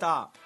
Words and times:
stop. 0.00 0.39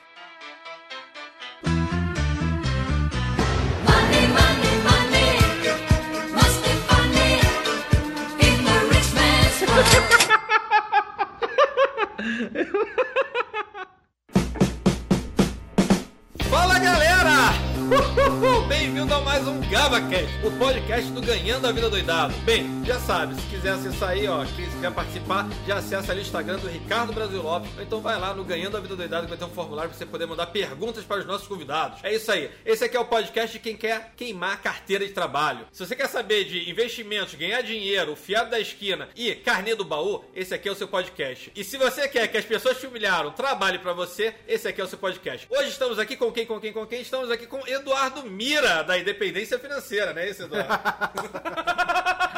Bem-vindo 19.05 19.21
a 19.21 19.21
mais 19.21 19.47
um 19.47 19.61
GavaCast, 19.69 20.47
o 20.47 20.51
podcast 20.59 21.11
do 21.11 21.21
Ganhando 21.21 21.67
a 21.67 21.73
Vida 21.73 21.91
Doidado. 21.91 22.33
Bem, 22.39 22.83
já 22.87 22.99
sabe, 22.99 23.35
se 23.35 23.47
quiser 23.49 23.73
acessar 23.73 24.11
aí, 24.11 24.27
ó, 24.27 24.47
se 24.47 24.55
quiser 24.55 24.91
participar, 24.93 25.47
já 25.67 25.77
acessa 25.77 26.11
ali 26.11 26.23
o 26.23 26.23
Instagram 26.23 26.57
do 26.57 26.69
Ricardo 26.69 27.13
Brasil 27.13 27.43
Lopes, 27.43 27.71
ou 27.77 27.83
então 27.83 28.01
vai 28.01 28.19
lá 28.19 28.33
no 28.33 28.43
Ganhando 28.43 28.79
a 28.79 28.81
Vida 28.81 28.97
Doidado 28.97 29.25
que 29.25 29.29
vai 29.29 29.39
ter 29.39 29.45
um 29.45 29.55
formulário 29.55 29.91
pra 29.91 29.99
você 29.99 30.07
poder 30.07 30.25
mandar 30.25 30.47
perguntas 30.47 31.05
para 31.05 31.21
os 31.21 31.27
nossos 31.27 31.47
convidados. 31.47 32.03
É 32.03 32.15
isso 32.15 32.33
aí, 32.33 32.51
esse 32.65 32.83
aqui 32.83 32.97
é 32.97 33.01
o 33.01 33.05
podcast 33.05 33.53
de 33.53 33.59
quem 33.59 33.77
quer 33.77 34.15
queimar 34.17 34.63
carteira 34.63 35.07
de 35.07 35.13
trabalho. 35.13 35.67
Se 35.71 35.85
você 35.85 35.95
quer 35.95 36.09
saber 36.09 36.45
de 36.45 36.71
investimentos, 36.71 37.35
ganhar 37.35 37.61
dinheiro, 37.61 38.13
o 38.13 38.17
fiado 38.17 38.49
da 38.49 38.59
esquina 38.59 39.11
e 39.15 39.35
carnê 39.35 39.75
do 39.75 39.85
baú, 39.85 40.25
esse 40.35 40.55
aqui 40.55 40.67
é 40.67 40.73
o 40.73 40.77
seu 40.77 40.89
podcast. 40.89 41.53
E 41.55 41.63
se 41.63 41.77
você 41.77 42.09
quer 42.09 42.27
que 42.29 42.39
as 42.39 42.45
pessoas 42.47 42.81
te 42.81 42.87
humilharam 42.87 43.33
trabalhem 43.33 43.81
pra 43.81 43.93
você, 43.93 44.35
esse 44.49 44.67
aqui 44.67 44.81
é 44.81 44.85
o 44.85 44.89
seu 44.89 44.99
podcast. 44.99 45.47
Hoje 45.51 45.69
estamos 45.69 45.99
aqui 45.99 46.17
com 46.17 46.33
quem, 46.33 46.47
com 46.47 46.59
quem, 46.59 46.73
com 46.73 46.87
quem? 46.87 47.03
Estamos 47.03 47.31
aqui 47.31 47.47
com 47.47 47.67
Eduardo 47.67 48.23
Mira, 48.25 48.83
da 48.83 48.94
Independência 48.99 49.59
Financeira, 49.59 50.13
né? 50.13 50.29
Esse 50.29 50.43
Eduardo. 50.43 50.73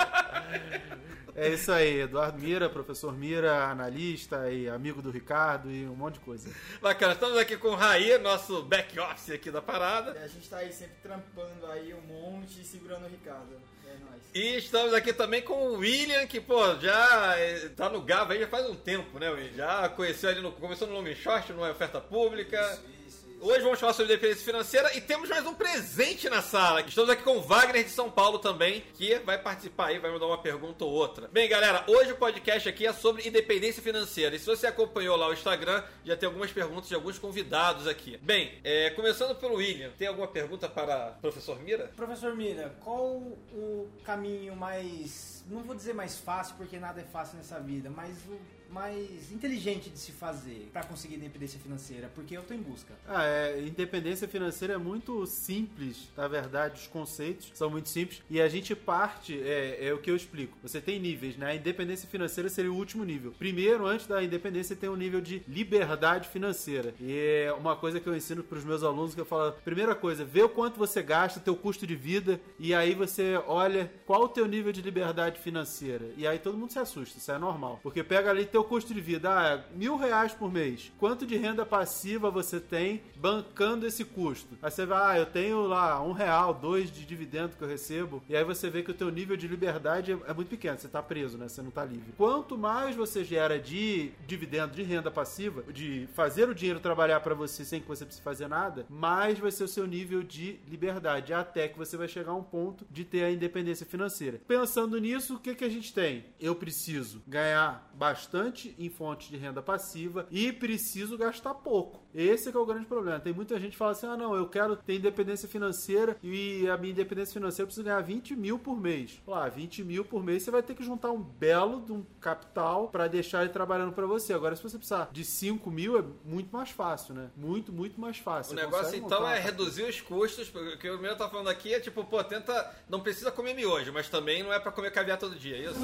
É 1.39 1.51
isso 1.51 1.71
aí, 1.71 2.01
Eduardo 2.01 2.39
Mira, 2.39 2.67
professor 2.67 3.15
Mira, 3.15 3.65
analista 3.65 4.51
e 4.51 4.71
amigo 4.71 5.03
do 5.03 5.11
Ricardo 5.11 5.71
e 5.71 5.87
um 5.87 5.95
monte 5.95 6.15
de 6.15 6.21
coisa. 6.21 6.51
Bacana, 6.81 7.13
estamos 7.13 7.37
aqui 7.37 7.59
com 7.59 7.69
o 7.69 7.75
Raí, 7.75 8.17
nosso 8.17 8.63
back 8.63 8.99
office 8.99 9.33
aqui 9.33 9.51
da 9.51 9.61
parada. 9.61 10.19
A 10.19 10.27
gente 10.27 10.49
tá 10.49 10.57
aí 10.57 10.73
sempre 10.73 10.95
trampando 11.03 11.67
aí 11.67 11.93
um 11.93 12.01
monte 12.01 12.63
e 12.63 12.65
segurando 12.65 13.05
o 13.05 13.09
Ricardo. 13.09 13.53
É 13.87 13.99
nóis. 14.03 14.23
E 14.33 14.57
estamos 14.57 14.95
aqui 14.95 15.13
também 15.13 15.43
com 15.43 15.53
o 15.53 15.75
William, 15.75 16.27
que, 16.27 16.41
pô, 16.41 16.75
já 16.77 17.39
eh, 17.39 17.69
tá 17.77 17.91
no 17.91 18.01
Gava 18.01 18.33
aí 18.33 18.41
já 18.41 18.49
faz 18.49 18.65
um 18.71 18.75
tempo, 18.75 19.19
né, 19.19 19.29
William? 19.29 19.53
Já 19.53 19.91
conheceu 19.91 20.31
ali 20.31 20.41
no. 20.41 20.53
Começou 20.53 20.89
no 20.89 20.95
Long 20.95 21.15
Short, 21.15 21.53
numa 21.53 21.71
oferta 21.71 22.01
pública. 22.01 22.59
Isso, 22.59 22.81
isso. 22.81 22.96
Hoje 23.39 23.63
vamos 23.63 23.79
falar 23.79 23.93
sobre 23.93 24.15
dependência 24.15 24.45
financeira 24.45 24.97
e 24.97 25.01
temos 25.01 25.29
mais 25.29 25.47
um 25.47 25.53
presente 25.55 26.29
na 26.29 26.41
sala. 26.41 26.81
Estamos 26.81 27.11
aqui 27.11 27.23
com 27.23 27.37
o 27.37 27.43
Wagner 27.43 27.85
de 27.85 27.91
São 27.91 28.11
Paulo 28.11 28.39
também, 28.39 28.83
que 28.95 29.19
vai 29.21 29.41
participar 29.41 29.89
aí, 29.89 29.99
vai 29.99 30.11
mandar 30.11 30.27
uma 30.27 30.39
pergunta 30.39 30.85
ou 30.85 30.91
outra. 30.91 31.29
Bem, 31.29 31.49
galera, 31.49 31.85
hoje 31.87 32.13
o 32.13 32.17
podcast 32.17 32.67
aqui 32.69 32.87
é 32.87 32.93
sobre 32.95 33.29
independência 33.29 33.83
financeira. 33.83 34.35
E 34.35 34.39
se 34.39 34.47
você 34.47 34.67
acompanhou 34.67 35.17
lá 35.17 35.29
o 35.29 35.35
Instagram, 35.35 35.85
já 36.05 36.17
tem 36.17 36.27
algumas 36.27 36.51
perguntas 36.51 36.89
de 36.89 36.95
alguns 36.95 37.19
convidados 37.19 37.87
aqui. 37.87 38.17
Bem, 38.23 38.59
é, 38.65 38.91
começando 38.91 39.37
pelo 39.37 39.57
William, 39.57 39.91
tem 39.99 40.09
alguma 40.09 40.27
pergunta 40.27 40.69
para 40.69 41.15
o 41.19 41.21
professor 41.21 41.61
Mira? 41.61 41.93
Professor 41.95 42.35
Mira, 42.35 42.75
qual 42.83 43.05
o 43.07 43.89
caminho 44.03 44.57
mais. 44.57 45.45
Não 45.49 45.63
vou 45.63 45.77
dizer 45.77 45.95
mais 45.95 46.19
fácil, 46.19 46.57
porque 46.57 46.79
nada 46.79 47.01
é 47.01 47.05
fácil 47.05 47.37
nessa 47.37 47.61
vida, 47.61 47.91
mas 47.91 48.17
o 48.27 48.56
mais 48.71 49.33
inteligente 49.33 49.91
de 49.91 49.99
se 49.99 50.13
fazer 50.13 50.69
para 50.73 50.85
conseguir 50.85 51.17
independência 51.17 51.59
financeira? 51.59 52.11
Porque 52.15 52.37
eu 52.37 52.43
tô 52.43 52.55
em 52.55 52.63
busca. 52.63 52.95
Ah, 53.07 53.25
é, 53.25 53.61
independência 53.61 54.29
financeira 54.29 54.75
é 54.75 54.79
muito 54.79 55.27
simples, 55.27 56.09
na 56.17 56.29
verdade, 56.29 56.81
os 56.81 56.87
conceitos 56.87 57.51
são 57.55 57.71
muito 57.71 57.89
simples 57.89 58.23
e 58.31 58.41
a 58.41 58.49
gente 58.49 58.75
parte, 58.75 59.41
é, 59.43 59.89
é 59.89 59.95
o 59.95 59.99
que 59.99 60.11
eu 60.11 60.17
explico. 60.17 60.57
Você 60.63 60.81
tem 60.81 60.99
níveis, 60.99 61.37
né? 61.37 61.53
A 61.53 61.55
independência 61.55 62.09
financeira 62.09 62.49
seria 62.49 62.73
o 62.73 62.77
último 62.77 63.05
nível. 63.05 63.33
Primeiro, 63.39 63.87
antes 63.87 64.07
da 64.07 64.23
independência, 64.23 64.77
tem 64.77 64.89
um 64.89 64.97
nível 64.97 65.21
de 65.21 65.43
liberdade 65.49 66.29
financeira. 66.29 66.95
E 67.01 67.45
é 67.47 67.53
uma 67.53 67.77
coisa 67.77 68.01
que 68.01 68.07
eu 68.07 68.17
ensino 68.17 68.43
para 68.43 68.59
os 68.59 68.65
meus 68.65 68.83
alunos 68.83 69.15
que 69.15 69.21
eu 69.21 69.25
falo, 69.25 69.53
primeira 69.65 69.95
coisa, 69.95 70.25
vê 70.25 70.43
o 70.43 70.49
quanto 70.49 70.79
você 70.79 71.03
gasta, 71.03 71.41
teu 71.41 71.57
custo 71.57 71.87
de 71.87 71.95
vida 71.95 72.41
e 72.59 72.75
aí 72.75 72.95
você 72.95 73.37
olha 73.47 73.91
qual 74.05 74.23
o 74.23 74.29
teu 74.29 74.47
nível 74.47 74.73
de 74.73 74.83
liberdade 74.83 75.41
financeira. 75.41 76.07
E 76.17 76.27
aí 76.27 76.39
todo 76.39 76.57
mundo 76.57 76.73
se 76.73 76.79
assusta, 76.79 77.19
isso 77.19 77.31
é 77.31 77.39
normal. 77.39 77.81
Porque 77.83 78.03
pega 78.03 78.31
ali 78.31 78.47
teu 78.57 78.65
custo 78.65 78.95
de 78.95 79.03
vida, 79.03 79.29
ah, 79.31 79.63
mil 79.75 79.99
reais 79.99 80.33
por 80.33 80.51
mês. 80.51 80.91
Quanto 80.99 81.27
de 81.27 81.37
renda 81.37 81.67
passiva 81.67 82.31
você 82.31 82.59
tem 82.59 83.03
bancando 83.17 83.87
esse 83.87 84.03
custo? 84.03 84.57
Aí 84.63 84.71
você 84.71 84.87
vai, 84.87 85.17
ah, 85.17 85.21
eu 85.21 85.27
tenho 85.27 85.67
lá 85.67 86.03
um 86.03 86.13
real, 86.13 86.55
dois 86.55 86.91
de 86.91 87.05
dividendo 87.05 87.55
que 87.55 87.63
eu 87.63 87.69
recebo. 87.69 88.23
E 88.27 88.35
aí 88.35 88.43
você 88.43 88.71
vê 88.71 88.83
que 88.83 88.91
o 88.91 88.95
teu 88.95 89.11
nível 89.11 89.37
de 89.37 89.47
liberdade 89.47 90.13
é- 90.13 90.33
muito 90.33 90.49
pequeno, 90.49 90.79
você 90.79 90.89
tá 90.89 91.03
preso, 91.03 91.37
né? 91.37 91.49
Você 91.49 91.61
não 91.61 91.71
tá 91.71 91.85
livre. 91.85 92.15
Quanto 92.17 92.57
mais 92.57 92.97
você 92.97 93.23
gera 93.25 93.59
de 93.59 94.11
dividendo, 94.27 94.75
de 94.75 94.83
renda 94.83 95.11
passiva, 95.11 95.63
de 95.71 96.09
fazer 96.15 96.49
o 96.49 96.55
dinheiro 96.55 96.81
trabalhar 96.81 97.21
para 97.21 97.35
você 97.35 97.63
sem 97.63 97.83
que 97.83 97.87
você 97.89 98.07
precise 98.07 98.25
fazer 98.25 98.49
nada, 98.49 98.87
mais 98.89 99.39
vai 99.39 99.51
ser 99.51 99.65
o 99.65 99.69
seu 99.69 99.87
nível 99.87 100.23
de 100.23 100.59
liberdade, 100.67 101.35
até 101.35 101.69
que 101.69 101.77
você 101.77 101.95
vai 101.95 102.09
chegar 102.09 102.31
a 102.33 102.37
um 102.37 102.43
ponto 102.43 102.87
de 102.91 103.05
ter 103.05 103.23
a 103.23 103.31
independência 103.31 103.85
financeira. 103.85 104.41
Pensando 104.49 104.99
nisso, 104.99 105.35
o 105.35 105.39
que, 105.39 105.55
que 105.55 105.65
a 105.65 105.69
gente 105.69 105.93
tem? 105.93 106.25
Eu 106.41 106.55
preciso 106.55 107.23
ganhar 107.27 107.91
bastante 107.95 108.46
em 108.79 108.89
fontes 108.89 109.29
de 109.29 109.37
renda 109.37 109.61
passiva 109.61 110.27
e 110.31 110.53
preciso 110.53 111.19
gastar 111.19 111.55
pouco. 111.55 112.06
Esse 112.17 112.49
é 112.49 112.51
que 112.51 112.57
é 112.57 112.61
o 112.61 112.65
grande 112.65 112.87
problema. 112.87 113.21
Tem 113.21 113.33
muita 113.33 113.61
gente 113.61 113.73
que 113.73 113.77
fala 113.77 113.93
assim: 113.93 114.07
ah, 114.07 114.17
não, 114.17 114.35
eu 114.35 114.49
quero 114.49 114.75
ter 114.75 114.95
independência 114.95 115.47
financeira 115.47 116.17
e 116.23 116.67
a 116.67 116.77
minha 116.79 116.93
independência 116.93 117.35
financeira 117.35 117.65
eu 117.65 117.67
preciso 117.67 117.85
ganhar 117.85 118.01
20 118.01 118.35
mil 118.35 118.59
por 118.59 118.81
mês. 118.81 119.21
Lá, 119.27 119.47
20 119.51 119.85
mil 119.85 120.03
por 120.03 120.25
mês 120.25 120.43
você 120.43 120.51
vai 120.51 120.63
ter 120.63 120.75
que 120.75 120.83
juntar 120.83 121.11
um 121.11 121.21
belo 121.21 121.83
de 121.83 121.93
um 121.93 122.03
capital 122.19 122.89
para 122.89 123.07
deixar 123.07 123.43
ele 123.43 123.53
trabalhando 123.53 123.93
para 123.93 124.07
você. 124.07 124.33
Agora, 124.33 124.57
se 124.57 124.63
você 124.63 124.79
precisar 124.79 125.11
de 125.13 125.25
5 125.25 125.71
mil, 125.71 125.99
é 125.99 126.05
muito 126.25 126.51
mais 126.51 126.71
fácil, 126.71 127.13
né? 127.13 127.29
Muito, 127.37 127.71
muito 127.71 128.01
mais 128.01 128.17
fácil. 128.17 128.55
O 128.55 128.57
Você 128.57 128.65
negócio 128.65 128.97
então 128.97 129.29
é 129.29 129.39
reduzir 129.39 129.83
os 129.83 130.01
custos, 130.01 130.49
porque 130.49 130.75
o 130.75 130.79
que 130.79 130.91
o 130.91 130.99
meu 130.99 131.15
tá 131.17 131.29
falando 131.29 131.49
aqui 131.49 131.75
é 131.75 131.81
tipo, 131.81 132.03
pô, 132.03 132.25
tenta. 132.25 132.75
Não 132.89 133.01
precisa 133.01 133.31
comer 133.31 133.53
miojo, 133.53 133.93
mas 133.93 134.09
também 134.09 134.43
não 134.43 134.53
é 134.53 134.59
pra 134.59 134.73
comer 134.73 134.91
caviar 134.91 135.19
todo 135.19 135.35
dia, 135.37 135.57
é 135.57 135.61
isso? 135.71 135.79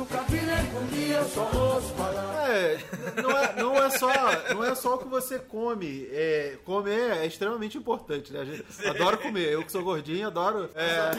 É, 2.49 2.79
não 3.21 3.31
é, 3.31 3.57
não 3.57 3.77
é 3.77 3.91
só, 3.91 4.09
não 4.55 4.65
é 4.65 4.75
só 4.75 4.95
o 4.95 4.99
que 4.99 5.09
você 5.09 5.39
come. 5.39 6.07
É, 6.11 6.22
comer 6.65 7.13
é 7.19 7.27
extremamente 7.27 7.77
importante, 7.79 8.33
né? 8.33 8.41
A 8.41 8.45
gente 8.45 8.65
adora 8.87 9.17
comer. 9.17 9.53
Eu 9.53 9.65
que 9.65 9.73
sou 9.73 9.83
gordinho, 9.83 10.27
adoro. 10.27 10.69
É, 10.75 11.11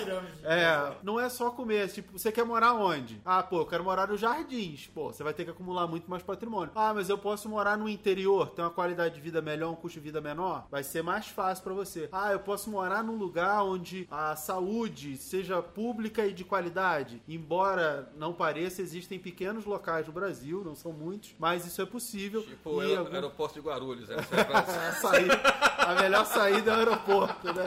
é, 0.44 0.92
não 1.04 1.20
é 1.20 1.30
só 1.30 1.50
comer. 1.52 1.88
Tipo, 1.90 2.18
você 2.18 2.32
quer 2.32 2.46
morar 2.46 2.74
onde? 2.74 3.22
Ah, 3.26 3.42
pô, 3.44 3.60
eu 3.62 3.66
quero 3.66 3.84
morar 3.84 4.08
nos 4.08 4.20
jardins. 4.20 4.88
Pô, 4.94 5.12
você 5.12 5.24
vai 5.24 5.34
ter 5.34 5.44
que 5.46 5.52
acumular 5.52 5.88
muito 5.88 6.10
mais 6.10 6.24
patrimônio. 6.24 6.72
Ah, 6.76 6.94
mas 6.94 7.10
eu 7.10 7.18
posso 7.18 7.48
morar 7.50 7.78
no 7.78 7.88
interior, 7.90 8.50
ter 8.52 8.62
uma 8.62 8.70
qualidade 8.72 9.16
de 9.16 9.22
vida 9.22 9.42
melhor, 9.42 9.72
um 9.72 9.76
custo 9.76 10.00
de 10.00 10.04
vida 10.06 10.22
menor? 10.22 10.68
Vai 10.70 10.84
ser 10.84 11.02
mais 11.04 11.28
fácil 11.28 11.64
pra 11.64 11.74
você. 11.74 12.10
Ah, 12.12 12.32
eu 12.32 12.40
posso 12.40 12.70
morar 12.70 13.04
num 13.04 13.16
lugar 13.18 13.64
onde 13.64 14.08
a 14.12 14.36
saúde 14.36 15.18
seja 15.18 15.62
pública 15.62 16.26
e 16.26 16.34
de 16.34 16.44
qualidade. 16.44 17.22
Embora 17.28 18.10
não 18.18 18.34
pareça, 18.34 18.82
existem 18.82 19.20
pequenos 19.20 19.66
locais 19.66 20.08
no 20.08 20.14
Brasil, 20.14 20.64
não 20.64 20.76
são 20.76 20.92
muitos, 20.92 21.34
mas 21.40 21.66
isso 21.66 21.82
é 21.82 21.86
possível. 21.86 22.42
Tipo, 22.44 22.82
E 22.82 22.88
aer- 22.88 23.00
algum- 23.00 23.14
aeroporto 23.14 23.54
de 23.56 23.62
Guarulhos, 23.68 24.08
vai 24.08 24.24
pra- 24.46 24.60
a, 24.60 24.64
saída- 24.94 25.42
a 25.78 25.96
melhor 26.02 26.26
saída 26.26 26.72
é 26.72 26.74
o 26.76 26.78
aeroporto, 26.80 27.54
né? 27.54 27.66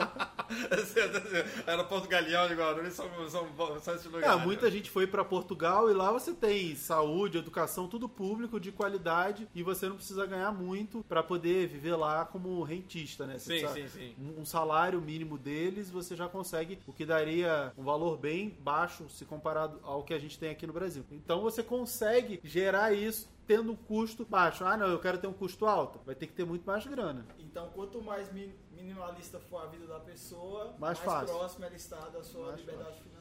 aeroporto 1.67 2.07
Galeão 2.07 2.47
de 2.47 2.53
Guarulhos 2.55 2.93
são, 2.93 3.05
são, 3.29 3.47
são 3.79 3.95
esses 3.95 4.05
É, 4.05 4.09
lugares. 4.09 4.43
muita 4.43 4.71
gente 4.71 4.89
foi 4.89 5.05
pra 5.05 5.23
Portugal 5.23 5.89
e 5.89 5.93
lá 5.93 6.11
você 6.11 6.33
tem 6.33 6.75
saúde, 6.75 7.37
educação, 7.37 7.87
tudo 7.87 8.07
público, 8.07 8.59
de 8.59 8.71
qualidade, 8.71 9.47
e 9.53 9.61
você 9.63 9.87
não 9.89 9.95
precisa 9.95 10.25
ganhar 10.25 10.51
muito 10.51 11.03
pra 11.07 11.21
poder 11.21 11.67
viver 11.67 11.95
lá 11.95 12.25
como 12.25 12.61
rentista, 12.63 13.25
né? 13.25 13.37
Você 13.37 13.59
Sim, 13.59 13.67
sim, 13.67 13.87
sim. 13.87 14.15
Um 14.37 14.45
salário 14.45 15.01
mínimo 15.01 15.37
deles, 15.37 15.89
você 15.89 16.15
já 16.15 16.27
consegue, 16.27 16.79
o 16.87 16.93
que 16.93 17.05
daria 17.05 17.71
um 17.77 17.83
valor 17.83 18.17
bem 18.17 18.57
baixo 18.61 19.09
se 19.09 19.25
comparado 19.25 19.79
ao 19.83 20.03
que 20.03 20.13
a 20.13 20.19
gente 20.19 20.37
tem 20.39 20.49
aqui 20.49 20.65
no 20.65 20.73
Brasil. 20.73 21.05
Então 21.11 21.41
você 21.41 21.61
consegue 21.61 22.39
gerar 22.43 22.93
isso 22.93 23.29
tendo 23.47 23.71
um 23.71 23.75
custo 23.75 24.25
baixo. 24.25 24.65
Ah, 24.65 24.75
não, 24.75 24.87
eu 24.87 24.99
quero 24.99 25.17
ter 25.17 25.27
um 25.27 25.33
custo 25.33 25.65
alto. 25.65 25.99
Vai 26.05 26.13
ter 26.13 26.27
que 26.27 26.33
ter 26.33 26.45
muito 26.45 26.65
mais 26.65 26.85
grana. 26.85 27.25
Então, 27.39 27.69
quanto 27.73 28.01
mais 28.01 28.31
mi- 28.31 28.53
minimalista 28.71 29.39
for 29.39 29.63
a 29.63 29.65
vida 29.67 29.87
da 29.87 29.99
pessoa, 30.01 30.65
Mais 30.77 30.97
mais, 30.97 30.99
fácil. 30.99 31.35
próximo 31.37 31.65
ela 31.65 31.75
está 31.75 31.97
da 32.09 32.21
sua 32.23 32.47
Mais 32.47 32.59
liberdade 32.59 32.97
financeira. 33.01 33.16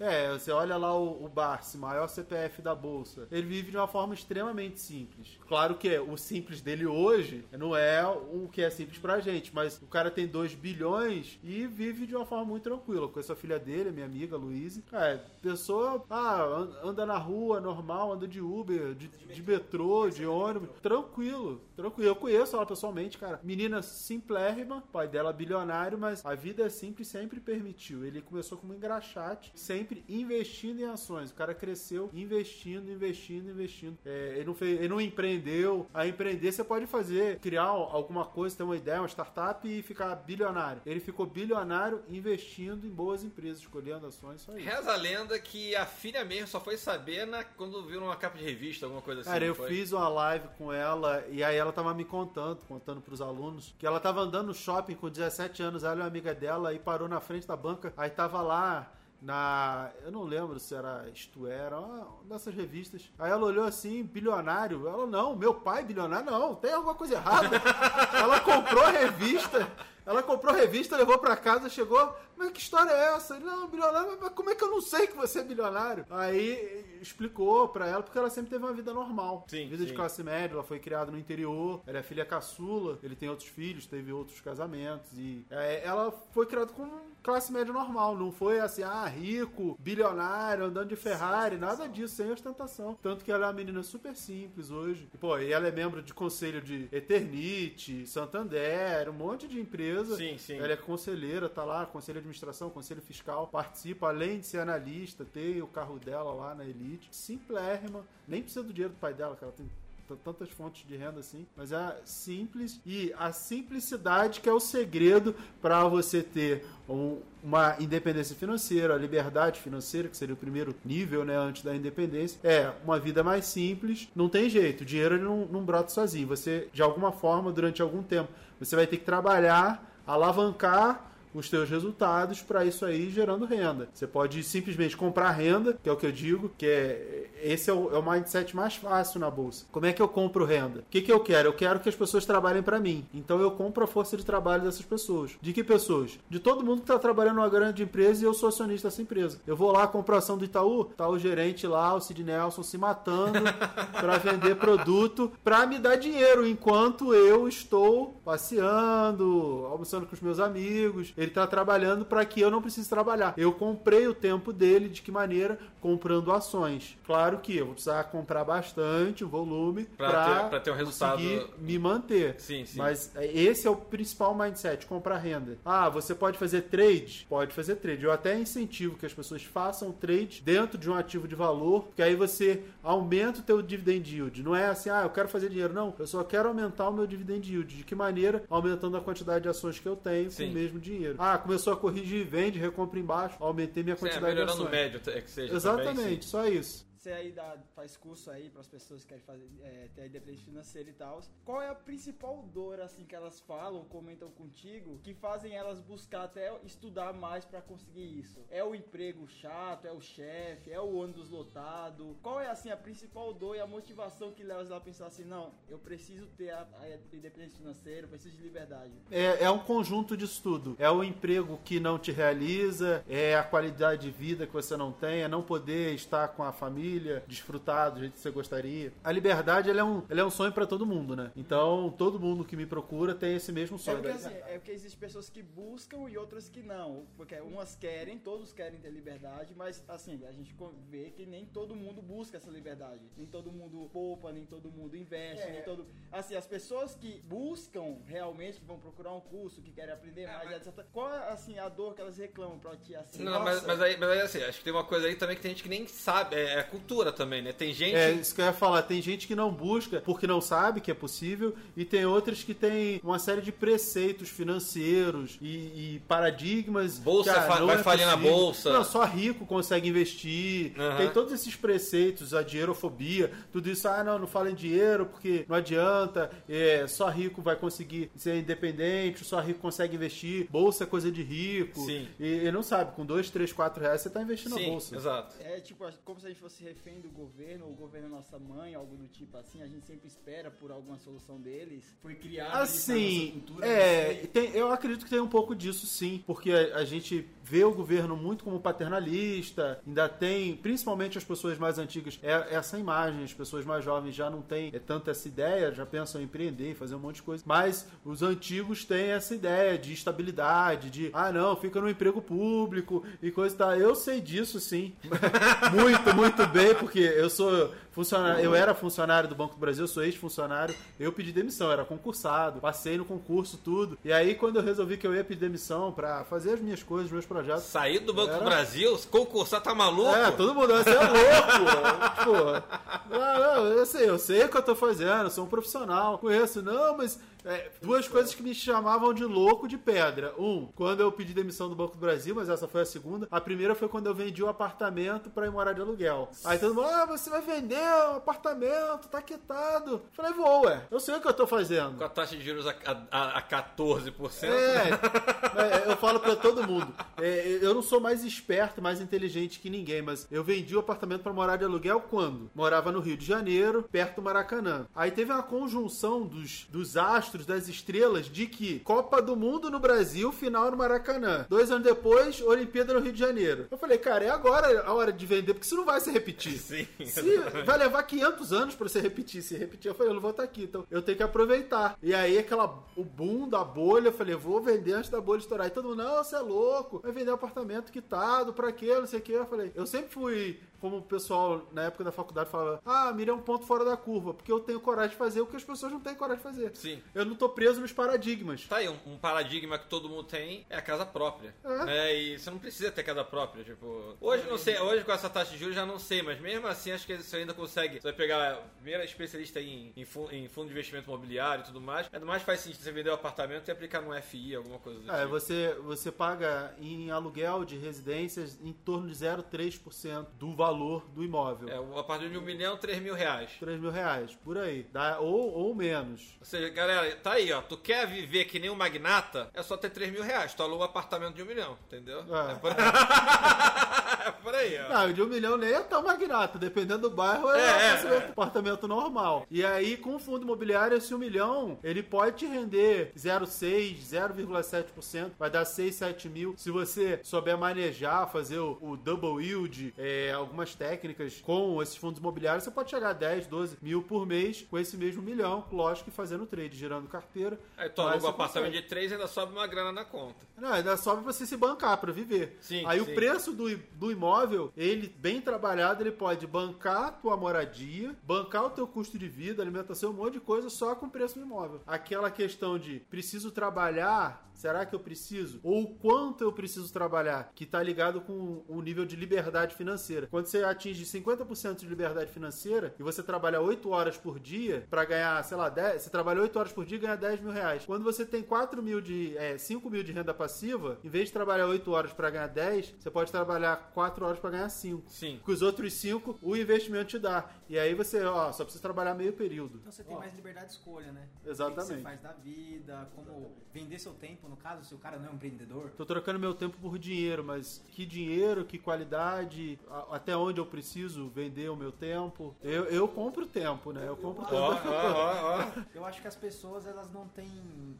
É, 0.00 0.32
você 0.32 0.50
olha 0.50 0.78
lá 0.78 0.96
o, 0.98 1.24
o 1.24 1.28
Barsi, 1.28 1.76
maior 1.76 2.08
CPF 2.08 2.62
da 2.62 2.74
Bolsa. 2.74 3.28
Ele 3.30 3.46
vive 3.46 3.70
de 3.70 3.76
uma 3.76 3.86
forma 3.86 4.14
extremamente 4.14 4.80
simples. 4.80 5.38
Claro 5.46 5.74
que 5.76 5.98
o 5.98 6.16
simples 6.16 6.62
dele 6.62 6.86
hoje 6.86 7.44
não 7.52 7.76
é 7.76 8.06
o 8.06 8.48
que 8.50 8.62
é 8.62 8.70
simples 8.70 8.98
pra 8.98 9.20
gente, 9.20 9.54
mas 9.54 9.76
o 9.82 9.86
cara 9.86 10.10
tem 10.10 10.26
2 10.26 10.54
bilhões 10.54 11.38
e 11.44 11.66
vive 11.66 12.06
de 12.06 12.16
uma 12.16 12.24
forma 12.24 12.46
muito 12.46 12.62
tranquila. 12.62 13.08
Com 13.08 13.20
essa 13.20 13.36
filha 13.36 13.58
dele, 13.58 13.90
minha 13.92 14.06
amiga 14.06 14.38
Luíse. 14.38 14.82
É, 14.90 15.18
pessoa, 15.42 16.02
ah, 16.08 16.42
an- 16.44 16.70
anda 16.82 17.04
na 17.04 17.18
rua 17.18 17.60
normal, 17.60 18.12
anda 18.14 18.26
de 18.26 18.40
Uber, 18.40 18.94
de, 18.94 19.06
de 19.08 19.42
metrô, 19.42 20.08
de 20.08 20.24
ônibus. 20.24 20.70
Tranquilo, 20.80 21.60
tranquilo. 21.76 22.08
Eu 22.10 22.16
conheço 22.16 22.56
ela 22.56 22.64
pessoalmente, 22.64 23.18
cara. 23.18 23.38
Menina 23.44 23.82
simplérrima, 23.82 24.82
pai 24.92 25.08
dela 25.08 25.30
bilionário, 25.32 25.98
mas 25.98 26.24
a 26.24 26.34
vida 26.34 26.70
simples 26.70 27.08
sempre 27.08 27.38
permitiu. 27.38 28.04
Ele 28.04 28.22
começou 28.22 28.56
como 28.56 28.72
engraxate, 28.74 29.52
sempre 29.54 29.89
sempre 29.90 30.04
investindo 30.08 30.80
em 30.80 30.84
ações. 30.84 31.30
O 31.30 31.34
cara 31.34 31.52
cresceu 31.52 32.08
investindo, 32.14 32.90
investindo, 32.90 33.50
investindo. 33.50 33.98
É, 34.06 34.34
ele, 34.36 34.44
não 34.44 34.54
fez, 34.54 34.78
ele 34.78 34.88
não 34.88 35.00
empreendeu. 35.00 35.88
A 35.92 36.06
empreender 36.06 36.52
você 36.52 36.62
pode 36.62 36.86
fazer, 36.86 37.38
criar 37.40 37.64
alguma 37.64 38.24
coisa, 38.24 38.56
ter 38.56 38.62
uma 38.62 38.76
ideia, 38.76 39.00
uma 39.00 39.08
startup 39.08 39.66
e 39.68 39.82
ficar 39.82 40.14
bilionário. 40.14 40.80
Ele 40.86 41.00
ficou 41.00 41.26
bilionário 41.26 42.02
investindo 42.08 42.86
em 42.86 42.90
boas 42.90 43.24
empresas, 43.24 43.58
escolhendo 43.58 44.06
ações, 44.06 44.40
só 44.42 44.56
isso. 44.56 44.68
Reza 44.68 44.92
a 44.92 44.96
lenda 44.96 45.38
que 45.38 45.74
a 45.74 45.86
filha 45.86 46.24
mesmo 46.24 46.46
só 46.46 46.60
foi 46.60 46.76
saber 46.76 47.26
na, 47.26 47.42
quando 47.42 47.84
viu 47.86 48.00
numa 48.00 48.16
capa 48.16 48.38
de 48.38 48.44
revista, 48.44 48.86
alguma 48.86 49.02
coisa 49.02 49.22
assim. 49.22 49.30
Cara, 49.30 49.44
eu 49.44 49.54
foi? 49.54 49.68
fiz 49.68 49.92
uma 49.92 50.08
live 50.08 50.48
com 50.56 50.72
ela 50.72 51.24
e 51.30 51.42
aí 51.42 51.56
ela 51.56 51.72
tava 51.72 51.92
me 51.94 52.04
contando, 52.04 52.60
contando 52.66 53.00
pros 53.00 53.20
alunos, 53.20 53.74
que 53.78 53.86
ela 53.86 53.98
tava 53.98 54.20
andando 54.20 54.48
no 54.48 54.54
shopping 54.54 54.94
com 54.94 55.08
17 55.08 55.62
anos, 55.62 55.82
ela 55.82 55.96
e 55.96 55.98
uma 56.00 56.06
amiga 56.06 56.34
dela, 56.34 56.72
e 56.72 56.78
parou 56.78 57.08
na 57.08 57.20
frente 57.20 57.46
da 57.46 57.56
banca, 57.56 57.92
aí 57.96 58.10
tava 58.10 58.40
lá 58.40 58.92
na. 59.20 59.90
Eu 60.04 60.10
não 60.10 60.22
lembro 60.22 60.58
se 60.58 60.74
era 60.74 61.08
Isto 61.12 61.46
Era, 61.46 61.78
uma 61.78 62.24
dessas 62.24 62.54
revistas. 62.54 63.10
Aí 63.18 63.30
ela 63.30 63.44
olhou 63.44 63.64
assim, 63.64 64.02
bilionário. 64.02 64.88
Ela, 64.88 65.06
não, 65.06 65.36
meu 65.36 65.54
pai 65.54 65.84
bilionário, 65.84 66.30
não, 66.30 66.54
tem 66.54 66.72
alguma 66.72 66.94
coisa 66.94 67.14
errada. 67.14 67.60
ela 68.14 68.40
comprou 68.40 68.84
a 68.84 68.90
revista. 68.90 69.70
Ela 70.04 70.22
comprou 70.22 70.54
a 70.54 70.56
revista, 70.56 70.96
levou 70.96 71.18
pra 71.18 71.36
casa, 71.36 71.68
chegou. 71.68 72.14
Mas 72.36 72.52
que 72.52 72.60
história 72.60 72.90
é 72.90 73.14
essa? 73.14 73.36
Ele, 73.36 73.44
Não, 73.44 73.68
bilionário, 73.68 74.18
mas 74.20 74.32
como 74.32 74.50
é 74.50 74.54
que 74.54 74.64
eu 74.64 74.70
não 74.70 74.80
sei 74.80 75.06
que 75.06 75.16
você 75.16 75.40
é 75.40 75.44
bilionário? 75.44 76.06
Aí 76.08 76.98
explicou 77.00 77.68
pra 77.68 77.86
ela, 77.86 78.02
porque 78.02 78.18
ela 78.18 78.30
sempre 78.30 78.50
teve 78.50 78.64
uma 78.64 78.72
vida 78.72 78.94
normal. 78.94 79.44
Sim, 79.48 79.68
vida 79.68 79.84
de 79.84 79.90
sim. 79.90 79.96
classe 79.96 80.22
média, 80.22 80.54
ela 80.54 80.62
foi 80.62 80.78
criada 80.78 81.10
no 81.10 81.18
interior, 81.18 81.82
ela 81.86 81.98
é 81.98 82.02
filha 82.02 82.24
caçula, 82.24 82.98
ele 83.02 83.14
tem 83.14 83.28
outros 83.28 83.48
filhos, 83.48 83.86
teve 83.86 84.12
outros 84.12 84.40
casamentos. 84.40 85.10
E 85.14 85.44
é, 85.50 85.84
ela 85.84 86.10
foi 86.32 86.46
criada 86.46 86.72
com 86.72 86.88
classe 87.22 87.52
média 87.52 87.72
normal, 87.72 88.16
não 88.16 88.32
foi 88.32 88.60
assim, 88.60 88.82
ah, 88.82 89.06
rico, 89.06 89.76
bilionário, 89.78 90.64
andando 90.64 90.88
de 90.88 90.96
Ferrari, 90.96 91.56
nada 91.56 91.86
disso, 91.86 92.16
sem 92.16 92.30
ostentação. 92.30 92.98
Tanto 93.02 93.24
que 93.24 93.30
ela 93.30 93.44
é 93.44 93.48
uma 93.48 93.52
menina 93.52 93.82
super 93.82 94.16
simples 94.16 94.70
hoje. 94.70 95.08
E, 95.12 95.18
pô, 95.18 95.38
e 95.38 95.52
ela 95.52 95.68
é 95.68 95.70
membro 95.70 96.02
de 96.02 96.14
conselho 96.14 96.60
de 96.60 96.88
Eternite, 96.90 98.06
Santander, 98.06 99.08
um 99.10 99.12
monte 99.12 99.46
de 99.46 99.60
empresa. 99.90 100.16
Sim, 100.16 100.38
sim. 100.38 100.56
Ela 100.56 100.72
é 100.72 100.76
conselheira, 100.76 101.48
tá 101.48 101.64
lá, 101.64 101.86
conselho 101.86 102.14
de 102.14 102.20
administração, 102.20 102.70
conselho 102.70 103.02
fiscal, 103.02 103.46
participa, 103.46 104.08
além 104.08 104.40
de 104.40 104.46
ser 104.46 104.58
analista, 104.58 105.24
tem 105.24 105.60
o 105.60 105.66
carro 105.66 105.98
dela 105.98 106.32
lá 106.32 106.54
na 106.54 106.64
Elite. 106.64 107.08
Simplérrima, 107.10 108.04
nem 108.26 108.42
precisa 108.42 108.62
do 108.62 108.72
dinheiro 108.72 108.94
do 108.94 108.98
pai 108.98 109.14
dela, 109.14 109.36
que 109.36 109.44
ela 109.44 109.52
tem 109.52 109.68
tantas 110.16 110.48
fontes 110.50 110.86
de 110.86 110.96
renda 110.96 111.20
assim, 111.20 111.46
mas 111.56 111.72
é 111.72 111.96
simples 112.04 112.80
e 112.84 113.12
a 113.18 113.32
simplicidade 113.32 114.40
que 114.40 114.48
é 114.48 114.52
o 114.52 114.60
segredo 114.60 115.34
para 115.60 115.86
você 115.88 116.22
ter 116.22 116.64
um- 116.88 117.18
uma 117.42 117.76
independência 117.80 118.34
financeira, 118.36 118.94
a 118.94 118.98
liberdade 118.98 119.60
financeira, 119.60 120.08
que 120.08 120.16
seria 120.16 120.34
o 120.34 120.36
primeiro 120.38 120.74
nível, 120.84 121.24
né, 121.24 121.36
antes 121.36 121.62
da 121.62 121.74
independência, 121.74 122.38
é 122.44 122.72
uma 122.84 122.98
vida 122.98 123.22
mais 123.22 123.44
simples, 123.46 124.08
não 124.14 124.28
tem 124.28 124.50
jeito, 124.50 124.82
o 124.82 124.84
dinheiro 124.84 125.20
não, 125.20 125.46
não 125.46 125.64
brota 125.64 125.88
sozinho, 125.90 126.26
você, 126.28 126.68
de 126.72 126.82
alguma 126.82 127.12
forma, 127.12 127.50
durante 127.52 127.80
algum 127.80 128.02
tempo, 128.02 128.28
você 128.58 128.76
vai 128.76 128.86
ter 128.86 128.98
que 128.98 129.04
trabalhar, 129.04 129.86
alavancar 130.06 131.09
os 131.34 131.48
teus 131.48 131.68
resultados 131.68 132.40
para 132.40 132.64
isso 132.64 132.84
aí 132.84 133.10
gerando 133.10 133.44
renda. 133.44 133.88
Você 133.92 134.06
pode 134.06 134.42
simplesmente 134.42 134.96
comprar 134.96 135.30
renda, 135.30 135.78
que 135.82 135.88
é 135.88 135.92
o 135.92 135.96
que 135.96 136.06
eu 136.06 136.12
digo, 136.12 136.50
que 136.56 136.66
é 136.66 137.30
esse 137.42 137.70
é 137.70 137.72
o, 137.72 137.94
é 137.94 137.98
o 137.98 138.02
mindset 138.02 138.54
mais 138.54 138.76
fácil 138.76 139.20
na 139.20 139.30
bolsa. 139.30 139.64
Como 139.72 139.86
é 139.86 139.92
que 139.92 140.02
eu 140.02 140.08
compro 140.08 140.44
renda? 140.44 140.80
O 140.80 140.84
que, 140.90 141.00
que 141.00 141.12
eu 141.12 141.20
quero? 141.20 141.48
Eu 141.48 141.52
quero 141.52 141.80
que 141.80 141.88
as 141.88 141.94
pessoas 141.94 142.26
trabalhem 142.26 142.62
para 142.62 142.78
mim. 142.78 143.06
Então 143.14 143.40
eu 143.40 143.50
compro 143.50 143.84
a 143.84 143.86
força 143.86 144.16
de 144.16 144.24
trabalho 144.24 144.64
dessas 144.64 144.84
pessoas. 144.84 145.32
De 145.40 145.52
que 145.52 145.64
pessoas? 145.64 146.18
De 146.28 146.38
todo 146.38 146.64
mundo 146.64 146.78
que 146.78 146.84
está 146.84 146.98
trabalhando 146.98 147.36
numa 147.36 147.48
grande 147.48 147.82
empresa 147.82 148.22
e 148.22 148.26
eu 148.26 148.34
sou 148.34 148.48
acionista 148.48 148.88
dessa 148.88 149.02
empresa. 149.02 149.40
Eu 149.46 149.56
vou 149.56 149.72
lá 149.72 149.86
comprar 149.86 150.18
ação 150.18 150.36
do 150.36 150.44
Itaú, 150.44 150.84
tá 150.84 151.08
o 151.08 151.18
gerente 151.18 151.66
lá, 151.66 151.94
o 151.94 152.00
Sid 152.00 152.22
Nelson 152.22 152.62
se 152.62 152.76
matando 152.76 153.40
para 153.92 154.18
vender 154.18 154.56
produto 154.56 155.32
para 155.42 155.66
me 155.66 155.78
dar 155.78 155.96
dinheiro 155.96 156.46
enquanto 156.46 157.14
eu 157.14 157.48
estou 157.48 158.20
passeando, 158.24 159.66
almoçando 159.70 160.06
com 160.06 160.14
os 160.14 160.20
meus 160.20 160.38
amigos. 160.38 161.12
Ele 161.20 161.28
está 161.28 161.46
trabalhando 161.46 162.04
para 162.04 162.24
que 162.24 162.40
eu 162.40 162.50
não 162.50 162.62
precise 162.62 162.88
trabalhar. 162.88 163.34
Eu 163.36 163.52
comprei 163.52 164.08
o 164.08 164.14
tempo 164.14 164.52
dele 164.54 164.88
de 164.88 165.02
que 165.02 165.10
maneira? 165.12 165.58
Comprando 165.80 166.32
ações. 166.32 166.96
Claro 167.06 167.38
que 167.38 167.56
eu 167.56 167.66
vou 167.66 167.74
precisar 167.74 168.02
comprar 168.04 168.42
bastante 168.44 169.22
volume 169.24 169.84
para 169.98 170.48
ter- 170.48 170.60
ter 170.60 170.70
um 170.70 170.74
resultado- 170.74 171.20
me 171.58 171.78
manter. 171.78 172.34
Sim, 172.38 172.64
sim. 172.64 172.78
Mas 172.78 173.14
é, 173.16 173.26
esse 173.26 173.66
é 173.66 173.70
o 173.70 173.76
principal 173.76 174.34
mindset, 174.34 174.86
comprar 174.86 175.18
renda. 175.18 175.58
Ah, 175.64 175.88
você 175.90 176.14
pode 176.14 176.38
fazer 176.38 176.62
trade? 176.62 177.26
Pode 177.28 177.52
fazer 177.54 177.76
trade. 177.76 178.04
Eu 178.04 178.12
até 178.12 178.38
incentivo 178.38 178.96
que 178.96 179.04
as 179.06 179.12
pessoas 179.12 179.42
façam 179.42 179.92
trade 179.92 180.42
dentro 180.44 180.78
de 180.78 180.88
um 180.90 180.94
ativo 180.94 181.28
de 181.28 181.34
valor, 181.34 181.84
porque 181.84 182.02
aí 182.02 182.14
você 182.14 182.62
aumenta 182.82 183.40
o 183.40 183.42
teu 183.42 183.60
dividend 183.60 184.14
yield. 184.14 184.42
Não 184.42 184.56
é 184.56 184.66
assim, 184.68 184.88
ah, 184.90 185.02
eu 185.02 185.10
quero 185.10 185.28
fazer 185.28 185.48
dinheiro. 185.50 185.74
Não, 185.74 185.94
eu 185.98 186.06
só 186.06 186.22
quero 186.24 186.48
aumentar 186.48 186.88
o 186.88 186.92
meu 186.92 187.06
dividend 187.06 187.46
yield. 187.50 187.76
De 187.76 187.84
que 187.84 187.94
maneira? 187.94 188.42
Aumentando 188.48 188.96
a 188.96 189.00
quantidade 189.00 189.42
de 189.42 189.48
ações 189.48 189.78
que 189.78 189.86
eu 189.86 189.96
tenho 189.96 190.30
Sim. 190.30 190.46
com 190.46 190.50
o 190.52 190.54
mesmo 190.54 190.78
dinheiro. 190.78 191.09
Ah, 191.18 191.38
começou 191.38 191.72
a 191.72 191.76
corrigir, 191.76 192.26
vende, 192.26 192.58
recompra 192.58 192.98
embaixo, 192.98 193.36
aumentei 193.40 193.82
minha 193.82 193.96
Sim, 193.96 194.06
é, 194.06 194.08
quantidade 194.08 194.32
de 194.34 194.40
melhorando 194.40 194.62
o 194.62 194.66
ações. 194.66 194.70
médio, 194.70 195.00
é 195.06 195.20
que 195.20 195.30
seja. 195.30 195.54
Exatamente, 195.54 195.96
também, 195.96 196.22
só 196.22 196.46
isso. 196.46 196.89
Você 197.00 197.12
aí 197.12 197.32
dá, 197.32 197.56
faz 197.74 197.96
curso 197.96 198.30
aí 198.30 198.50
para 198.50 198.60
as 198.60 198.68
pessoas 198.68 199.02
que 199.02 199.08
querem 199.08 199.24
fazer, 199.24 199.48
é, 199.62 199.88
ter 199.94 200.06
independência 200.06 200.44
financeira 200.44 200.90
e 200.90 200.92
tal. 200.92 201.22
Qual 201.46 201.62
é 201.62 201.68
a 201.68 201.74
principal 201.74 202.42
dor 202.52 202.78
assim 202.78 203.04
que 203.06 203.14
elas 203.14 203.40
falam, 203.40 203.86
comentam 203.86 204.30
contigo, 204.30 204.98
que 205.02 205.14
fazem 205.14 205.56
elas 205.56 205.80
buscar 205.80 206.24
até 206.24 206.54
estudar 206.62 207.14
mais 207.14 207.42
para 207.42 207.62
conseguir 207.62 208.18
isso? 208.18 208.44
É 208.50 208.62
o 208.62 208.74
emprego 208.74 209.26
chato, 209.26 209.86
é 209.86 209.92
o 209.92 210.00
chefe, 210.00 210.70
é 210.70 210.78
o 210.78 210.94
ônibus 210.94 211.30
lotado? 211.30 212.18
Qual 212.22 212.38
é 212.38 212.50
assim 212.50 212.70
a 212.70 212.76
principal 212.76 213.32
dor 213.32 213.56
e 213.56 213.60
a 213.60 213.66
motivação 213.66 214.32
que 214.32 214.42
leva 214.42 214.60
elas 214.60 214.70
a 214.70 214.78
pensar 214.78 215.06
assim, 215.06 215.24
não, 215.24 215.52
eu 215.70 215.78
preciso 215.78 216.26
ter 216.36 216.50
a, 216.50 216.68
a 216.80 217.16
independência 217.16 217.56
financeira, 217.56 218.02
eu 218.02 218.10
preciso 218.10 218.36
de 218.36 218.42
liberdade. 218.42 218.92
É, 219.10 219.44
é 219.44 219.50
um 219.50 219.60
conjunto 219.60 220.14
disso 220.18 220.42
tudo. 220.42 220.76
É 220.78 220.90
o 220.90 221.02
emprego 221.02 221.58
que 221.64 221.80
não 221.80 221.98
te 221.98 222.12
realiza, 222.12 223.02
é 223.08 223.34
a 223.34 223.42
qualidade 223.42 224.02
de 224.02 224.10
vida 224.10 224.46
que 224.46 224.52
você 224.52 224.76
não 224.76 224.92
tem, 224.92 225.22
é 225.22 225.28
não 225.28 225.42
poder 225.42 225.94
estar 225.94 226.28
com 226.28 226.42
a 226.42 226.52
família, 226.52 226.89
desfrutar 227.26 227.92
do 227.92 228.00
jeito 228.00 228.14
que 228.14 228.18
você 228.20 228.30
gostaria. 228.30 228.92
A 229.04 229.12
liberdade 229.12 229.70
ela 229.70 229.80
é, 229.80 229.84
um, 229.84 230.02
ela 230.08 230.20
é 230.20 230.24
um 230.24 230.30
sonho 230.30 230.52
pra 230.52 230.66
todo 230.66 230.84
mundo, 230.86 231.14
né? 231.14 231.30
Então, 231.36 231.94
todo 231.96 232.18
mundo 232.18 232.44
que 232.44 232.56
me 232.56 232.66
procura 232.66 233.14
tem 233.14 233.36
esse 233.36 233.52
mesmo 233.52 233.76
É 233.76 233.78
sonho. 233.78 233.96
porque, 233.98 234.10
assim, 234.16 234.34
é 234.46 234.58
porque 234.58 234.72
existem 234.72 234.98
pessoas 234.98 235.28
que 235.30 235.42
buscam 235.42 236.08
e 236.08 236.16
outras 236.18 236.48
que 236.48 236.62
não. 236.62 237.06
Porque 237.16 237.34
umas 237.40 237.74
querem, 237.76 238.18
todos 238.18 238.52
querem 238.52 238.80
ter 238.80 238.90
liberdade, 238.90 239.54
mas 239.56 239.84
assim, 239.88 240.20
a 240.26 240.32
gente 240.32 240.54
vê 240.88 241.10
que 241.10 241.24
nem 241.26 241.44
todo 241.46 241.74
mundo 241.74 242.02
busca 242.02 242.36
essa 242.36 242.50
liberdade. 242.50 243.00
Nem 243.16 243.26
todo 243.26 243.52
mundo 243.52 243.88
poupa, 243.92 244.32
nem 244.32 244.44
todo 244.46 244.70
mundo 244.70 244.96
investe, 244.96 245.46
É. 245.46 245.52
nem 245.52 245.62
todo. 245.62 245.86
Assim, 246.10 246.34
as 246.34 246.46
pessoas 246.46 246.94
que 246.94 247.20
buscam 247.28 247.98
realmente, 248.06 248.58
que 248.60 248.64
vão 248.66 248.78
procurar 248.78 249.12
um 249.12 249.20
curso, 249.20 249.60
que 249.62 249.70
querem 249.70 249.92
aprender 249.92 250.26
mais, 250.26 250.50
etc. 250.66 250.84
Qual 250.92 251.12
é 251.12 251.28
assim 251.30 251.58
a 251.58 251.68
dor 251.68 251.94
que 251.94 252.00
elas 252.00 252.16
reclamam 252.16 252.58
pra 252.58 252.76
ti 252.76 252.94
assim? 252.94 253.22
Não, 253.22 253.40
mas, 253.42 253.56
"Nossa, 253.56 253.66
mas, 253.66 253.80
aí, 253.82 253.96
mas 253.98 254.08
aí, 254.10 254.20
assim, 254.20 254.42
acho 254.42 254.58
que 254.58 254.64
tem 254.64 254.72
uma 254.72 254.84
coisa 254.84 255.06
aí 255.06 255.16
também 255.16 255.36
que 255.36 255.42
tem 255.42 255.50
gente 255.50 255.62
que 255.62 255.68
nem 255.68 255.86
sabe. 255.86 256.36
É, 256.36 256.60
é 256.60 256.62
cultura 256.80 257.12
também, 257.12 257.42
né? 257.42 257.52
Tem 257.52 257.72
gente. 257.72 257.94
É 257.94 258.12
isso 258.12 258.34
que 258.34 258.40
eu 258.40 258.44
ia 258.46 258.52
falar. 258.52 258.82
Tem 258.82 259.00
gente 259.00 259.26
que 259.26 259.34
não 259.34 259.50
busca 259.52 260.00
porque 260.00 260.26
não 260.26 260.40
sabe 260.40 260.80
que 260.80 260.90
é 260.90 260.94
possível, 260.94 261.54
e 261.76 261.84
tem 261.84 262.04
outras 262.04 262.42
que 262.42 262.54
tem 262.54 263.00
uma 263.04 263.18
série 263.18 263.40
de 263.40 263.52
preceitos 263.52 264.28
financeiros 264.28 265.38
e, 265.40 265.94
e 265.96 266.02
paradigmas. 266.08 266.98
Bolsa 266.98 267.32
que, 267.32 267.38
ah, 267.38 267.42
fa- 267.42 267.64
vai 267.64 267.76
é 267.76 267.82
falir 267.82 268.06
na 268.06 268.16
bolsa. 268.16 268.72
Não, 268.72 268.84
só 268.84 269.04
rico 269.04 269.46
consegue 269.46 269.88
investir. 269.88 270.72
Aham. 270.78 270.96
Tem 270.96 271.10
todos 271.10 271.32
esses 271.32 271.54
preceitos, 271.56 272.34
a 272.34 272.42
dinheirofobia, 272.42 273.30
tudo 273.52 273.68
isso. 273.70 273.88
Ah, 273.88 274.02
não, 274.04 274.18
não 274.18 274.26
fala 274.26 274.50
em 274.50 274.54
dinheiro 274.54 275.06
porque 275.06 275.44
não 275.48 275.56
adianta, 275.56 276.30
é, 276.48 276.86
só 276.86 277.08
rico 277.08 277.42
vai 277.42 277.56
conseguir 277.56 278.10
ser 278.16 278.36
independente, 278.38 279.24
só 279.24 279.40
rico 279.40 279.60
consegue 279.60 279.96
investir, 279.96 280.46
bolsa 280.50 280.84
é 280.84 280.86
coisa 280.86 281.10
de 281.10 281.22
rico. 281.22 281.80
Sim. 281.80 282.08
E, 282.18 282.44
e 282.46 282.52
não 282.52 282.62
sabe, 282.62 282.92
com 282.94 283.04
dois, 283.04 283.30
três, 283.30 283.52
quatro 283.52 283.82
reais 283.82 284.00
você 284.00 284.10
tá 284.10 284.22
investindo 284.22 284.52
na 284.52 284.58
Sim, 284.58 284.70
bolsa. 284.70 284.96
exato. 284.96 285.36
É 285.40 285.60
tipo 285.60 285.84
como 286.04 286.20
se 286.20 286.26
a 286.26 286.28
gente 286.28 286.40
fosse 286.40 286.62
refém 286.70 287.00
do 287.00 287.08
governo, 287.10 287.66
ou 287.66 287.72
o 287.72 287.74
governo 287.74 288.06
é 288.06 288.10
nossa 288.10 288.38
mãe, 288.38 288.74
algo 288.76 288.96
do 288.96 289.08
tipo 289.08 289.36
assim. 289.36 289.60
A 289.60 289.66
gente 289.66 289.84
sempre 289.86 290.06
espera 290.06 290.50
por 290.50 290.70
alguma 290.70 290.96
solução 290.98 291.40
deles. 291.40 291.84
Foi 292.00 292.14
criado 292.14 292.54
Assim, 292.56 293.30
cultura, 293.44 293.66
é, 293.66 294.14
tem- 294.32 294.50
eu 294.54 294.70
acredito 294.70 295.04
que 295.04 295.10
tem 295.10 295.20
um 295.20 295.26
pouco 295.28 295.54
disso 295.54 295.84
sim, 295.86 296.22
porque 296.26 296.52
a, 296.52 296.76
a 296.78 296.84
gente 296.84 297.26
vê 297.42 297.64
o 297.64 297.72
governo 297.74 298.16
muito 298.16 298.44
como 298.44 298.60
paternalista, 298.60 299.80
ainda 299.84 300.08
tem, 300.08 300.56
principalmente 300.56 301.18
as 301.18 301.24
pessoas 301.24 301.58
mais 301.58 301.76
antigas, 301.78 302.18
é 302.22 302.54
essa 302.54 302.78
imagem, 302.78 303.24
as 303.24 303.34
pessoas 303.34 303.64
mais 303.64 303.84
jovens 303.84 304.14
já 304.14 304.30
não 304.30 304.40
têm 304.40 304.70
é, 304.72 304.78
tanto 304.78 305.10
essa 305.10 305.26
ideia, 305.26 305.72
já 305.72 305.84
pensam 305.84 306.20
em 306.20 306.24
empreender, 306.24 306.70
em 306.70 306.74
fazer 306.74 306.94
um 306.94 307.00
monte 307.00 307.16
de 307.16 307.22
coisa, 307.22 307.42
mas 307.44 307.88
os 308.04 308.22
antigos 308.22 308.84
têm 308.84 309.08
essa 309.10 309.34
ideia 309.34 309.76
de 309.76 309.92
estabilidade, 309.92 310.88
de, 310.90 311.10
ah 311.12 311.32
não, 311.32 311.56
fica 311.56 311.80
no 311.80 311.90
emprego 311.90 312.22
público 312.22 313.04
e 313.20 313.32
coisa 313.32 313.54
e 313.54 313.58
tal. 313.58 313.74
Eu 313.74 313.96
sei 313.96 314.20
disso 314.20 314.60
sim, 314.60 314.94
muito, 315.74 316.14
muito 316.14 316.46
bem, 316.46 316.59
porque 316.74 317.00
eu 317.00 317.28
sou 317.30 317.72
funcionário, 317.92 318.44
eu 318.44 318.54
era 318.54 318.74
funcionário 318.74 319.28
do 319.28 319.34
Banco 319.34 319.54
do 319.54 319.60
Brasil, 319.60 319.86
sou 319.86 320.02
ex-funcionário, 320.02 320.74
eu 320.98 321.12
pedi 321.12 321.32
demissão, 321.32 321.68
eu 321.68 321.72
era 321.72 321.84
concursado, 321.84 322.60
passei 322.60 322.96
no 322.96 323.04
concurso, 323.04 323.58
tudo. 323.62 323.98
E 324.04 324.12
aí, 324.12 324.34
quando 324.34 324.56
eu 324.56 324.62
resolvi 324.62 324.96
que 324.96 325.06
eu 325.06 325.14
ia 325.14 325.24
pedir 325.24 325.40
demissão 325.40 325.92
pra 325.92 326.24
fazer 326.24 326.54
as 326.54 326.60
minhas 326.60 326.82
coisas, 326.82 327.06
os 327.06 327.12
meus 327.12 327.26
projetos. 327.26 327.64
Sair 327.64 328.00
do 328.00 328.12
Banco 328.14 328.30
do 328.32 328.36
Era. 328.36 328.44
Brasil, 328.44 328.98
concursar, 329.10 329.60
tá 329.60 329.74
maluco? 329.74 330.14
É, 330.14 330.30
todo 330.30 330.54
mundo, 330.54 330.72
você 330.72 330.90
é 330.90 330.94
louco. 331.00 332.16
tipo, 332.18 333.10
não, 333.10 333.38
não, 333.38 333.64
eu 333.66 333.86
sei, 333.86 334.08
eu 334.08 334.18
sei 334.18 334.44
o 334.44 334.48
que 334.48 334.56
eu 334.56 334.62
tô 334.62 334.74
fazendo, 334.74 335.24
eu 335.24 335.30
sou 335.30 335.44
um 335.44 335.48
profissional, 335.48 336.18
conheço, 336.18 336.62
não, 336.62 336.96
mas 336.96 337.18
é, 337.44 337.70
duas 337.80 338.06
coisas 338.06 338.34
que 338.34 338.42
me 338.42 338.54
chamavam 338.54 339.12
de 339.14 339.24
louco 339.24 339.66
de 339.66 339.78
pedra. 339.78 340.34
Um, 340.38 340.66
quando 340.74 341.00
eu 341.00 341.10
pedi 341.10 341.32
demissão 341.32 341.68
do 341.68 341.74
Banco 341.74 341.96
do 341.96 342.00
Brasil, 342.00 342.34
mas 342.34 342.48
essa 342.48 342.68
foi 342.68 342.82
a 342.82 342.86
segunda. 342.86 343.26
A 343.30 343.40
primeira 343.40 343.74
foi 343.74 343.88
quando 343.88 344.06
eu 344.06 344.14
vendi 344.14 344.42
o 344.42 344.48
apartamento 344.48 345.30
pra 345.30 345.46
ir 345.46 345.50
morar 345.50 345.72
de 345.72 345.80
aluguel. 345.80 346.28
Aí 346.44 346.58
todo 346.58 346.74
mundo, 346.74 346.88
ah, 346.88 347.06
você 347.06 347.30
vai 347.30 347.40
vender 347.40 347.79
o 347.82 348.16
apartamento, 348.16 349.08
tá 349.08 349.20
quitado. 349.22 350.02
Falei, 350.12 350.32
vou, 350.32 350.64
ué, 350.64 350.82
eu 350.90 351.00
sei 351.00 351.14
o 351.14 351.20
que 351.20 351.28
eu 351.28 351.32
tô 351.34 351.46
fazendo. 351.46 351.98
Com 351.98 352.04
a 352.04 352.08
taxa 352.08 352.36
de 352.36 352.42
juros 352.44 352.66
a, 352.66 352.74
a, 353.10 353.38
a 353.38 353.42
14%. 353.42 354.44
É, 354.44 355.86
é, 355.88 355.90
eu 355.90 355.96
falo 355.96 356.20
pra 356.20 356.36
todo 356.36 356.66
mundo. 356.66 356.92
é, 357.18 357.58
eu 357.60 357.74
não 357.74 357.82
sou 357.82 358.00
mais 358.00 358.24
esperto, 358.24 358.82
mais 358.82 359.00
inteligente 359.00 359.58
que 359.58 359.70
ninguém, 359.70 360.02
mas 360.02 360.26
eu 360.30 360.42
vendi 360.42 360.74
o 360.76 360.80
apartamento 360.80 361.22
pra 361.22 361.32
morar 361.32 361.56
de 361.56 361.64
aluguel 361.64 362.00
quando? 362.00 362.50
Morava 362.54 362.92
no 362.92 363.00
Rio 363.00 363.16
de 363.16 363.24
Janeiro, 363.24 363.84
perto 363.90 364.16
do 364.16 364.22
Maracanã. 364.22 364.86
Aí 364.94 365.10
teve 365.10 365.32
uma 365.32 365.42
conjunção 365.42 366.22
dos, 366.22 366.66
dos 366.70 366.96
astros, 366.96 367.46
das 367.46 367.68
estrelas, 367.68 368.26
de 368.26 368.46
que 368.46 368.80
Copa 368.80 369.20
do 369.22 369.36
Mundo 369.36 369.70
no 369.70 369.78
Brasil, 369.78 370.32
final 370.32 370.70
no 370.70 370.76
Maracanã. 370.76 371.46
Dois 371.48 371.70
anos 371.70 371.84
depois, 371.84 372.40
Olimpíada 372.40 372.94
no 372.94 373.00
Rio 373.00 373.12
de 373.12 373.18
Janeiro. 373.18 373.66
Eu 373.70 373.78
falei, 373.78 373.98
cara, 373.98 374.24
é 374.24 374.30
agora 374.30 374.82
a 374.82 374.92
hora 374.92 375.12
de 375.12 375.26
vender, 375.26 375.54
porque 375.54 375.66
isso 375.66 375.76
não 375.76 375.84
vai 375.84 376.00
se 376.00 376.10
repetir. 376.10 376.58
Sim. 376.60 376.86
Se 377.04 377.40
vai 377.70 377.78
levar 377.78 378.02
500 378.02 378.52
anos 378.52 378.74
pra 378.74 378.88
você 378.88 379.00
repetir. 379.00 379.42
Se 379.42 379.56
repetir, 379.56 379.90
eu 379.90 379.94
falei, 379.94 380.10
eu 380.10 380.14
não 380.14 380.20
vou 380.20 380.32
estar 380.32 380.42
aqui, 380.42 380.64
então 380.64 380.84
eu 380.90 381.02
tenho 381.02 381.16
que 381.16 381.22
aproveitar. 381.22 381.96
E 382.02 382.14
aí, 382.14 382.38
aquela, 382.38 382.84
o 382.96 383.04
boom 383.04 383.48
da 383.48 383.64
bolha, 383.64 384.08
eu 384.08 384.12
falei, 384.12 384.34
vou 384.34 384.60
vender 384.60 384.92
antes 384.92 385.10
da 385.10 385.20
bolha 385.20 385.38
estourar. 385.38 385.66
E 385.66 385.70
todo 385.70 385.88
mundo, 385.88 386.02
não, 386.02 386.22
você 386.22 386.36
é 386.36 386.40
louco, 386.40 387.00
vai 387.00 387.12
vender 387.12 387.30
apartamento 387.30 387.92
quitado, 387.92 388.52
pra 388.52 388.72
quê, 388.72 388.94
não 388.94 389.06
sei 389.06 389.20
o 389.20 389.22
quê. 389.22 389.32
Eu 389.32 389.46
falei, 389.46 389.72
eu 389.74 389.86
sempre 389.86 390.10
fui, 390.10 390.60
como 390.80 390.98
o 390.98 391.02
pessoal 391.02 391.66
na 391.72 391.84
época 391.84 392.04
da 392.04 392.12
faculdade 392.12 392.50
falava, 392.50 392.80
ah, 392.84 393.12
mira 393.12 393.30
é 393.30 393.34
um 393.34 393.40
ponto 393.40 393.64
fora 393.66 393.84
da 393.84 393.96
curva, 393.96 394.34
porque 394.34 394.50
eu 394.50 394.60
tenho 394.60 394.80
coragem 394.80 395.10
de 395.10 395.16
fazer 395.16 395.40
o 395.40 395.46
que 395.46 395.56
as 395.56 395.64
pessoas 395.64 395.92
não 395.92 396.00
têm 396.00 396.14
coragem 396.14 396.38
de 396.38 396.42
fazer. 396.42 396.76
Sim. 396.76 397.02
Eu 397.14 397.24
não 397.24 397.34
tô 397.34 397.48
preso 397.48 397.80
nos 397.80 397.92
paradigmas. 397.92 398.66
Tá 398.66 398.76
aí, 398.76 398.88
um, 398.88 398.96
um 399.06 399.18
paradigma 399.18 399.78
que 399.78 399.86
todo 399.86 400.08
mundo 400.08 400.24
tem 400.24 400.66
é 400.70 400.76
a 400.76 400.82
casa 400.82 401.04
própria. 401.04 401.54
É. 401.64 401.84
né? 401.84 402.14
E 402.16 402.38
você 402.38 402.50
não 402.50 402.58
precisa 402.58 402.90
ter 402.90 403.02
casa 403.02 403.24
própria. 403.24 403.64
Tipo, 403.64 404.16
hoje 404.20 404.48
não 404.48 404.58
sei, 404.58 404.78
hoje 404.78 405.04
com 405.04 405.12
essa 405.12 405.28
taxa 405.28 405.52
de 405.52 405.58
juros 405.58 405.74
já 405.74 405.84
não 405.86 405.98
sei, 405.98 406.22
mas 406.22 406.40
mesmo 406.40 406.66
assim 406.66 406.92
acho 406.92 407.06
que 407.06 407.16
você 407.16 407.36
ainda 407.38 407.54
consegue. 407.54 407.96
Você 407.96 408.02
vai 408.08 408.12
pegar 408.12 408.52
a 408.52 408.56
primeira 408.56 409.04
especialista 409.04 409.60
em, 409.60 409.92
em, 409.96 410.06
em 410.32 410.48
fundo 410.48 410.66
de 410.66 410.72
investimento 410.72 411.08
imobiliário 411.08 411.62
e 411.62 411.66
tudo 411.66 411.80
mais. 411.80 412.08
Ainda 412.12 412.26
mais 412.26 412.42
faz 412.42 412.60
sentido 412.60 412.82
você 412.82 412.92
vender 412.92 413.10
o 413.10 413.14
apartamento 413.14 413.68
e 413.68 413.70
aplicar 413.70 414.00
no 414.00 414.14
FI, 414.22 414.54
alguma 414.56 414.78
coisa 414.78 415.00
do 415.00 415.10
É, 415.10 415.18
tipo. 415.18 415.28
você, 415.30 415.74
você 415.82 416.10
paga 416.10 416.74
em 416.80 417.10
aluguel 417.10 417.64
de 417.64 417.76
residências 417.76 418.58
em 418.62 418.72
torno 418.72 419.08
de 419.08 419.14
0,3% 419.14 420.26
do 420.38 420.54
valor 420.54 420.69
do 420.72 421.22
imóvel. 421.22 421.68
É, 421.68 421.98
a 422.00 422.02
partir 422.02 422.30
de 422.30 422.38
um 422.38 422.42
milhão, 422.42 422.76
três 422.76 423.00
mil 423.00 423.14
reais. 423.14 423.50
3 423.60 423.80
mil 423.80 423.90
reais, 423.90 424.34
por 424.44 424.58
aí. 424.58 424.86
Dá, 424.92 425.18
ou, 425.18 425.52
ou 425.52 425.74
menos. 425.74 426.36
Ou 426.40 426.46
seja, 426.46 426.68
galera, 426.68 427.14
tá 427.16 427.32
aí, 427.32 427.52
ó. 427.52 427.60
Tu 427.62 427.76
quer 427.76 428.06
viver 428.06 428.44
que 428.46 428.58
nem 428.58 428.70
um 428.70 428.74
magnata? 428.74 429.50
É 429.54 429.62
só 429.62 429.76
ter 429.76 429.90
3 429.90 430.12
mil 430.12 430.22
reais. 430.22 430.54
Tu 430.54 430.62
alugou 430.62 430.82
um 430.82 430.88
apartamento 430.88 431.34
de 431.34 431.42
um 431.42 431.46
milhão, 431.46 431.76
entendeu? 431.86 432.20
É. 432.20 432.52
É 432.52 432.54
por, 432.56 432.72
por 434.42 434.54
aí, 434.54 434.78
ó. 434.78 434.88
Não, 434.92 435.12
de 435.12 435.22
um 435.22 435.26
milhão 435.26 435.56
nem 435.56 435.72
é 435.72 435.80
tão 435.80 436.02
magnata. 436.02 436.58
Dependendo 436.58 437.08
do 437.08 437.10
bairro, 437.10 437.48
é, 437.50 437.60
É, 437.60 437.64
é, 437.64 437.90
apartamento, 437.92 438.12
é. 438.12 438.28
apartamento 438.30 438.88
normal. 438.88 439.46
E 439.50 439.64
aí, 439.64 439.96
com 439.96 440.16
o 440.16 440.18
fundo 440.18 440.42
imobiliário, 440.42 440.96
esse 440.96 441.14
um 441.14 441.18
milhão, 441.18 441.78
ele 441.82 442.02
pode 442.02 442.38
te 442.38 442.46
render 442.46 443.12
0,6%, 443.16 443.96
0,7%. 444.00 445.32
Vai 445.38 445.50
dar 445.50 445.64
6, 445.64 445.94
7 445.94 446.28
mil. 446.28 446.54
Se 446.56 446.70
você 446.70 447.20
souber 447.22 447.56
manejar, 447.58 448.26
fazer 448.30 448.58
o, 448.58 448.78
o 448.80 448.96
double 448.96 449.44
yield, 449.44 449.94
é, 449.98 450.32
algumas 450.32 450.74
técnicas 450.74 451.40
com 451.40 451.82
esses 451.82 451.96
fundos 451.96 452.20
imobiliários, 452.20 452.64
você 452.64 452.70
pode 452.70 452.90
chegar 452.90 453.10
a 453.10 453.12
10, 453.12 453.46
12 453.46 453.78
mil 453.82 454.02
por 454.02 454.26
mês 454.26 454.66
com 454.70 454.78
esse 454.78 454.96
mesmo 454.96 455.22
milhão. 455.22 455.64
Lógico 455.72 456.10
que 456.10 456.16
fazendo 456.16 456.46
trade, 456.46 456.76
gerando 456.76 457.08
carteira. 457.08 457.58
Aí 457.76 457.88
tu 457.88 458.00
aluga 458.02 458.26
um 458.26 458.28
apartamento 458.30 458.66
consegue. 458.70 458.82
de 458.82 458.88
3 458.88 459.10
e 459.10 459.14
ainda 459.14 459.26
sobe 459.26 459.52
uma 459.52 459.66
grana 459.66 459.92
na 459.92 460.04
conta. 460.04 460.36
Não, 460.56 460.72
ainda 460.72 460.96
sobe 460.96 461.22
pra 461.22 461.32
você 461.32 461.46
se 461.46 461.56
bancar 461.56 461.96
pra 461.98 462.12
viver. 462.12 462.58
Sim, 462.60 462.84
Aí 462.86 463.02
sim. 463.02 463.10
o 463.10 463.14
preço 463.14 463.52
do, 463.52 463.68
do 464.00 464.10
imóvel, 464.10 464.72
ele 464.74 465.14
bem 465.18 465.42
trabalhado, 465.42 466.02
ele 466.02 466.10
pode 466.10 466.46
bancar 466.46 467.04
a 467.04 467.12
tua 467.12 467.36
moradia, 467.36 468.16
bancar 468.26 468.64
o 468.64 468.70
teu 468.70 468.86
custo 468.86 469.18
de 469.18 469.28
vida, 469.28 469.62
alimentação, 469.62 470.10
um 470.10 470.14
monte 470.14 470.32
de 470.32 470.40
coisa 470.40 470.70
só 470.70 470.94
com 470.94 471.04
o 471.04 471.10
preço 471.10 471.38
do 471.38 471.44
imóvel. 471.44 471.82
Aquela 471.86 472.30
questão 472.30 472.78
de 472.78 473.00
preciso 473.10 473.50
trabalhar, 473.50 474.49
será 474.60 474.84
que 474.84 474.94
eu 474.94 475.00
preciso? 475.00 475.58
Ou 475.62 475.82
o 475.82 475.94
quanto 475.94 476.44
eu 476.44 476.52
preciso 476.52 476.92
trabalhar, 476.92 477.50
que 477.54 477.64
tá 477.64 477.82
ligado 477.82 478.20
com 478.20 478.62
o 478.68 478.82
nível 478.82 479.06
de 479.06 479.16
liberdade 479.16 479.74
financeira. 479.74 480.26
Quando 480.26 480.46
você 480.46 480.62
atinge 480.62 481.04
50% 481.04 481.76
de 481.76 481.86
liberdade 481.86 482.30
financeira 482.30 482.94
e 482.98 483.02
você 483.02 483.22
trabalha 483.22 483.60
8 483.60 483.88
horas 483.88 484.18
por 484.18 484.38
dia 484.38 484.86
pra 484.90 485.04
ganhar, 485.04 485.42
sei 485.44 485.56
lá, 485.56 485.70
10, 485.70 486.02
você 486.02 486.10
trabalha 486.10 486.42
8 486.42 486.58
horas 486.58 486.72
por 486.72 486.84
dia 486.84 486.98
e 486.98 487.00
ganha 487.00 487.16
10 487.16 487.40
mil 487.40 487.52
reais. 487.52 487.86
Quando 487.86 488.04
você 488.04 488.26
tem 488.26 488.42
4 488.42 488.82
mil 488.82 489.00
de, 489.00 489.34
é, 489.38 489.56
5 489.56 489.88
mil 489.88 490.02
de 490.02 490.12
renda 490.12 490.34
passiva, 490.34 490.98
em 491.02 491.08
vez 491.08 491.28
de 491.28 491.32
trabalhar 491.32 491.66
8 491.66 491.90
horas 491.90 492.12
pra 492.12 492.28
ganhar 492.28 492.48
10, 492.48 492.96
você 492.98 493.10
pode 493.10 493.32
trabalhar 493.32 493.90
4 493.94 494.26
horas 494.26 494.38
pra 494.38 494.50
ganhar 494.50 494.68
5. 494.68 495.10
Sim. 495.10 495.40
Com 495.42 495.52
os 495.52 495.62
outros 495.62 495.94
5, 495.94 496.38
o 496.42 496.54
investimento 496.54 497.06
te 497.06 497.18
dá. 497.18 497.48
E 497.66 497.78
aí 497.78 497.94
você, 497.94 498.22
ó, 498.24 498.52
só 498.52 498.64
precisa 498.64 498.82
trabalhar 498.82 499.14
meio 499.14 499.32
período. 499.32 499.78
Então 499.78 499.90
você 499.90 500.04
tem 500.04 500.16
mais 500.16 500.34
liberdade 500.34 500.66
de 500.66 500.72
escolha, 500.72 501.12
né? 501.12 501.28
Exatamente. 501.46 501.80
O 501.80 501.86
que 501.86 501.94
você 501.94 502.02
faz 502.02 502.20
da 502.20 502.32
vida, 502.32 503.08
como 503.14 503.56
vender 503.72 503.98
seu 503.98 504.12
tempo, 504.12 504.49
no 504.50 504.56
caso, 504.56 504.84
se 504.84 504.94
o 504.94 504.98
cara 504.98 505.16
não 505.18 505.28
é 505.28 505.30
um 505.30 505.34
empreendedor. 505.34 505.90
Tô 505.96 506.04
trocando 506.04 506.38
meu 506.38 506.52
tempo 506.54 506.76
por 506.78 506.98
dinheiro, 506.98 507.42
mas 507.44 507.82
que 507.92 508.04
dinheiro, 508.04 508.64
que 508.64 508.78
qualidade, 508.78 509.78
a- 509.88 510.16
até 510.16 510.36
onde 510.36 510.60
eu 510.60 510.66
preciso 510.66 511.28
vender 511.28 511.70
o 511.70 511.76
meu 511.76 511.92
tempo. 511.92 512.54
Eu, 512.62 512.84
eu 512.86 513.06
compro 513.08 513.46
tempo, 513.46 513.92
né? 513.92 514.06
Eu 514.06 514.16
compro 514.16 514.42
Ó, 514.44 514.74
tempo. 514.74 514.88
ó, 514.88 514.92
ó, 514.92 515.60
ó. 515.60 515.82
Eu 515.94 516.04
acho 516.04 516.20
que 516.20 516.28
as 516.28 516.36
pessoas 516.36 516.86
elas 516.86 517.10
não 517.12 517.26
têm 517.28 517.48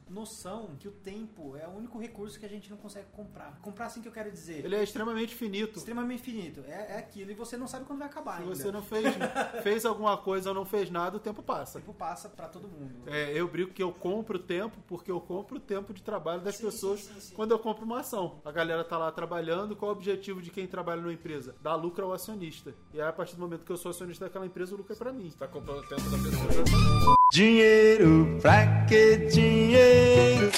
noção 0.08 0.70
que 0.78 0.88
o 0.88 0.90
tempo 0.92 1.56
é 1.56 1.66
o 1.66 1.70
único 1.70 1.98
recurso 1.98 2.38
que 2.38 2.46
a 2.46 2.48
gente 2.48 2.68
não 2.70 2.76
consegue 2.76 3.06
comprar. 3.12 3.58
Comprar 3.62 3.86
assim 3.86 4.02
que 4.02 4.08
eu 4.08 4.12
quero 4.12 4.30
dizer. 4.30 4.64
Ele 4.64 4.74
é 4.74 4.82
extremamente 4.82 5.34
finito. 5.34 5.78
extremamente 5.78 6.20
infinito. 6.20 6.60
É, 6.66 6.94
é 6.94 6.98
aquilo 6.98 7.30
e 7.30 7.34
você 7.34 7.56
não 7.56 7.66
sabe 7.66 7.84
quando 7.84 8.00
vai 8.00 8.08
acabar 8.08 8.36
Se 8.38 8.42
ainda. 8.42 8.54
você 8.54 8.72
não 8.72 8.82
fez, 8.82 9.04
fez 9.62 9.84
alguma 9.86 10.16
coisa 10.16 10.50
ou 10.50 10.54
não 10.54 10.64
fez 10.64 10.90
nada, 10.90 11.16
o 11.16 11.20
tempo 11.20 11.40
O 11.40 11.44
passa. 11.44 11.78
tempo 11.78 11.94
passa 11.94 12.28
pra 12.28 12.48
todo 12.48 12.66
mundo. 12.68 13.02
É, 13.06 13.32
eu 13.32 13.46
brinco 13.48 13.72
que 13.72 13.82
eu 13.82 13.92
compro 13.92 14.38
tempo 14.38 14.76
porque 14.86 15.10
eu 15.10 15.20
compro 15.20 15.56
o 15.56 15.60
tempo 15.60 15.92
de 15.94 16.02
trabalho 16.02 16.39
das 16.40 16.56
Sim, 16.56 16.64
pessoas 16.66 17.00
sim, 17.00 17.12
sim, 17.14 17.20
sim. 17.20 17.34
quando 17.34 17.52
eu 17.52 17.58
compro 17.58 17.84
uma 17.84 18.00
ação. 18.00 18.40
A 18.44 18.50
galera 18.52 18.82
tá 18.84 18.98
lá 18.98 19.10
trabalhando, 19.12 19.76
qual 19.76 19.90
é 19.90 19.94
o 19.94 19.96
objetivo 19.96 20.40
de 20.42 20.50
quem 20.50 20.66
trabalha 20.66 21.00
numa 21.00 21.12
empresa? 21.12 21.54
Dar 21.62 21.74
lucro 21.74 22.04
ao 22.06 22.12
acionista. 22.12 22.74
E 22.92 23.00
aí, 23.00 23.08
a 23.08 23.12
partir 23.12 23.34
do 23.36 23.40
momento 23.42 23.64
que 23.64 23.72
eu 23.72 23.76
sou 23.76 23.90
acionista 23.90 24.24
daquela 24.24 24.46
empresa, 24.46 24.74
o 24.74 24.78
lucro 24.78 24.92
é 24.92 24.96
pra 24.96 25.12
mim. 25.12 25.30
Tá 25.38 25.46
comprando 25.46 25.78
o 25.78 25.88
tempo 25.88 26.02
da 26.02 26.18
pessoa. 26.18 27.14
Dinheiro, 27.32 28.38
pra 28.42 28.84
que 28.86 29.16
dinheiro? 29.26 30.50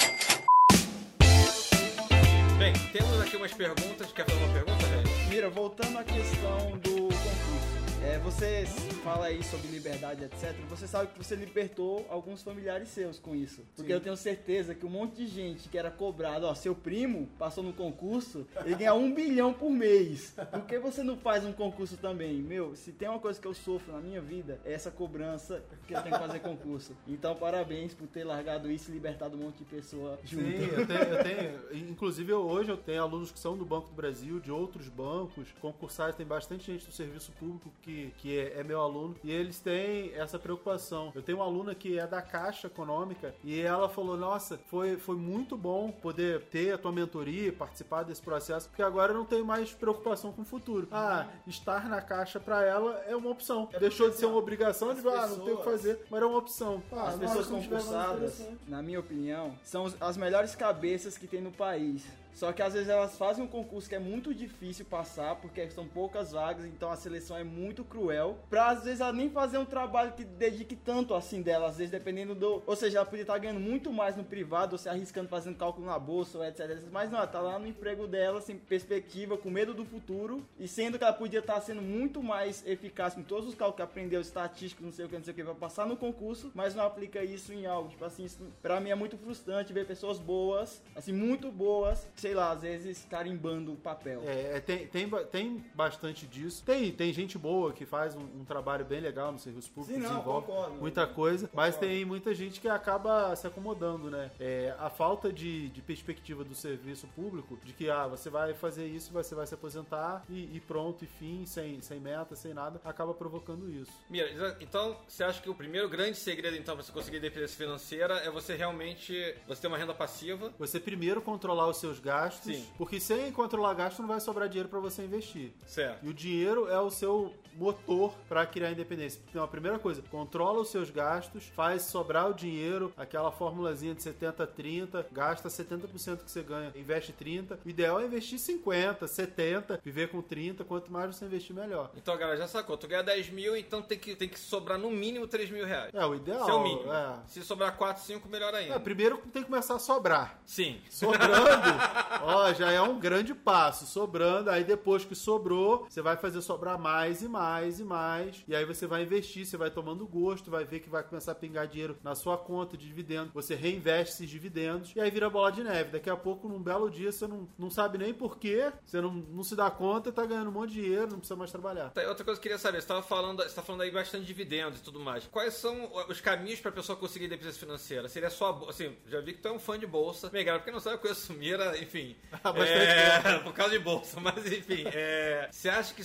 Bem, 2.59 2.73
temos 2.93 3.21
aqui 3.21 3.37
umas 3.37 3.53
perguntas. 3.53 4.13
Quer 4.13 4.25
fazer 4.25 4.45
uma 4.45 4.53
pergunta, 4.53 4.87
velho? 4.87 5.29
Mira, 5.29 5.51
voltando 5.51 5.99
à 5.99 6.05
questão 6.05 6.71
do 6.83 6.93
concurso. 7.09 7.82
É, 8.05 8.19
você 8.19 8.65
fala 9.05 9.27
aí 9.27 9.43
sobre 9.45 9.69
liberdade, 9.69 10.25
etc. 10.25 10.53
Você 10.69 10.89
sabe 10.89 11.13
que 11.13 11.19
você 11.19 11.37
libertou 11.37 12.05
alguns 12.11 12.43
familiares 12.43 12.89
seus 12.89 13.19
com 13.19 13.35
isso. 13.35 13.63
Porque 13.77 13.93
eu 13.93 14.01
tenho 14.01 14.17
certeza 14.17 14.75
que 14.75 14.85
um 14.85 14.91
monte 14.91 15.15
de 15.17 15.27
gente 15.29 15.69
que 15.69 15.79
era 15.79 15.89
cobrado, 15.91 16.47
ó, 16.47 16.55
seu 16.55 16.75
primo 16.75 17.29
passou 17.39 17.63
no 17.63 17.73
concurso, 17.73 18.45
ele 18.65 18.75
ganha 18.75 18.93
um 18.95 19.15
bilhão 19.15 19.53
por 19.55 19.71
mês. 19.71 20.35
Por 20.51 20.63
que 20.67 20.79
você 20.81 21.03
não 21.05 21.17
faz 21.17 21.45
um 21.45 21.53
concurso 21.53 21.97
também? 21.97 22.43
Meu, 22.43 22.75
se 22.75 22.91
tem 22.91 23.09
uma 23.09 23.21
coisa 23.21 23.41
que 23.41 23.47
eu 23.47 23.55
sofro 23.55 23.93
na 23.93 24.01
minha 24.01 24.21
vida, 24.21 24.61
é 24.65 24.73
essa 24.73 24.91
cobrança 24.91 25.63
que 25.87 25.95
eu 25.95 26.03
tenho 26.03 26.15
que 26.17 26.21
fazer 26.27 26.41
concurso. 26.41 26.97
Então, 27.07 27.37
parabéns 27.37 27.95
por 27.95 28.09
ter 28.09 28.25
largado 28.25 28.71
isso 28.71 28.91
e 28.91 28.95
libertado 28.95 29.37
um 29.37 29.41
monte 29.41 29.59
de 29.59 29.65
pessoa 29.65 30.19
junto. 30.25 30.45
Sim, 30.45 30.65
eu 30.77 30.87
tenho, 30.87 31.01
eu 31.03 31.23
tenho- 31.23 31.89
Inclusive, 31.91 32.33
hoje 32.33 32.71
eu 32.71 32.77
tenho 32.77 33.01
alunos 33.03 33.31
que 33.31 33.39
são 33.39 33.57
do 33.57 33.65
Banco 33.65 33.89
do 33.89 33.95
Brasil, 33.95 34.41
de 34.41 34.51
outros 34.51 34.89
bancos, 34.89 35.53
concursados, 35.61 36.17
tem 36.17 36.27
bastante 36.27 36.67
gente 36.73 36.85
do 36.85 36.93
serviço 36.93 37.31
público 37.33 37.73
que, 37.81 37.92
que 38.19 38.39
é, 38.39 38.61
é 38.61 38.65
meu 38.65 38.81
aluno, 38.81 39.15
e 39.23 39.31
eles 39.31 39.59
têm 39.59 40.13
essa 40.15 40.39
preocupação. 40.39 41.13
Eu 41.15 41.23
tenho 41.23 41.39
uma 41.39 41.45
aluna 41.45 41.75
que 41.75 41.99
é 41.99 42.07
da 42.07 42.23
Caixa 42.23 42.67
Econômica, 42.67 43.35
e 43.45 43.61
ela 43.61 43.89
falou: 43.89 44.17
Nossa, 44.17 44.59
foi, 44.69 44.97
foi 44.97 45.17
muito 45.17 45.57
bom 45.57 45.91
poder 45.91 46.43
ter 46.43 46.73
a 46.73 46.79
tua 46.79 46.93
mentoria, 46.93 47.53
participar 47.53 48.03
desse 48.03 48.23
processo, 48.23 48.69
porque 48.69 48.83
agora 48.83 49.13
eu 49.13 49.17
não 49.19 49.25
tenho 49.25 49.45
mais 49.45 49.73
preocupação 49.73 50.33
com 50.33 50.43
o 50.43 50.45
futuro. 50.45 50.89
Ah, 50.91 51.27
estar 51.47 51.89
na 51.89 52.01
Caixa 52.01 52.41
pra 52.41 52.65
ela 52.65 53.03
é 53.07 53.15
uma 53.17 53.31
opção. 53.31 53.69
Deixou 53.79 54.11
de 54.11 54.17
ser 54.17 54.27
uma 54.27 54.39
obrigação, 54.39 54.95
de 54.95 55.01
ah, 55.09 55.27
não 55.27 55.41
tenho 55.41 55.57
o 55.57 55.59
que 55.59 55.65
fazer, 55.65 56.05
mas 56.11 56.23
é 56.23 56.27
uma 56.27 56.39
opção. 56.39 56.83
Ah, 56.93 57.09
As 57.09 57.17
pessoas 57.17 57.47
que 57.47 57.53
concursadas, 57.53 58.47
na 58.67 58.83
minha 58.83 59.01
opinião, 59.01 59.55
são 59.63 59.93
as 60.01 60.17
melhores 60.17 60.55
cabeças 60.55 61.17
que 61.19 61.27
tem 61.27 61.41
no 61.41 61.53
país. 61.53 62.05
Só 62.35 62.53
que 62.53 62.63
às 62.63 62.73
vezes 62.73 62.89
elas 62.89 63.17
fazem 63.17 63.45
um 63.45 63.49
concurso 63.49 63.89
que 63.89 63.95
é 63.95 63.99
muito 63.99 64.35
difícil 64.35 64.85
passar, 64.85 65.37
porque 65.37 65.69
são 65.71 65.87
poucas 65.87 66.33
vagas, 66.33 66.65
então 66.65 66.91
a 66.91 66.97
seleção 66.97 67.37
é 67.37 67.45
muito 67.45 67.85
cruel. 67.85 68.39
Pra 68.49 68.71
às 68.71 68.85
vezes 68.85 69.01
ela 69.01 69.13
nem 69.13 69.31
fazer 69.31 69.59
um 69.59 69.65
trabalho 69.65 70.13
que 70.13 70.25
dedique 70.25 70.75
tanto 70.75 71.15
assim 71.15 71.43
dela, 71.43 71.69
às 71.69 71.77
vezes 71.77 71.91
dependendo 71.91 72.35
do. 72.35 72.63
Ou 72.67 72.77
seja, 72.77 72.99
ela 72.99 73.07
podia 73.07 73.23
estar 73.23 73.39
ganhando 73.39 73.61
muito 73.61 73.93
mais 73.93 74.17
no 74.17 74.25
privado, 74.25 74.73
ou 74.73 74.79
se 74.79 74.89
arriscando 74.89 75.29
fazendo 75.29 75.57
cálculo 75.57 75.87
na 75.87 75.99
bolsa, 75.99 76.39
ou 76.39 76.45
etc. 76.45 76.83
Mas 76.91 77.11
não, 77.11 77.19
ela 77.19 77.27
tá 77.27 77.41
lá 77.41 77.59
no 77.59 77.67
emprego 77.67 78.07
dela, 78.07 78.41
sem 78.41 78.57
perspectiva, 78.57 79.37
com 79.37 79.51
medo 79.51 79.75
do 79.75 79.85
futuro, 79.85 80.45
e 80.59 80.67
sendo 80.67 80.99
que 80.99 81.05
ela 81.05 81.13
podia 81.13 81.41
estar 81.41 81.61
sendo 81.61 81.83
muito 81.83 82.23
mais 82.23 82.67
eficaz 82.67 83.15
com 83.15 83.23
todos 83.23 83.49
os 83.49 83.55
cálculos 83.55 83.77
que 83.77 83.83
aprendeu, 83.83 84.21
estatísticos, 84.21 84.85
não 84.85 84.93
sei 84.93 85.05
o 85.05 85.09
que, 85.09 85.17
não 85.17 85.25
sei 85.25 85.33
o 85.33 85.37
que, 85.37 85.43
vai 85.43 85.55
passar 85.55 85.87
no 85.87 85.97
concurso, 85.97 86.51
mas 86.55 86.75
não 86.75 86.85
aplica 86.85 87.23
isso 87.23 87.53
em 87.53 87.67
algo. 87.67 87.91
Tipo 87.91 88.05
assim, 88.05 88.25
isso 88.25 88.39
pra 88.61 88.81
mim 88.81 88.91
é 88.91 88.95
muito 88.95 89.17
frustrante 89.17 89.73
ver 89.73 89.87
pessoas 89.87 90.19
boas, 90.19 90.83
assim, 90.95 91.13
muito 91.13 91.51
boas, 91.51 92.09
sei 92.23 92.35
lá, 92.35 92.53
às 92.53 92.63
vezes 92.63 93.05
carimbando 93.11 93.73
o 93.73 93.77
papel. 93.77 94.23
É, 94.25 94.57
é, 94.57 94.61
tem, 94.61 94.87
tem, 94.87 95.11
tem 95.27 95.65
bastante 95.75 96.25
disso. 96.25 96.63
Tem, 96.65 96.93
tem 96.93 97.13
gente 97.13 97.37
boa 97.37 97.73
que 97.73 97.85
faz 97.85 98.15
um, 98.15 98.21
um 98.21 98.45
trabalho 98.45 98.85
bem 98.85 99.01
legal 99.01 99.33
no 99.33 99.41
serviço 99.41 99.69
público, 99.73 99.99
Sim, 99.99 100.07
não, 100.07 100.11
desenvolve 100.11 100.47
concordo. 100.47 100.77
muita 100.77 101.05
coisa, 101.05 101.51
mas 101.53 101.75
Concordo. 101.75 101.95
tem 101.95 102.05
muita 102.05 102.33
gente 102.33 102.61
que 102.61 102.69
acaba 102.69 103.35
se 103.35 103.45
acomodando, 103.45 104.09
né? 104.09 104.31
É, 104.39 104.73
a 104.79 104.89
falta 104.89 105.33
de, 105.33 105.69
de 105.71 105.83
perspectiva 105.83 106.45
do 106.45 106.55
serviço 106.55 107.09
público, 107.09 107.59
de 107.65 107.73
que 107.73 107.91
ah, 107.91 108.07
você 108.07 108.31
vai 108.31 108.55
fazer 108.55 108.87
isso, 108.87 109.13
você 109.13 109.35
vai 109.35 109.45
se 109.45 109.55
aposentar 109.55 110.23
e, 110.29 110.57
e 110.57 110.61
pronto, 110.61 111.05
e 111.05 111.09
fim, 111.09 111.45
sem, 111.45 111.81
sem 111.81 111.99
meta, 111.99 112.37
sem 112.37 112.55
nada, 112.55 112.81
acaba 112.85 113.13
provocando 113.13 113.69
isso. 113.69 113.91
Mira, 114.09 114.57
então 114.61 114.97
você 115.09 115.25
acha 115.25 115.43
que 115.43 115.51
o 115.51 115.55
primeiro 115.57 115.89
grande 115.89 116.17
segredo 116.17 116.57
então 116.57 116.77
para 116.77 116.85
você 116.85 116.93
conseguir 116.93 117.17
independência 117.17 117.57
financeira 117.57 118.15
é 118.19 118.31
você 118.31 118.55
realmente 118.55 119.35
você 119.49 119.63
ter 119.63 119.67
uma 119.67 119.77
renda 119.77 119.93
passiva? 119.93 120.53
Você 120.57 120.79
primeiro 120.79 121.21
controlar 121.21 121.67
os 121.67 121.79
seus 121.79 121.99
gastos, 121.99 122.12
Sim. 122.43 122.67
porque 122.77 123.01
sem 123.01 123.31
controlar 123.33 123.75
gasto 123.75 124.01
não 124.01 124.09
vai 124.09 124.21
sobrar 124.21 124.49
dinheiro 124.49 124.69
para 124.69 124.81
você 124.81 125.05
investir. 125.05 125.53
Certo. 125.67 126.05
E 126.05 126.09
o 126.09 126.15
dinheiro 126.15 126.69
é 126.69 126.81
o 126.81 126.91
seu 126.91 127.35
motor 127.55 128.15
para 128.29 128.47
criar 128.47 128.71
independência. 128.71 129.21
Então, 129.29 129.43
a 129.43 129.49
primeira 129.49 129.79
coisa, 129.79 130.03
controla 130.11 130.61
os 130.61 130.71
seus 130.71 130.91
gastos, 130.91 131.45
faz 131.55 131.83
sobrar 131.83 132.31
o 132.31 132.35
dinheiro, 132.35 132.93
aquela 132.97 133.31
formulazinha 133.31 133.95
de 133.95 134.03
70-30, 134.03 135.05
gasta 135.13 135.49
70% 135.49 136.25
que 136.25 136.31
você 136.31 136.43
ganha, 136.43 136.73
investe 136.75 137.13
30%. 137.13 137.59
O 137.65 137.69
ideal 137.69 138.01
é 138.01 138.05
investir 138.05 138.39
50%, 138.39 139.01
70%, 139.01 139.81
viver 139.83 140.09
com 140.09 140.23
30%. 140.23 140.65
Quanto 140.65 140.91
mais 140.93 141.15
você 141.15 141.25
investir, 141.25 141.55
melhor. 141.55 141.91
Então, 141.97 142.17
galera, 142.17 142.39
já 142.39 142.49
sacou. 142.49 142.77
Tu 142.77 142.89
ganha 142.89 143.03
10 143.03 143.31
mil, 143.31 143.57
então 143.57 143.83
tem 143.83 143.99
que, 143.99 144.15
tem 144.15 144.29
que 144.29 144.39
sobrar 144.39 144.79
no 144.79 144.91
mínimo 144.91 145.27
3 145.27 145.51
mil 145.51 145.67
reais. 145.67 145.91
É, 145.93 146.05
o 146.07 146.15
ideal. 146.15 146.41
Esse 146.41 146.51
é 146.51 146.55
o 146.55 146.63
mínimo. 146.63 146.93
É. 146.93 147.19
Se 147.27 147.43
sobrar 147.43 147.77
4, 147.77 148.03
5, 148.03 148.29
melhor 148.29 148.55
ainda. 148.55 148.75
É, 148.75 148.79
primeiro 148.79 149.19
tem 149.33 149.43
que 149.43 149.49
começar 149.49 149.75
a 149.75 149.79
sobrar. 149.79 150.41
Sim. 150.47 150.81
Sobrando, 150.89 151.23
ó, 152.23 152.53
já 152.53 152.71
é 152.73 152.81
um 152.81 152.99
grande 152.99 153.35
passo. 153.35 153.87
Sobrando, 153.87 154.51
aí 154.51 154.65
depois 154.65 155.05
que 155.05 155.15
sobrou, 155.15 155.87
você 155.89 156.03
vai 156.03 156.17
fazer 156.17 156.43
sobrar 156.43 156.79
mais 156.79 157.23
e 157.23 157.29
mais 157.29 157.81
e 157.81 157.85
mais. 157.85 158.45
E 158.47 158.55
aí 158.55 158.65
você 158.65 158.87
vai 158.87 159.03
investir, 159.03 159.47
você 159.47 159.57
vai 159.57 159.71
tomando 159.71 160.07
gosto, 160.07 160.51
vai 160.51 160.65
ver 160.65 160.81
que 160.81 160.89
vai 160.89 161.03
começar 161.03 161.33
a 161.33 161.35
pingar 161.35 161.67
dinheiro 161.67 161.97
na 162.03 162.15
sua 162.15 162.37
conta 162.39 162.77
de 162.77 162.87
dividendo. 162.87 163.31
Você 163.35 163.55
reinveste 163.55 164.15
esses 164.15 164.31
dividendos 164.31 164.93
e 164.95 165.01
aí 165.01 165.11
vira 165.11 165.29
bola 165.29 165.51
de 165.51 165.63
neve. 165.63 165.91
Daqui 165.91 166.11
a 166.11 166.17
pouco, 166.17 166.49
num 166.49 166.63
belo 166.63 166.91
dia, 166.91 167.13
você 167.13 167.27
não, 167.27 167.49
não 167.59 167.71
sabe 167.71 167.99
nem 167.99 168.15
porquê, 168.15 168.73
você 168.85 169.01
não, 169.01 169.13
não 169.13 169.43
se 169.43 169.57
dá 169.57 169.71
conta, 169.71 170.13
tá 170.13 170.25
ganhando 170.25 170.49
um 170.49 170.53
monte 170.53 170.73
de 170.73 170.83
dinheiro, 170.83 171.11
não 171.11 171.19
precisa 171.19 171.37
mais 171.37 171.51
trabalhar. 171.51 171.91
Tá, 171.91 172.03
outra 172.09 172.25
coisa 172.25 172.41
que 172.41 172.49
eu 172.49 172.53
queria 172.53 172.59
saber, 172.59 172.79
você 172.79 172.85
estava 172.85 173.03
falando, 173.03 173.43
você 173.43 173.55
tá 173.55 173.63
falando 173.63 173.83
aí 173.83 173.91
bastante 173.91 174.23
de 174.23 174.27
dividendos 174.29 174.81
e 174.81 174.83
tudo 174.83 175.01
mais. 175.01 175.27
Quais 175.27 175.55
são 175.55 175.91
os 176.09 176.21
caminhos 176.21 176.61
para 176.61 176.71
a 176.71 176.75
pessoa 176.75 176.97
conseguir 176.97 177.27
independência 177.27 177.61
financeira? 177.61 178.09
Seria 178.09 178.31
só, 178.31 178.63
a 178.67 178.71
assim, 178.71 178.97
já 179.07 179.21
vi 179.21 179.35
que 179.35 179.41
tu 179.41 179.49
é 179.49 179.53
um 179.53 179.59
fã 179.59 179.79
de 179.79 179.87
bolsa. 179.87 180.31
Bem, 180.31 180.45
galera, 180.45 180.61
porque 180.61 180.73
não 180.73 180.81
sabe, 180.81 180.97
eu 180.97 181.01
conheço 181.01 181.33
Mira, 181.33 181.77
enfim. 181.79 181.92
Há 182.33 182.53
bastante 182.53 183.29
é, 183.29 183.39
por 183.43 183.53
causa 183.53 183.73
de 183.73 183.79
bolsa, 183.79 184.21
mas 184.21 184.47
enfim. 184.47 184.85
é, 184.87 185.49
você 185.51 185.69
acha 185.69 185.95
que 185.95 186.03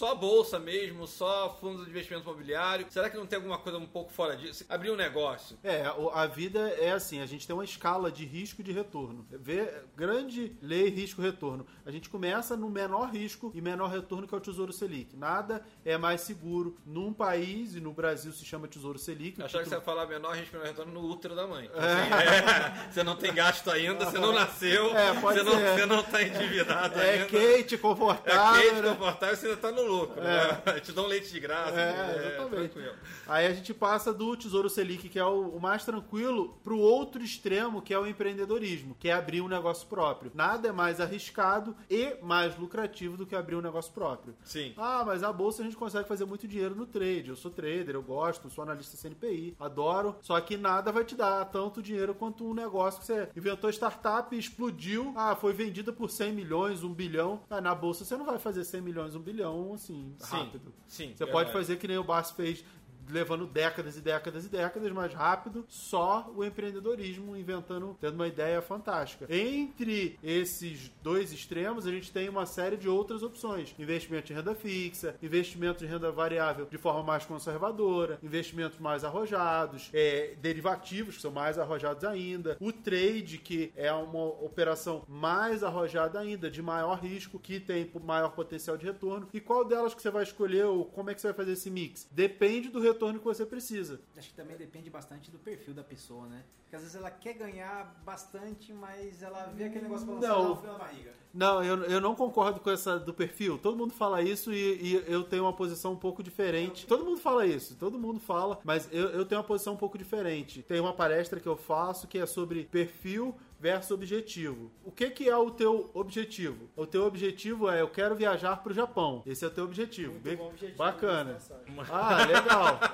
só 0.00 0.14
bolsa 0.14 0.58
mesmo, 0.58 1.06
só 1.06 1.54
fundos 1.60 1.84
de 1.84 1.90
investimento 1.90 2.24
imobiliário? 2.24 2.86
Será 2.88 3.10
que 3.10 3.18
não 3.18 3.26
tem 3.26 3.36
alguma 3.36 3.58
coisa 3.58 3.76
um 3.76 3.84
pouco 3.86 4.10
fora 4.10 4.34
disso? 4.34 4.64
Abrir 4.66 4.90
um 4.90 4.96
negócio? 4.96 5.58
É, 5.62 5.84
a 6.14 6.26
vida 6.26 6.70
é 6.70 6.90
assim, 6.92 7.20
a 7.20 7.26
gente 7.26 7.46
tem 7.46 7.52
uma 7.52 7.64
escala 7.64 8.10
de 8.10 8.24
risco 8.24 8.62
e 8.62 8.64
de 8.64 8.72
retorno. 8.72 9.26
Vê, 9.30 9.70
grande 9.94 10.56
lei 10.62 10.88
risco-retorno. 10.88 11.66
A 11.84 11.90
gente 11.90 12.08
começa 12.08 12.56
no 12.56 12.70
menor 12.70 13.10
risco 13.10 13.52
e 13.54 13.60
menor 13.60 13.88
retorno 13.90 14.26
que 14.26 14.34
é 14.34 14.38
o 14.38 14.40
Tesouro 14.40 14.72
Selic. 14.72 15.14
Nada 15.14 15.62
é 15.84 15.98
mais 15.98 16.22
seguro 16.22 16.78
num 16.86 17.12
país, 17.12 17.74
e 17.74 17.80
no 17.80 17.92
Brasil 17.92 18.32
se 18.32 18.42
chama 18.46 18.66
Tesouro 18.66 18.98
Selic. 18.98 19.42
achava 19.42 19.62
que 19.62 19.68
você 19.68 19.74
ia 19.74 19.80
título- 19.80 19.96
falar 19.96 20.06
menor 20.06 20.34
risco 20.34 20.56
menor 20.56 20.66
retorno 20.68 20.92
no 20.94 21.06
útero 21.10 21.36
da 21.36 21.46
mãe. 21.46 21.70
Assim, 21.74 22.86
é, 22.86 22.88
você 22.90 23.02
não 23.02 23.16
tem 23.16 23.34
gasto 23.34 23.70
ainda, 23.70 24.06
você 24.06 24.18
não 24.18 24.32
nasceu, 24.32 24.96
É, 24.96 25.12
você, 25.12 25.42
não, 25.42 25.52
você 25.52 25.84
não 25.84 26.02
tá 26.02 26.22
endividado 26.22 26.98
É 26.98 27.10
ainda. 27.22 27.36
É 27.36 27.76
confortável. 27.76 28.62
quente, 28.62 28.80
né? 28.82 28.88
confortável, 28.94 29.36
você 29.36 29.46
ainda 29.48 29.58
tá 29.60 29.70
no 29.70 29.89
lucro. 29.90 30.20
Né? 30.20 30.80
Te 30.80 30.92
dão 30.92 31.06
leite 31.06 31.30
de 31.32 31.40
graça. 31.40 31.78
É, 31.78 31.92
né? 31.92 32.26
exatamente. 32.34 32.72
tranquilo. 32.72 32.94
Aí 33.26 33.46
a 33.46 33.52
gente 33.52 33.74
passa 33.74 34.12
do 34.12 34.36
Tesouro 34.36 34.70
Selic, 34.70 35.08
que 35.08 35.18
é 35.18 35.24
o, 35.24 35.48
o 35.48 35.60
mais 35.60 35.84
tranquilo, 35.84 36.58
pro 36.62 36.78
outro 36.78 37.22
extremo, 37.22 37.82
que 37.82 37.92
é 37.92 37.98
o 37.98 38.06
empreendedorismo, 38.06 38.96
que 38.98 39.08
é 39.08 39.12
abrir 39.12 39.40
um 39.40 39.48
negócio 39.48 39.86
próprio. 39.86 40.30
Nada 40.34 40.68
é 40.68 40.72
mais 40.72 41.00
arriscado 41.00 41.76
e 41.88 42.16
mais 42.22 42.56
lucrativo 42.58 43.16
do 43.16 43.26
que 43.26 43.36
abrir 43.36 43.56
um 43.56 43.60
negócio 43.60 43.92
próprio. 43.92 44.34
Sim. 44.44 44.72
Ah, 44.76 45.02
mas 45.06 45.22
a 45.22 45.32
bolsa 45.32 45.62
a 45.62 45.64
gente 45.64 45.76
consegue 45.76 46.08
fazer 46.08 46.24
muito 46.24 46.46
dinheiro 46.46 46.74
no 46.74 46.86
trade. 46.86 47.28
Eu 47.28 47.36
sou 47.36 47.50
trader, 47.50 47.94
eu 47.94 48.02
gosto, 48.02 48.50
sou 48.50 48.62
analista 48.62 48.96
CNPI, 48.96 49.56
adoro. 49.58 50.16
Só 50.20 50.40
que 50.40 50.56
nada 50.56 50.92
vai 50.92 51.04
te 51.04 51.14
dar 51.14 51.44
tanto 51.46 51.82
dinheiro 51.82 52.14
quanto 52.14 52.44
um 52.44 52.54
negócio 52.54 53.00
que 53.00 53.06
você 53.06 53.28
inventou 53.36 53.70
startup, 53.70 54.36
explodiu, 54.36 55.12
ah, 55.16 55.34
foi 55.34 55.52
vendida 55.52 55.92
por 55.92 56.10
100 56.10 56.32
milhões, 56.32 56.82
1 56.82 56.92
bilhão. 56.92 57.40
Ah, 57.48 57.60
na 57.60 57.74
bolsa 57.74 58.04
você 58.04 58.16
não 58.16 58.24
vai 58.24 58.38
fazer 58.38 58.64
100 58.64 58.80
milhões, 58.80 59.14
1 59.14 59.20
bilhão 59.20 59.70
assim, 59.80 60.14
Sim, 60.18 60.26
rápido. 60.36 60.74
sim, 60.86 61.04
Você 61.08 61.24
verdade. 61.24 61.30
pode 61.32 61.52
fazer 61.52 61.76
que 61.76 61.88
nem 61.88 61.96
o 61.98 62.04
Bass 62.04 62.30
fez 62.30 62.64
levando 63.10 63.46
décadas 63.46 63.96
e 63.96 64.00
décadas 64.00 64.44
e 64.44 64.48
décadas 64.48 64.90
mais 64.92 65.12
rápido, 65.12 65.64
só 65.68 66.30
o 66.34 66.44
empreendedorismo 66.44 67.36
inventando, 67.36 67.96
tendo 68.00 68.14
uma 68.14 68.26
ideia 68.26 68.60
fantástica. 68.60 69.26
Entre 69.28 70.18
esses 70.22 70.90
dois 71.02 71.32
extremos, 71.32 71.86
a 71.86 71.90
gente 71.90 72.12
tem 72.12 72.28
uma 72.28 72.46
série 72.46 72.76
de 72.76 72.88
outras 72.88 73.22
opções: 73.22 73.74
investimento 73.78 74.32
em 74.32 74.36
renda 74.36 74.54
fixa, 74.54 75.14
investimento 75.22 75.84
em 75.84 75.88
renda 75.88 76.10
variável 76.10 76.66
de 76.66 76.78
forma 76.78 77.02
mais 77.02 77.24
conservadora, 77.24 78.18
investimentos 78.22 78.78
mais 78.78 79.04
arrojados, 79.04 79.90
é, 79.92 80.34
derivativos 80.40 81.16
que 81.16 81.22
são 81.22 81.30
mais 81.30 81.58
arrojados 81.58 82.04
ainda, 82.04 82.56
o 82.60 82.72
trade 82.72 83.38
que 83.38 83.72
é 83.76 83.92
uma 83.92 84.24
operação 84.24 85.04
mais 85.08 85.62
arrojada 85.62 86.18
ainda, 86.18 86.50
de 86.50 86.62
maior 86.62 86.98
risco, 86.98 87.38
que 87.38 87.60
tem 87.60 87.90
maior 88.02 88.30
potencial 88.30 88.76
de 88.76 88.86
retorno. 88.86 89.28
E 89.32 89.40
qual 89.40 89.64
delas 89.64 89.94
que 89.94 90.02
você 90.02 90.10
vai 90.10 90.22
escolher 90.22 90.64
ou 90.66 90.84
como 90.84 91.10
é 91.10 91.14
que 91.14 91.20
você 91.20 91.28
vai 91.28 91.36
fazer 91.36 91.52
esse 91.52 91.70
mix? 91.70 92.08
Depende 92.10 92.68
do 92.68 92.80
retorno 92.80 92.99
que 93.00 93.24
você 93.24 93.46
precisa. 93.46 94.00
Acho 94.16 94.28
que 94.28 94.34
também 94.34 94.56
depende 94.56 94.90
bastante 94.90 95.30
do 95.30 95.38
perfil 95.38 95.74
da 95.74 95.82
pessoa, 95.82 96.26
né? 96.26 96.44
Porque 96.62 96.76
às 96.76 96.82
vezes 96.82 96.96
ela 96.96 97.10
quer 97.10 97.34
ganhar 97.34 98.00
bastante, 98.04 98.72
mas 98.72 99.22
ela 99.22 99.46
vê 99.46 99.64
aquele 99.64 99.84
negócio 99.84 100.06
balançando 100.06 100.62
da 100.62 100.78
barriga. 100.78 101.12
Não, 101.32 101.62
eu, 101.62 101.82
eu 101.84 102.00
não 102.00 102.14
concordo 102.14 102.60
com 102.60 102.70
essa 102.70 102.98
do 102.98 103.14
perfil. 103.14 103.58
Todo 103.58 103.76
mundo 103.76 103.92
fala 103.92 104.22
isso 104.22 104.52
e, 104.52 104.80
e 104.80 105.04
eu 105.06 105.24
tenho 105.24 105.44
uma 105.44 105.52
posição 105.52 105.92
um 105.92 105.96
pouco 105.96 106.22
diferente. 106.22 106.86
Todo 106.86 107.04
mundo 107.04 107.18
fala 107.18 107.46
isso, 107.46 107.76
todo 107.76 107.98
mundo 107.98 108.20
fala, 108.20 108.60
mas 108.64 108.88
eu, 108.92 109.08
eu 109.10 109.24
tenho 109.24 109.40
uma 109.40 109.46
posição 109.46 109.74
um 109.74 109.76
pouco 109.76 109.96
diferente. 109.96 110.62
Tem 110.62 110.80
uma 110.80 110.92
palestra 110.92 111.40
que 111.40 111.48
eu 111.48 111.56
faço 111.56 112.06
que 112.06 112.18
é 112.18 112.26
sobre 112.26 112.64
perfil 112.64 113.34
versus 113.60 113.90
objetivo. 113.90 114.70
O 114.84 114.90
que, 114.90 115.10
que 115.10 115.28
é 115.28 115.36
o 115.36 115.50
teu 115.50 115.90
objetivo? 115.92 116.68
O 116.74 116.86
teu 116.86 117.04
objetivo 117.04 117.68
é 117.68 117.82
eu 117.82 117.88
quero 117.88 118.14
viajar 118.16 118.56
pro 118.62 118.72
Japão. 118.72 119.22
Esse 119.26 119.44
é 119.44 119.48
o 119.48 119.50
teu 119.50 119.64
objetivo. 119.64 120.12
Muito 120.12 120.22
Be- 120.24 120.36
bom 120.36 120.48
objetivo, 120.48 120.78
Bacana. 120.78 121.34
de 121.34 121.80
Ah, 121.92 122.24
legal. 122.26 122.80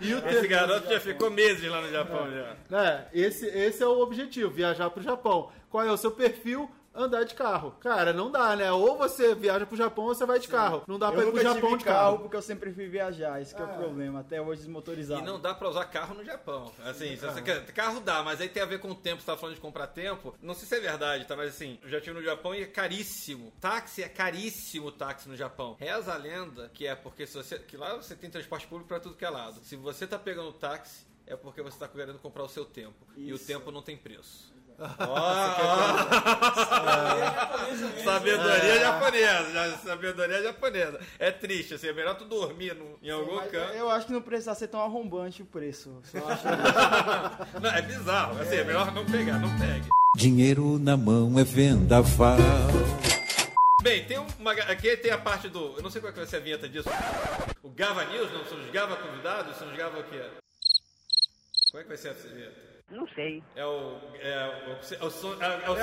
E 0.00 0.12
o 0.12 0.18
Esse 0.28 0.46
garoto 0.46 0.88
já 0.90 1.00
ficou 1.00 1.30
meses 1.30 1.70
lá 1.70 1.80
no 1.80 1.90
Japão 1.90 2.26
já. 2.30 2.78
é, 2.82 3.08
esse, 3.14 3.46
esse 3.46 3.82
é 3.82 3.86
o 3.86 3.98
objetivo, 4.00 4.50
viajar 4.50 4.90
pro 4.90 5.02
Japão. 5.02 5.50
Qual 5.70 5.82
é 5.84 5.90
o 5.90 5.96
seu 5.96 6.10
perfil? 6.10 6.70
Andar 6.96 7.24
de 7.24 7.34
carro. 7.34 7.72
Cara, 7.80 8.12
não 8.12 8.30
dá, 8.30 8.56
né? 8.56 8.72
Ou 8.72 8.96
você 8.96 9.34
viaja 9.34 9.66
pro 9.66 9.76
Japão 9.76 10.04
ou 10.06 10.14
você 10.14 10.24
vai 10.24 10.38
de 10.38 10.48
carro. 10.48 10.82
Não 10.86 10.98
dá 10.98 11.12
pra 11.12 11.22
Eu 11.22 11.28
ir 11.28 11.32
pro 11.32 11.42
Japão 11.42 11.76
de 11.76 11.84
carro 11.84 11.96
carro. 12.12 12.18
porque 12.20 12.36
eu 12.36 12.42
sempre 12.42 12.72
fui 12.72 12.88
viajar, 12.88 13.40
esse 13.40 13.54
que 13.54 13.60
é 13.60 13.64
o 13.64 13.68
problema, 13.68 14.20
até 14.20 14.40
hoje 14.40 14.62
desmotorizado. 14.62 15.20
E 15.20 15.24
não 15.24 15.38
dá 15.38 15.54
pra 15.54 15.68
usar 15.68 15.84
carro 15.84 16.14
no 16.14 16.24
Japão. 16.24 16.72
Assim, 16.84 17.16
se 17.16 17.24
você 17.26 17.42
quer, 17.42 17.64
carro 17.72 18.00
dá, 18.00 18.22
mas 18.22 18.40
aí 18.40 18.48
tem 18.48 18.62
a 18.62 18.66
ver 18.66 18.80
com 18.80 18.90
o 18.90 18.94
tempo, 18.94 19.20
você 19.20 19.26
tava 19.26 19.38
falando 19.38 19.54
de 19.54 19.60
comprar 19.60 19.86
tempo. 19.88 20.34
Não 20.40 20.54
sei 20.54 20.66
se 20.66 20.74
é 20.74 20.80
verdade, 20.80 21.26
tá? 21.26 21.36
Mas 21.36 21.50
assim, 21.50 21.78
eu 21.82 21.88
já 21.90 22.00
tive 22.00 22.14
no 22.14 22.22
Japão 22.22 22.54
e 22.54 22.62
é 22.62 22.66
caríssimo. 22.66 23.52
Táxi 23.60 24.02
é 24.02 24.08
caríssimo 24.08 24.90
táxi 24.90 25.28
no 25.28 25.36
Japão. 25.36 25.76
Reza 25.78 26.14
a 26.14 26.16
lenda 26.16 26.70
que 26.72 26.86
é 26.86 26.94
porque 26.94 27.26
se 27.26 27.34
você. 27.36 27.58
que 27.58 27.76
lá 27.76 27.94
você 27.94 28.14
tem 28.14 28.30
transporte 28.30 28.66
público 28.66 28.88
pra 28.88 29.00
tudo 29.00 29.14
que 29.16 29.24
é 29.24 29.30
lado. 29.30 29.60
Se 29.62 29.76
você 29.76 30.06
tá 30.06 30.18
pegando 30.18 30.52
táxi, 30.52 31.06
é 31.26 31.36
porque 31.36 31.60
você 31.60 31.78
tá 31.78 31.88
querendo 31.88 32.18
comprar 32.18 32.44
o 32.44 32.48
seu 32.48 32.64
tempo. 32.64 32.94
E 33.16 33.32
o 33.32 33.36
Isso. 33.36 33.46
tempo 33.46 33.70
não 33.70 33.82
tem 33.82 33.96
preço. 33.96 34.54
Sabedoria 38.04 38.80
japonesa, 38.80 39.76
sabedoria 39.84 40.42
japonesa. 40.42 41.00
É 41.18 41.30
triste, 41.30 41.74
assim, 41.74 41.88
é 41.88 41.92
melhor 41.92 42.14
tu 42.16 42.24
dormir 42.24 42.74
no- 42.74 42.98
em 43.02 43.10
algum 43.10 43.36
Mas 43.36 43.50
canto. 43.50 43.72
eu 43.74 43.90
acho 43.90 44.06
que 44.06 44.12
não 44.12 44.20
precisa 44.22 44.54
ser 44.54 44.68
tão 44.68 44.80
arrombante 44.80 45.42
o 45.42 45.46
preço. 45.46 46.00
Não, 47.60 47.70
é 47.70 47.82
bizarro, 47.82 48.40
assim, 48.40 48.56
é 48.56 48.64
melhor 48.64 48.92
não 48.92 49.04
pegar, 49.04 49.38
não 49.38 49.48
pegue. 49.58 49.88
Dinheiro 50.16 50.78
na 50.78 50.96
mão 50.96 51.38
é 51.38 51.44
vendaval. 51.44 52.36
Bem, 53.82 54.04
tem 54.04 54.18
uma. 54.38 54.52
Aqui 54.52 54.96
tem 54.96 55.10
a 55.12 55.18
parte 55.18 55.48
do. 55.48 55.74
Eu 55.76 55.82
não 55.82 55.90
sei 55.90 56.00
qual 56.00 56.10
é 56.10 56.12
que 56.12 56.18
vai 56.18 56.26
ser 56.28 56.36
a 56.36 56.40
vinheta 56.40 56.68
disso. 56.68 56.88
O 57.62 57.68
Gava 57.70 58.04
News, 58.06 58.32
não? 58.32 58.44
São 58.46 58.58
os 58.58 58.70
Gava 58.70 58.96
convidados? 58.96 59.56
São 59.56 59.68
os 59.70 59.76
Gava 59.76 59.98
o 60.00 60.04
quê? 60.04 60.22
Qual 61.70 61.80
é 61.80 61.82
que 61.82 61.88
vai 61.88 61.96
ser 61.96 62.08
essa 62.08 62.26
vinheta? 62.28 62.75
Não 62.90 63.06
sei. 63.08 63.42
É 63.56 63.66
o. 63.66 63.98
É 64.20 64.46
o. 64.46 64.94
É 64.94 65.04
o, 65.04 65.10
som- 65.10 65.36
é, 65.42 65.64
é 65.64 65.70
o 65.70 65.76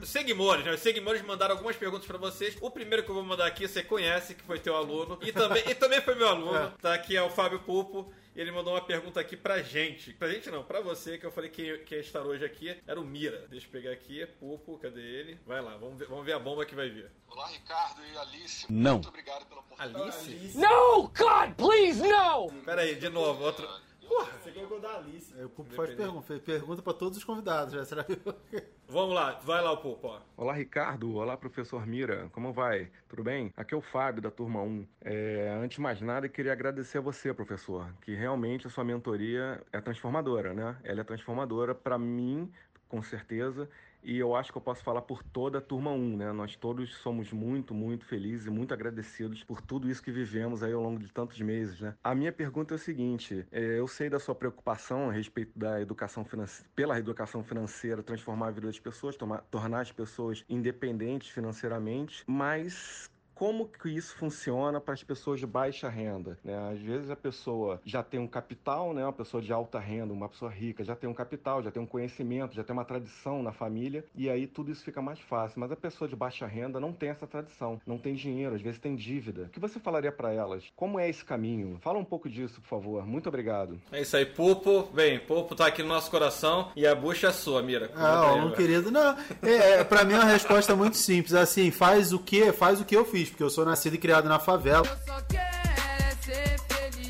Os 0.02 0.08
Seguimores, 0.08 0.64
né? 0.64 0.72
Os 0.72 0.80
Seguimores 0.80 1.20
mandaram 1.22 1.54
algumas 1.54 1.76
perguntas 1.76 2.06
pra 2.06 2.16
vocês. 2.16 2.56
O 2.60 2.70
primeiro 2.70 3.02
que 3.04 3.10
eu 3.10 3.14
vou 3.14 3.22
mandar 3.24 3.46
aqui 3.46 3.68
você 3.68 3.82
conhece, 3.82 4.34
que 4.34 4.42
foi 4.42 4.58
teu 4.58 4.74
aluno. 4.74 5.18
E 5.22 5.30
também, 5.30 5.62
e 5.68 5.74
também 5.74 6.00
foi 6.00 6.14
meu 6.14 6.26
aluno. 6.28 6.70
Tá 6.80 6.94
aqui 6.94 7.16
é 7.16 7.22
o 7.22 7.28
Fábio 7.28 7.60
Pulpo. 7.60 8.10
E 8.34 8.40
ele 8.40 8.50
mandou 8.52 8.72
uma 8.72 8.80
pergunta 8.80 9.20
aqui 9.20 9.36
pra 9.36 9.60
gente. 9.60 10.14
Pra 10.14 10.28
gente 10.30 10.48
não, 10.50 10.62
pra 10.62 10.80
você, 10.80 11.18
que 11.18 11.26
eu 11.26 11.32
falei 11.32 11.50
que, 11.50 11.78
que 11.78 11.96
ia 11.96 12.00
estar 12.00 12.22
hoje 12.22 12.44
aqui. 12.44 12.74
Era 12.86 12.98
o 12.98 13.04
Mira. 13.04 13.46
Deixa 13.50 13.66
eu 13.66 13.70
pegar 13.70 13.90
aqui. 13.92 14.24
Pulpo, 14.38 14.78
cadê 14.78 15.00
ele? 15.02 15.38
Vai 15.46 15.60
lá, 15.60 15.76
vamos 15.76 15.98
ver, 15.98 16.06
vamos 16.06 16.24
ver 16.24 16.32
a 16.32 16.38
bomba 16.38 16.64
que 16.64 16.74
vai 16.74 16.88
vir. 16.88 17.10
Olá, 17.28 17.46
Ricardo 17.48 18.00
e 18.10 18.16
Alice. 18.16 18.66
Não. 18.72 18.94
Muito 18.94 19.08
obrigado 19.08 19.44
pela 19.46 19.60
oportunidade. 19.60 20.02
Alice? 20.30 20.56
No, 20.56 21.08
God, 21.08 21.54
please, 21.58 22.00
no! 22.00 22.50
Pera 22.64 22.82
aí, 22.82 22.94
de 22.94 23.08
novo, 23.10 23.44
outro. 23.44 23.68
Você 24.10 24.50
colocou 24.50 24.80
da 24.80 24.96
Alice. 24.96 25.32
Aí 25.36 25.44
o 25.44 25.48
Pupo 25.48 25.72
faz 25.72 25.94
pergunta, 25.94 26.22
fez 26.22 26.42
pergunta 26.42 26.82
pra 26.82 26.92
todos 26.92 27.16
os 27.16 27.24
convidados, 27.24 27.72
já 27.72 27.84
será 27.84 28.04
Vamos 28.88 29.14
lá, 29.14 29.38
vai 29.44 29.62
lá 29.62 29.70
o 29.70 29.76
Pulpo, 29.76 30.08
ó. 30.08 30.20
Olá, 30.36 30.52
Ricardo. 30.52 31.14
Olá, 31.14 31.36
professor 31.36 31.86
Mira. 31.86 32.28
Como 32.32 32.52
vai? 32.52 32.90
Tudo 33.08 33.22
bem? 33.22 33.52
Aqui 33.56 33.72
é 33.72 33.76
o 33.76 33.80
Fábio, 33.80 34.20
da 34.20 34.30
turma 34.30 34.60
1. 34.62 34.86
É, 35.02 35.58
antes 35.62 35.76
de 35.76 35.80
mais 35.80 36.00
nada, 36.00 36.26
eu 36.26 36.30
queria 36.30 36.52
agradecer 36.52 36.98
a 36.98 37.00
você, 37.00 37.32
professor, 37.32 37.88
que 38.02 38.12
realmente 38.12 38.66
a 38.66 38.70
sua 38.70 38.82
mentoria 38.82 39.62
é 39.72 39.80
transformadora, 39.80 40.52
né? 40.52 40.76
Ela 40.82 41.02
é 41.02 41.04
transformadora 41.04 41.72
para 41.72 41.96
mim, 41.96 42.50
com 42.88 43.00
certeza, 43.00 43.70
e 44.02 44.18
eu 44.18 44.34
acho 44.34 44.50
que 44.52 44.58
eu 44.58 44.62
posso 44.62 44.82
falar 44.82 45.02
por 45.02 45.22
toda 45.22 45.58
a 45.58 45.60
turma 45.60 45.90
1, 45.90 46.16
né? 46.16 46.32
Nós 46.32 46.56
todos 46.56 46.94
somos 46.96 47.32
muito, 47.32 47.74
muito 47.74 48.04
felizes 48.04 48.46
e 48.46 48.50
muito 48.50 48.72
agradecidos 48.72 49.44
por 49.44 49.60
tudo 49.60 49.90
isso 49.90 50.02
que 50.02 50.10
vivemos 50.10 50.62
aí 50.62 50.72
ao 50.72 50.82
longo 50.82 50.98
de 50.98 51.08
tantos 51.12 51.40
meses, 51.40 51.80
né? 51.80 51.94
A 52.02 52.14
minha 52.14 52.32
pergunta 52.32 52.74
é 52.74 52.76
o 52.76 52.78
seguinte: 52.78 53.46
é, 53.50 53.78
eu 53.78 53.86
sei 53.86 54.08
da 54.08 54.18
sua 54.18 54.34
preocupação 54.34 55.08
a 55.10 55.12
respeito 55.12 55.58
da 55.58 55.80
educação 55.80 56.24
financeira, 56.24 56.70
pela 56.74 56.98
educação 56.98 57.42
financeira, 57.42 58.02
transformar 58.02 58.48
a 58.48 58.50
vida 58.50 58.66
das 58.66 58.78
pessoas, 58.78 59.16
tomar- 59.16 59.42
tornar 59.50 59.80
as 59.80 59.92
pessoas 59.92 60.44
independentes 60.48 61.28
financeiramente, 61.30 62.24
mas 62.26 63.10
como 63.40 63.66
que 63.66 63.88
isso 63.88 64.14
funciona 64.16 64.78
para 64.82 64.92
as 64.92 65.02
pessoas 65.02 65.40
de 65.40 65.46
baixa 65.46 65.88
renda? 65.88 66.38
Né? 66.44 66.54
Às 66.74 66.78
vezes 66.78 67.08
a 67.08 67.16
pessoa 67.16 67.80
já 67.86 68.02
tem 68.02 68.20
um 68.20 68.26
capital, 68.26 68.92
né? 68.92 69.02
uma 69.02 69.14
pessoa 69.14 69.42
de 69.42 69.50
alta 69.50 69.78
renda, 69.78 70.12
uma 70.12 70.28
pessoa 70.28 70.50
rica, 70.50 70.84
já 70.84 70.94
tem 70.94 71.08
um 71.08 71.14
capital, 71.14 71.62
já 71.62 71.70
tem 71.70 71.82
um 71.82 71.86
conhecimento, 71.86 72.54
já 72.54 72.62
tem 72.62 72.74
uma 72.74 72.84
tradição 72.84 73.42
na 73.42 73.50
família, 73.50 74.04
e 74.14 74.28
aí 74.28 74.46
tudo 74.46 74.70
isso 74.70 74.84
fica 74.84 75.00
mais 75.00 75.18
fácil. 75.20 75.58
Mas 75.58 75.72
a 75.72 75.76
pessoa 75.76 76.06
de 76.06 76.14
baixa 76.14 76.46
renda 76.46 76.78
não 76.78 76.92
tem 76.92 77.08
essa 77.08 77.26
tradição, 77.26 77.80
não 77.86 77.96
tem 77.96 78.12
dinheiro, 78.12 78.56
às 78.56 78.60
vezes 78.60 78.78
tem 78.78 78.94
dívida. 78.94 79.44
O 79.44 79.48
que 79.48 79.58
você 79.58 79.80
falaria 79.80 80.12
para 80.12 80.30
elas? 80.34 80.64
Como 80.76 81.00
é 81.00 81.08
esse 81.08 81.24
caminho? 81.24 81.78
Fala 81.80 81.98
um 81.98 82.04
pouco 82.04 82.28
disso, 82.28 82.60
por 82.60 82.68
favor. 82.68 83.06
Muito 83.06 83.30
obrigado. 83.30 83.80
É 83.90 84.02
isso 84.02 84.18
aí, 84.18 84.26
Pulpo. 84.26 84.82
Bem, 84.92 85.18
Pulpo 85.18 85.54
tá 85.54 85.66
aqui 85.66 85.82
no 85.82 85.88
nosso 85.88 86.10
coração 86.10 86.72
e 86.76 86.86
a 86.86 86.94
bucha 86.94 87.28
é 87.28 87.32
sua, 87.32 87.62
Mira. 87.62 87.90
Ah, 87.96 88.34
um 88.34 88.52
querido. 88.52 88.90
Não, 88.90 89.16
é, 89.42 89.80
é, 89.80 89.84
pra 89.84 90.04
mim 90.04 90.12
é 90.12 90.16
uma 90.16 90.24
resposta 90.24 90.76
muito 90.76 90.98
simples. 90.98 91.32
Assim, 91.32 91.70
faz 91.70 92.12
o 92.12 92.18
que? 92.18 92.52
Faz 92.52 92.82
o 92.82 92.84
que 92.84 92.94
eu 92.94 93.06
fiz, 93.06 93.29
porque 93.30 93.42
eu 93.42 93.50
sou 93.50 93.64
nascido 93.64 93.94
e 93.94 93.98
criado 93.98 94.28
na 94.28 94.38
favela. 94.38 94.86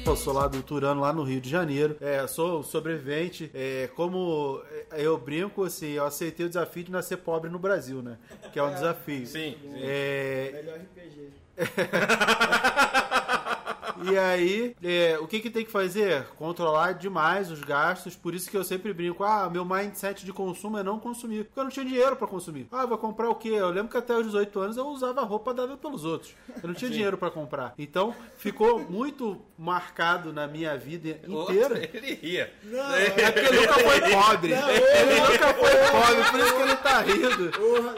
Eu 0.05 0.17
sou 0.17 0.33
lá 0.33 0.49
do 0.49 0.63
Turano, 0.63 1.01
lá 1.03 1.13
no 1.13 1.23
Rio 1.23 1.41
de 1.41 1.49
Janeiro. 1.49 1.97
É, 2.01 2.27
sou 2.27 2.63
sobrevivente. 2.63 3.51
É, 3.55 3.89
como 3.95 4.61
é, 4.91 5.03
eu 5.03 5.17
brinco, 5.19 5.63
assim, 5.63 5.91
eu 5.91 6.05
aceitei 6.05 6.47
o 6.47 6.49
desafio 6.49 6.85
de 6.85 6.91
nascer 6.91 7.19
pobre 7.19 7.51
no 7.51 7.59
Brasil, 7.59 8.03
né? 8.03 8.17
Que 8.53 8.59
é 8.59 8.63
um 8.63 8.73
desafio. 8.73 9.27
Sim, 9.27 9.57
sim. 9.61 9.73
É, 9.77 10.51
Melhor 10.53 10.79
RPG. 10.79 11.31
E 14.05 14.17
aí, 14.17 14.75
é, 14.83 15.19
o 15.19 15.27
que, 15.27 15.41
que 15.41 15.51
tem 15.51 15.65
que 15.65 15.71
fazer? 15.71 16.25
Controlar 16.39 16.93
demais 16.93 17.51
os 17.51 17.61
gastos. 17.61 18.17
Por 18.17 18.35
isso 18.35 18.51
que 18.51 18.57
eu 18.57 18.65
sempre 18.65 18.93
brinco: 18.93 19.25
ah, 19.25 19.49
meu 19.51 19.65
mindset 19.65 20.25
de 20.25 20.33
consumo 20.33 20.79
é 20.79 20.83
não 20.83 20.99
consumir. 20.99 21.45
Porque 21.45 21.61
eu 21.61 21.65
não 21.65 21.71
tinha 21.71 21.85
dinheiro 21.85 22.17
pra 22.17 22.27
consumir. 22.27 22.67
Ah, 22.71 22.87
vou 22.87 22.99
comprar 22.99 23.29
o 23.29 23.35
quê? 23.35 23.51
Eu 23.51 23.71
lembro 23.71 23.91
que 23.91 23.97
até 23.97 24.17
os 24.17 24.25
18 24.27 24.61
anos 24.61 24.77
eu 24.77 24.87
usava 24.87 25.23
roupa 25.23 25.53
dada 25.53 25.77
pelos 25.77 26.05
outros. 26.05 26.35
Eu 26.63 26.69
não 26.69 26.75
tinha 26.75 26.91
dinheiro 26.91 27.19
pra 27.19 27.31
comprar. 27.31 27.75
Então, 27.79 28.15
ficou 28.37 28.81
muito 28.81 29.41
marcado 29.65 30.33
na 30.33 30.47
minha 30.49 30.75
vida 30.79 31.11
inteira. 31.29 31.89
Ele 31.93 32.15
ria. 32.15 32.51
É 32.97 33.31
porque 33.31 33.41
ele 33.47 33.61
nunca 33.61 33.75
foi 33.75 34.01
pobre. 34.01 34.53
ele 34.53 35.21
nunca 35.21 35.55
foi 35.55 35.71
pobre, 35.91 36.31
por 36.31 36.41
isso 36.41 36.57
que 36.57 36.63
ele 36.63 36.77
tá 36.77 37.01
rindo. 37.03 37.51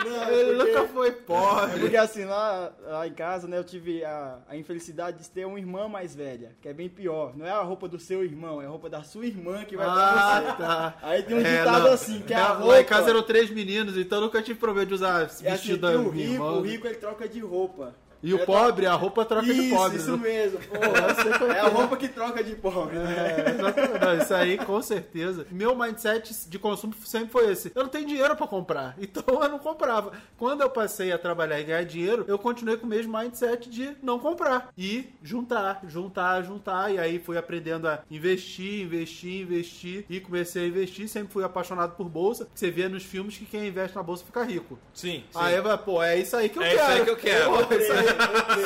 Não, 0.04 0.22
é 0.24 0.34
Ele 0.40 0.52
nunca 0.64 0.88
foi 0.88 1.08
É 1.08 1.12
pobre. 1.12 1.80
porque 1.80 1.96
assim, 1.96 2.24
lá, 2.24 2.72
lá 2.84 3.06
em 3.06 3.12
casa, 3.12 3.46
né, 3.46 3.58
eu 3.58 3.64
tive 3.64 4.04
a, 4.04 4.38
a 4.48 4.56
infelicidade 4.56 5.18
de 5.22 5.30
ter 5.30 5.44
uma 5.46 5.56
irmã 5.58 5.88
mais 5.88 6.16
velha, 6.16 6.50
que 6.60 6.68
é 6.68 6.72
bem 6.72 6.88
pior. 6.88 7.36
Não 7.36 7.46
é 7.46 7.50
a 7.50 7.60
roupa 7.62 7.86
do 7.86 7.98
seu 7.98 8.24
irmão, 8.24 8.60
é 8.60 8.66
a 8.66 8.68
roupa 8.68 8.90
da 8.90 9.04
sua 9.04 9.24
irmã 9.24 9.64
que 9.64 9.76
vai 9.76 9.86
pra 9.86 9.94
Ah, 9.94 10.40
você. 10.40 10.56
tá. 10.62 10.94
Aí 11.00 11.22
tem 11.22 11.36
um 11.36 11.40
É, 11.40 11.58
ditado 11.58 11.84
não. 11.84 11.92
assim, 11.92 12.20
que 12.22 12.34
é 12.34 12.38
Lá- 12.38 12.48
a 12.48 12.52
Lá 12.54 12.58
em 12.58 12.62
roupa... 12.64 12.84
casa 12.84 13.10
eram 13.10 13.22
três 13.22 13.48
meninos, 13.50 13.96
então 13.96 14.18
eu 14.18 14.22
nunca 14.24 14.42
tive 14.42 14.58
problema 14.58 14.84
de 14.86 14.94
usar 14.94 15.20
é 15.22 15.24
assim, 15.26 15.44
vestido 15.44 15.74
que 15.74 15.80
da 15.92 15.98
o 15.98 16.12
minha 16.12 16.26
rico, 16.26 16.32
irmã. 16.34 16.50
o 16.52 16.60
rico 16.62 16.86
ele 16.88 16.96
troca 16.96 17.28
de 17.28 17.38
roupa. 17.38 17.94
E 18.22 18.32
o 18.32 18.40
É 18.40 18.44
pobre, 18.46 18.86
a 18.86 18.94
roupa 18.94 19.24
troca 19.24 19.46
de 19.46 19.52
isso, 19.52 19.74
pobre. 19.76 19.96
Isso 19.96 20.16
né? 20.16 20.28
mesmo, 20.28 20.58
porra. 20.60 21.54
é 21.56 21.60
a 21.60 21.68
roupa 21.68 21.96
que 21.96 22.08
troca 22.08 22.42
de 22.44 22.54
pobre, 22.54 22.96
né? 22.98 23.44
É, 23.46 23.50
exatamente. 23.50 24.04
Não, 24.04 24.18
isso 24.18 24.34
aí, 24.34 24.58
com 24.58 24.80
certeza. 24.82 25.46
Meu 25.50 25.74
mindset 25.74 26.48
de 26.48 26.58
consumo 26.58 26.94
sempre 27.04 27.30
foi 27.30 27.50
esse. 27.50 27.72
Eu 27.74 27.82
não 27.82 27.90
tenho 27.90 28.06
dinheiro 28.06 28.34
pra 28.36 28.46
comprar, 28.46 28.94
então 29.00 29.24
eu 29.42 29.48
não 29.48 29.58
comprava. 29.58 30.12
Quando 30.38 30.60
eu 30.62 30.70
passei 30.70 31.10
a 31.12 31.18
trabalhar 31.18 31.58
e 31.60 31.64
ganhar 31.64 31.84
dinheiro, 31.84 32.24
eu 32.28 32.38
continuei 32.38 32.76
com 32.76 32.86
o 32.86 32.88
mesmo 32.88 33.16
mindset 33.18 33.68
de 33.68 33.96
não 34.02 34.18
comprar. 34.18 34.70
E 34.78 35.10
juntar, 35.22 35.80
juntar, 35.88 36.42
juntar. 36.42 36.92
E 36.92 36.98
aí 36.98 37.18
fui 37.18 37.36
aprendendo 37.36 37.88
a 37.88 38.00
investir, 38.10 38.82
investir, 38.84 39.42
investir. 39.42 40.04
E 40.08 40.20
comecei 40.20 40.64
a 40.64 40.68
investir. 40.68 41.08
Sempre 41.08 41.32
fui 41.32 41.44
apaixonado 41.44 41.96
por 41.96 42.08
bolsa. 42.08 42.48
Você 42.54 42.70
vê 42.70 42.88
nos 42.88 43.02
filmes 43.02 43.36
que 43.36 43.44
quem 43.44 43.66
investe 43.68 43.96
na 43.96 44.02
bolsa 44.02 44.24
fica 44.24 44.42
rico. 44.44 44.78
Sim, 44.94 45.24
sim. 45.32 45.38
Aí, 45.38 45.60
vai, 45.60 45.76
pô, 45.78 46.02
é 46.02 46.18
isso 46.18 46.36
aí 46.36 46.48
que 46.48 46.58
eu 46.58 46.62
É 46.62 46.70
quero. 46.70 46.82
isso 46.82 46.90
aí 46.92 47.04
que 47.04 47.10
eu 47.10 47.16
quero. 47.16 47.50
Pô, 47.66 47.74
isso 47.74 47.92
aí- 47.92 48.11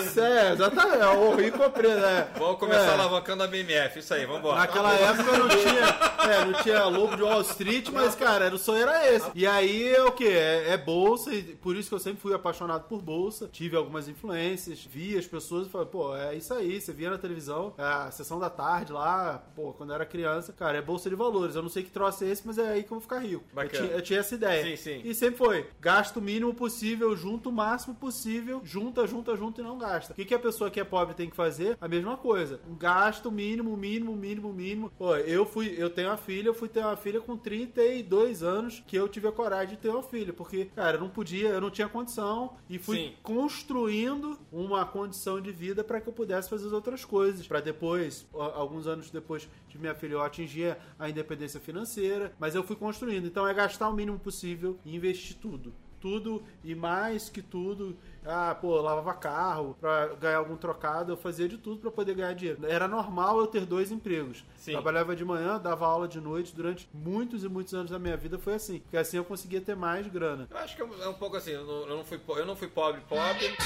Isso 0.04 0.20
é, 0.20 0.52
exatamente. 0.52 0.96
É, 0.98 1.08
o 1.08 1.34
rico 1.34 1.62
aprende, 1.62 2.00
né? 2.00 2.28
Vamos 2.38 2.58
começar 2.58 2.82
É. 2.90 2.92
alavancando 2.94 3.42
a 3.42 3.46
BMF. 3.46 3.98
Isso 3.98 4.12
aí, 4.14 4.26
vambora. 4.26 4.58
Naquela 4.60 4.92
época 4.94 5.36
não 5.38 5.48
tinha, 5.48 6.32
é, 6.32 6.44
não 6.44 6.62
tinha 6.62 6.84
lobo 6.84 7.16
de 7.16 7.22
Wall 7.22 7.40
Street, 7.42 7.88
mas, 7.92 8.14
cara, 8.14 8.54
o 8.54 8.58
sonho 8.58 8.82
era 8.82 9.12
esse. 9.12 9.30
E 9.34 9.46
aí 9.46 9.88
é 9.94 10.02
o 10.02 10.12
que? 10.12 10.26
É, 10.26 10.70
é 10.70 10.76
bolsa, 10.76 11.32
e 11.34 11.42
por 11.42 11.76
isso 11.76 11.88
que 11.88 11.94
eu 11.94 11.98
sempre 11.98 12.20
fui 12.20 12.34
apaixonado 12.34 12.84
por 12.88 13.00
bolsa. 13.02 13.48
Tive 13.52 13.76
algumas 13.76 14.08
influências, 14.08 14.84
vi 14.84 15.16
as 15.16 15.26
pessoas 15.26 15.66
e 15.66 15.70
falei, 15.70 15.86
pô, 15.86 16.16
é 16.16 16.34
isso 16.34 16.52
aí. 16.54 16.80
Você 16.80 16.92
via 16.92 17.10
na 17.10 17.18
televisão, 17.18 17.74
a 17.78 18.10
sessão 18.10 18.38
da 18.38 18.50
tarde 18.50 18.92
lá, 18.92 19.42
pô, 19.54 19.72
quando 19.72 19.90
eu 19.90 19.94
era 19.96 20.06
criança, 20.06 20.52
cara, 20.52 20.78
é 20.78 20.82
bolsa 20.82 21.08
de 21.08 21.16
valores. 21.16 21.54
Eu 21.54 21.62
não 21.62 21.68
sei 21.68 21.82
que 21.82 21.90
troço 21.90 22.24
é 22.24 22.28
esse, 22.28 22.42
mas 22.46 22.58
é 22.58 22.68
aí 22.68 22.82
que 22.82 22.86
eu 22.92 22.96
vou 22.96 23.00
ficar 23.00 23.18
rico. 23.18 23.44
Eu 23.56 23.68
tinha, 23.68 23.82
eu 23.90 24.02
tinha 24.02 24.20
essa 24.20 24.34
ideia. 24.34 24.64
Sim, 24.64 24.76
sim. 24.76 25.00
E 25.04 25.14
sempre 25.14 25.36
foi, 25.36 25.68
gasta 25.80 26.18
o 26.18 26.22
mínimo 26.22 26.54
possível, 26.54 27.16
junta 27.16 27.48
o 27.48 27.52
máximo 27.52 27.94
possível, 27.94 28.60
junta, 28.64 29.06
junta, 29.06 29.35
junta 29.36 29.60
e 29.60 29.64
não 29.64 29.78
gasta. 29.78 30.12
O 30.12 30.16
que, 30.16 30.24
que 30.24 30.34
a 30.34 30.38
pessoa 30.38 30.70
que 30.70 30.80
é 30.80 30.84
pobre 30.84 31.14
tem 31.14 31.28
que 31.28 31.36
fazer? 31.36 31.76
A 31.80 31.88
mesma 31.88 32.16
coisa. 32.16 32.60
Um 32.68 32.76
gasto 32.76 33.30
mínimo, 33.30 33.76
mínimo, 33.76 34.14
mínimo, 34.16 34.52
mínimo. 34.52 34.90
Pô, 34.98 35.16
eu 35.16 35.44
fui, 35.44 35.74
eu 35.76 35.90
tenho 35.90 36.08
uma 36.08 36.16
filha, 36.16 36.48
eu 36.48 36.54
fui 36.54 36.68
ter 36.68 36.80
uma 36.80 36.96
filha 36.96 37.20
com 37.20 37.36
32 37.36 38.42
anos 38.42 38.82
que 38.86 38.96
eu 38.96 39.08
tive 39.08 39.28
a 39.28 39.32
coragem 39.32 39.74
de 39.74 39.76
ter 39.76 39.88
uma 39.88 40.02
filha, 40.02 40.32
porque, 40.32 40.66
cara, 40.66 40.96
eu 40.96 41.00
não 41.00 41.08
podia, 41.08 41.48
eu 41.48 41.60
não 41.60 41.70
tinha 41.70 41.88
condição 41.88 42.56
e 42.68 42.78
fui 42.78 42.96
Sim. 42.96 43.14
construindo 43.22 44.38
uma 44.52 44.84
condição 44.84 45.40
de 45.40 45.50
vida 45.50 45.82
para 45.82 46.00
que 46.00 46.08
eu 46.08 46.12
pudesse 46.12 46.48
fazer 46.48 46.66
as 46.66 46.72
outras 46.72 47.04
coisas, 47.04 47.46
Pra 47.46 47.60
depois, 47.60 48.26
alguns 48.32 48.86
anos 48.86 49.10
depois 49.10 49.48
de 49.68 49.78
minha 49.78 49.94
filha 49.94 50.14
eu 50.14 50.22
atingir 50.22 50.76
a 50.98 51.08
independência 51.08 51.60
financeira, 51.60 52.32
mas 52.38 52.54
eu 52.54 52.62
fui 52.62 52.76
construindo. 52.76 53.26
Então 53.26 53.46
é 53.46 53.54
gastar 53.54 53.88
o 53.88 53.92
mínimo 53.92 54.18
possível 54.18 54.78
e 54.84 54.94
investir 54.94 55.36
tudo. 55.36 55.72
Tudo 56.06 56.40
e 56.62 56.72
mais 56.72 57.28
que 57.28 57.42
tudo. 57.42 57.96
Ah, 58.24 58.54
pô, 58.54 58.80
lavava 58.80 59.12
carro 59.12 59.76
pra 59.80 60.14
ganhar 60.14 60.38
algum 60.38 60.56
trocado, 60.56 61.10
eu 61.10 61.16
fazia 61.16 61.48
de 61.48 61.58
tudo 61.58 61.80
pra 61.80 61.90
poder 61.90 62.14
ganhar 62.14 62.32
dinheiro. 62.32 62.64
Era 62.64 62.86
normal 62.86 63.40
eu 63.40 63.48
ter 63.48 63.66
dois 63.66 63.90
empregos. 63.90 64.44
Sim. 64.56 64.70
Trabalhava 64.70 65.16
de 65.16 65.24
manhã, 65.24 65.58
dava 65.58 65.84
aula 65.84 66.06
de 66.06 66.20
noite 66.20 66.54
durante 66.54 66.88
muitos 66.94 67.42
e 67.42 67.48
muitos 67.48 67.74
anos 67.74 67.90
da 67.90 67.98
minha 67.98 68.16
vida 68.16 68.38
foi 68.38 68.54
assim, 68.54 68.78
porque 68.78 68.96
assim 68.96 69.16
eu 69.16 69.24
conseguia 69.24 69.60
ter 69.60 69.74
mais 69.74 70.06
grana. 70.06 70.46
Eu 70.48 70.58
acho 70.58 70.76
que 70.76 70.82
é 70.82 70.84
um 70.84 71.10
é 71.10 71.12
pouco 71.14 71.36
assim, 71.36 71.50
eu 71.50 71.64
não, 71.64 71.88
eu 71.88 71.96
não 71.96 72.04
fui, 72.04 72.20
eu 72.28 72.46
não 72.46 72.54
fui 72.54 72.68
pobre, 72.68 73.00
pobre. 73.08 73.56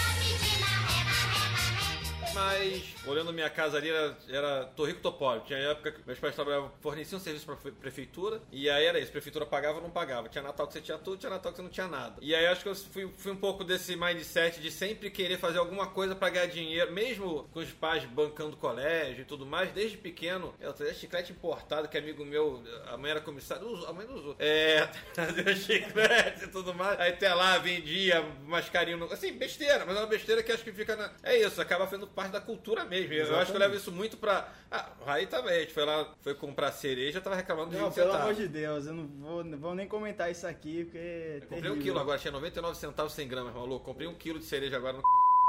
Mas 2.34 2.94
olhando 3.06 3.32
minha 3.32 3.48
casa 3.50 3.76
ali, 3.76 3.88
era, 3.90 4.16
era 4.28 4.64
tô 4.76 4.84
rico, 4.84 5.00
tô 5.00 5.12
pobre. 5.12 5.44
Tinha 5.46 5.58
época 5.58 5.92
que 5.92 6.00
meus 6.06 6.18
pais 6.18 6.34
trabalhavam, 6.34 6.70
forneciam 6.80 7.18
serviço 7.20 7.46
pra 7.46 7.56
fe- 7.56 7.70
prefeitura, 7.72 8.40
e 8.52 8.68
aí 8.70 8.84
era 8.84 8.98
isso, 8.98 9.10
prefeitura 9.12 9.44
pagava 9.46 9.76
ou 9.78 9.82
não 9.82 9.90
pagava. 9.90 10.28
Tinha 10.28 10.42
Natal 10.42 10.66
que 10.66 10.72
você 10.74 10.80
tinha 10.80 10.98
tudo, 10.98 11.16
tinha 11.18 11.30
Natal 11.30 11.52
que 11.52 11.56
você 11.56 11.62
não 11.62 11.70
tinha 11.70 11.88
nada. 11.88 12.16
E 12.20 12.34
aí 12.34 12.46
acho 12.46 12.62
que 12.62 12.68
eu 12.68 12.74
fui, 12.74 13.10
fui 13.16 13.32
um 13.32 13.36
pouco 13.36 13.64
desse 13.64 13.96
mindset 13.96 14.60
de 14.60 14.70
sempre 14.70 15.10
querer 15.10 15.38
fazer 15.38 15.58
alguma 15.58 15.86
coisa 15.88 16.14
pra 16.14 16.28
ganhar 16.30 16.46
dinheiro, 16.46 16.92
mesmo 16.92 17.48
com 17.52 17.60
os 17.60 17.70
pais 17.72 18.04
bancando 18.04 18.56
colégio 18.56 19.22
e 19.22 19.24
tudo 19.24 19.44
mais, 19.46 19.72
desde 19.72 19.96
pequeno. 19.96 20.54
Eu 20.60 20.72
trazia 20.72 20.94
chiclete 20.94 21.32
importado, 21.32 21.88
que 21.88 21.98
amigo 21.98 22.24
meu, 22.24 22.62
a 22.86 22.96
mãe 22.96 23.10
era 23.10 23.20
comissária, 23.20 23.64
usou- 23.66 23.88
a 23.88 23.92
mãe 23.92 24.06
não 24.06 24.14
usou. 24.14 24.36
É, 24.38 24.86
trazia 25.14 25.54
chiclete 25.56 26.44
e 26.44 26.48
tudo 26.48 26.74
mais. 26.74 26.98
Aí 27.00 27.10
até 27.12 27.32
lá 27.34 27.58
vendia 27.58 28.20
mais 28.44 28.68
carinho. 28.68 28.98
no- 28.98 29.10
Assim, 29.12 29.32
besteira, 29.32 29.84
mas 29.84 29.96
é 29.96 30.00
uma 30.00 30.06
besteira 30.06 30.42
que 30.42 30.52
acho 30.52 30.62
que 30.64 30.72
fica 30.72 30.94
na. 30.96 31.10
É 31.22 31.36
isso, 31.38 31.60
acaba 31.60 31.86
fazendo 31.86 32.06
parte 32.20 32.32
da 32.32 32.40
cultura 32.40 32.84
mesmo. 32.84 33.12
Eu 33.12 33.36
acho 33.38 33.50
que 33.50 33.56
eu 33.56 33.60
levo 33.60 33.74
isso 33.74 33.90
muito 33.90 34.16
pra. 34.16 34.52
Ah, 34.70 34.90
o 35.00 35.04
Raí 35.04 35.26
também, 35.26 35.56
a 35.56 35.60
gente 35.60 35.72
foi 35.72 35.84
lá, 35.84 36.14
foi 36.20 36.34
comprar 36.34 36.70
cereja, 36.72 37.20
tava 37.20 37.36
reclamando 37.36 37.70
de 37.70 37.76
Não, 37.76 37.86
20 37.86 37.94
pelo 37.94 38.06
centavos. 38.12 38.30
amor 38.30 38.34
de 38.34 38.48
Deus, 38.48 38.86
eu 38.86 38.92
não 38.94 39.06
vou, 39.06 39.44
não 39.44 39.58
vou 39.58 39.74
nem 39.74 39.88
comentar 39.88 40.30
isso 40.30 40.46
aqui, 40.46 40.84
porque. 40.84 40.98
é 40.98 41.38
Eu 41.42 41.48
comprei 41.48 41.70
um 41.70 41.78
quilo 41.78 41.98
agora, 41.98 42.18
tinha 42.18 42.32
99 42.32 42.76
centavos 42.76 43.12
100 43.12 43.28
gramas, 43.28 43.54
maluco. 43.54 43.84
Comprei 43.84 44.06
um 44.06 44.14
quilo 44.14 44.38
de 44.38 44.44
cereja 44.44 44.76
agora 44.76 44.98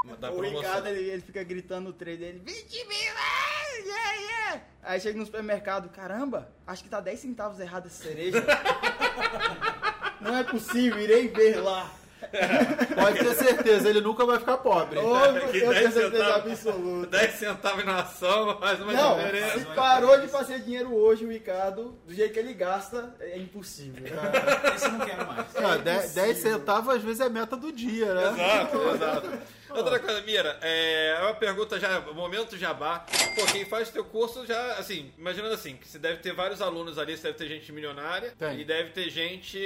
no 0.06 0.18
da 0.18 0.32
O. 0.32 0.42
Ricardo, 0.42 0.88
ele, 0.88 1.10
ele 1.10 1.22
fica 1.22 1.44
gritando 1.44 1.88
no 1.88 1.94
trem 1.94 2.18
dele, 2.18 2.42
20 2.44 2.88
mil, 2.88 3.14
ah, 3.18 3.78
yeah, 3.78 4.12
yeah. 4.14 4.62
Aí 4.84 5.00
chega 5.00 5.18
no 5.20 5.26
supermercado, 5.26 5.90
caramba, 5.90 6.52
acho 6.66 6.84
que 6.84 6.90
tá 6.90 7.00
10 7.00 7.20
centavos 7.20 7.60
errado 7.60 7.86
essa 7.86 8.04
cereja. 8.04 8.44
Não 10.20 10.36
é 10.38 10.44
possível, 10.44 11.00
irei 11.00 11.28
ver 11.28 11.58
lá. 11.62 11.92
Pode 12.96 13.20
ter 13.20 13.36
certeza, 13.36 13.90
ele 13.90 14.02
nunca 14.02 14.26
vai 14.26 14.40
ficar 14.40 14.58
pobre. 14.58 15.00
Ô, 15.00 15.14
Que 15.52 15.58
eu 15.60 15.70
10 15.70 15.80
tenho 15.80 15.92
certeza 15.92 16.26
centavos. 16.26 16.52
absoluta. 16.52 17.18
10 17.18 17.32
centavos 17.36 17.86
na 17.86 18.00
ação, 18.00 18.58
faz 18.60 18.80
uma 18.80 18.94
Não, 18.94 19.16
diferença. 19.18 19.60
se 19.60 19.66
parou 19.68 20.20
de 20.20 20.28
fazer 20.28 20.60
dinheiro 20.60 20.94
hoje, 20.96 21.26
o 21.26 21.30
Ricardo, 21.30 21.98
do 22.08 22.14
jeito 22.14 22.34
que 22.34 22.40
ele 22.40 22.54
gasta, 22.54 23.14
é 23.20 23.38
impossível. 23.38 24.04
Esse 24.76 24.86
eu 24.86 24.92
não 24.94 25.00
quero 25.06 25.28
mais. 25.28 25.46
Ah, 25.56 25.78
10 25.78 26.14
10 26.14 26.38
centavos 26.38 26.96
às 26.96 27.02
vezes 27.02 27.20
é 27.22 27.30
meta 27.30 27.56
do 27.58 27.72
dia, 27.72 28.14
né? 28.14 28.32
Exato, 28.32 28.78
exato. 28.96 29.30
Outra 29.76 30.00
coisa, 30.00 30.22
Mira, 30.22 30.58
é 30.62 31.18
uma 31.22 31.34
pergunta 31.34 31.80
já, 31.80 32.00
momento 32.02 32.58
jabá. 32.58 33.06
Pô, 33.36 33.46
quem 33.52 33.66
faz 33.66 33.90
teu 33.90 34.04
curso 34.04 34.46
já, 34.46 34.74
assim, 34.74 35.12
imaginando 35.18 35.54
assim, 35.54 35.76
que 35.78 35.88
você 35.88 35.98
deve 35.98 36.18
ter 36.20 36.34
vários 36.34 36.62
alunos 36.62 36.98
ali, 36.98 37.16
você 37.18 37.24
deve 37.24 37.38
ter 37.38 37.48
gente 37.48 37.72
milionária 37.72 38.34
Tem. 38.38 38.60
e 38.60 38.66
deve 38.66 38.92
ter 38.92 39.10
gente. 39.10 39.60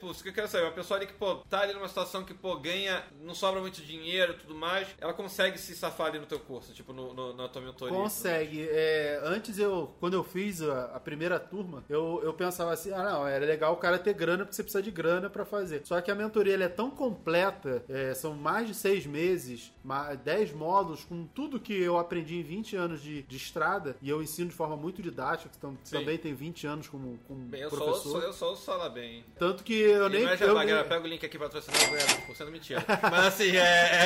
Pô, 0.00 0.10
isso 0.10 0.22
que 0.22 0.30
eu 0.30 0.32
quero 0.32 0.48
saber, 0.48 0.64
uma 0.64 0.72
pessoa 0.72 0.98
ali 0.98 1.06
que, 1.06 1.12
pô, 1.14 1.36
tá 1.48 1.60
ali 1.60 1.72
numa 1.72 1.88
situação 1.88 2.24
que, 2.24 2.32
pô, 2.34 2.56
ganha, 2.56 3.02
não 3.22 3.34
sobra 3.34 3.60
muito 3.60 3.80
dinheiro 3.82 4.32
e 4.32 4.36
tudo 4.36 4.54
mais, 4.54 4.88
ela 5.00 5.12
consegue 5.12 5.58
se 5.58 5.74
safar 5.74 6.08
ali 6.08 6.18
no 6.18 6.26
teu 6.26 6.38
curso, 6.40 6.72
tipo, 6.72 6.92
no, 6.92 7.12
no- 7.12 7.32
na 7.34 7.48
tua 7.48 7.62
mentoria. 7.62 7.96
Consegue. 7.96 8.66
É, 8.70 9.20
antes 9.24 9.58
eu, 9.58 9.94
quando 10.00 10.14
eu 10.14 10.24
fiz 10.24 10.62
a, 10.62 10.84
a 10.96 11.00
primeira 11.00 11.38
turma, 11.38 11.84
eu, 11.88 12.20
eu 12.22 12.32
pensava 12.32 12.72
assim, 12.72 12.92
ah 12.92 13.02
não, 13.02 13.26
era 13.26 13.44
legal 13.44 13.72
o 13.72 13.76
cara 13.76 13.98
ter 13.98 14.14
grana 14.14 14.44
porque 14.44 14.54
você 14.56 14.62
precisa 14.62 14.82
de 14.82 14.90
grana 14.90 15.28
pra 15.28 15.44
fazer. 15.44 15.82
Só 15.84 16.00
que 16.00 16.10
a 16.10 16.14
mentoria 16.14 16.54
ela 16.54 16.64
é 16.64 16.68
tão 16.68 16.90
completa, 16.90 17.82
é, 17.88 18.14
são 18.14 18.34
mais 18.34 18.66
de 18.68 18.74
seis 18.74 19.06
meses, 19.06 19.49
ma- 19.84 20.14
10 20.14 20.52
módulos 20.52 21.04
com 21.04 21.24
tudo 21.26 21.58
que 21.60 21.72
eu 21.72 21.98
aprendi 21.98 22.36
em 22.36 22.42
20 22.42 22.76
anos 22.76 23.02
de, 23.02 23.22
de 23.22 23.36
estrada 23.36 23.96
e 24.02 24.08
eu 24.10 24.22
ensino 24.22 24.48
de 24.48 24.54
forma 24.54 24.76
muito 24.76 25.02
didática, 25.02 25.50
então 25.56 25.76
também 25.90 26.18
tem 26.18 26.34
20 26.34 26.66
anos 26.66 26.88
como, 26.88 27.18
como 27.26 27.40
Bem, 27.46 27.62
eu 27.62 27.68
professor. 27.70 28.14
ouço, 28.14 28.18
eu 28.18 28.32
só 28.32 28.50
ouço 28.50 28.64
falar 28.64 28.88
bem. 28.90 29.24
Tanto 29.38 29.62
que 29.64 29.74
eu 29.74 30.06
E 30.06 30.10
nem. 30.10 30.22
não 30.22 30.30
é 30.30 30.34
eu 30.34 30.38
jabá, 30.38 30.64
galera, 30.64 30.84
pega 30.88 31.04
o 31.04 31.08
link 31.08 31.24
aqui 31.24 31.38
patrocinado, 31.38 31.82
por 32.26 32.36
cento, 32.36 32.50
mentira. 32.50 32.84
Mas 33.10 33.26
assim, 33.26 33.56
é... 33.56 33.60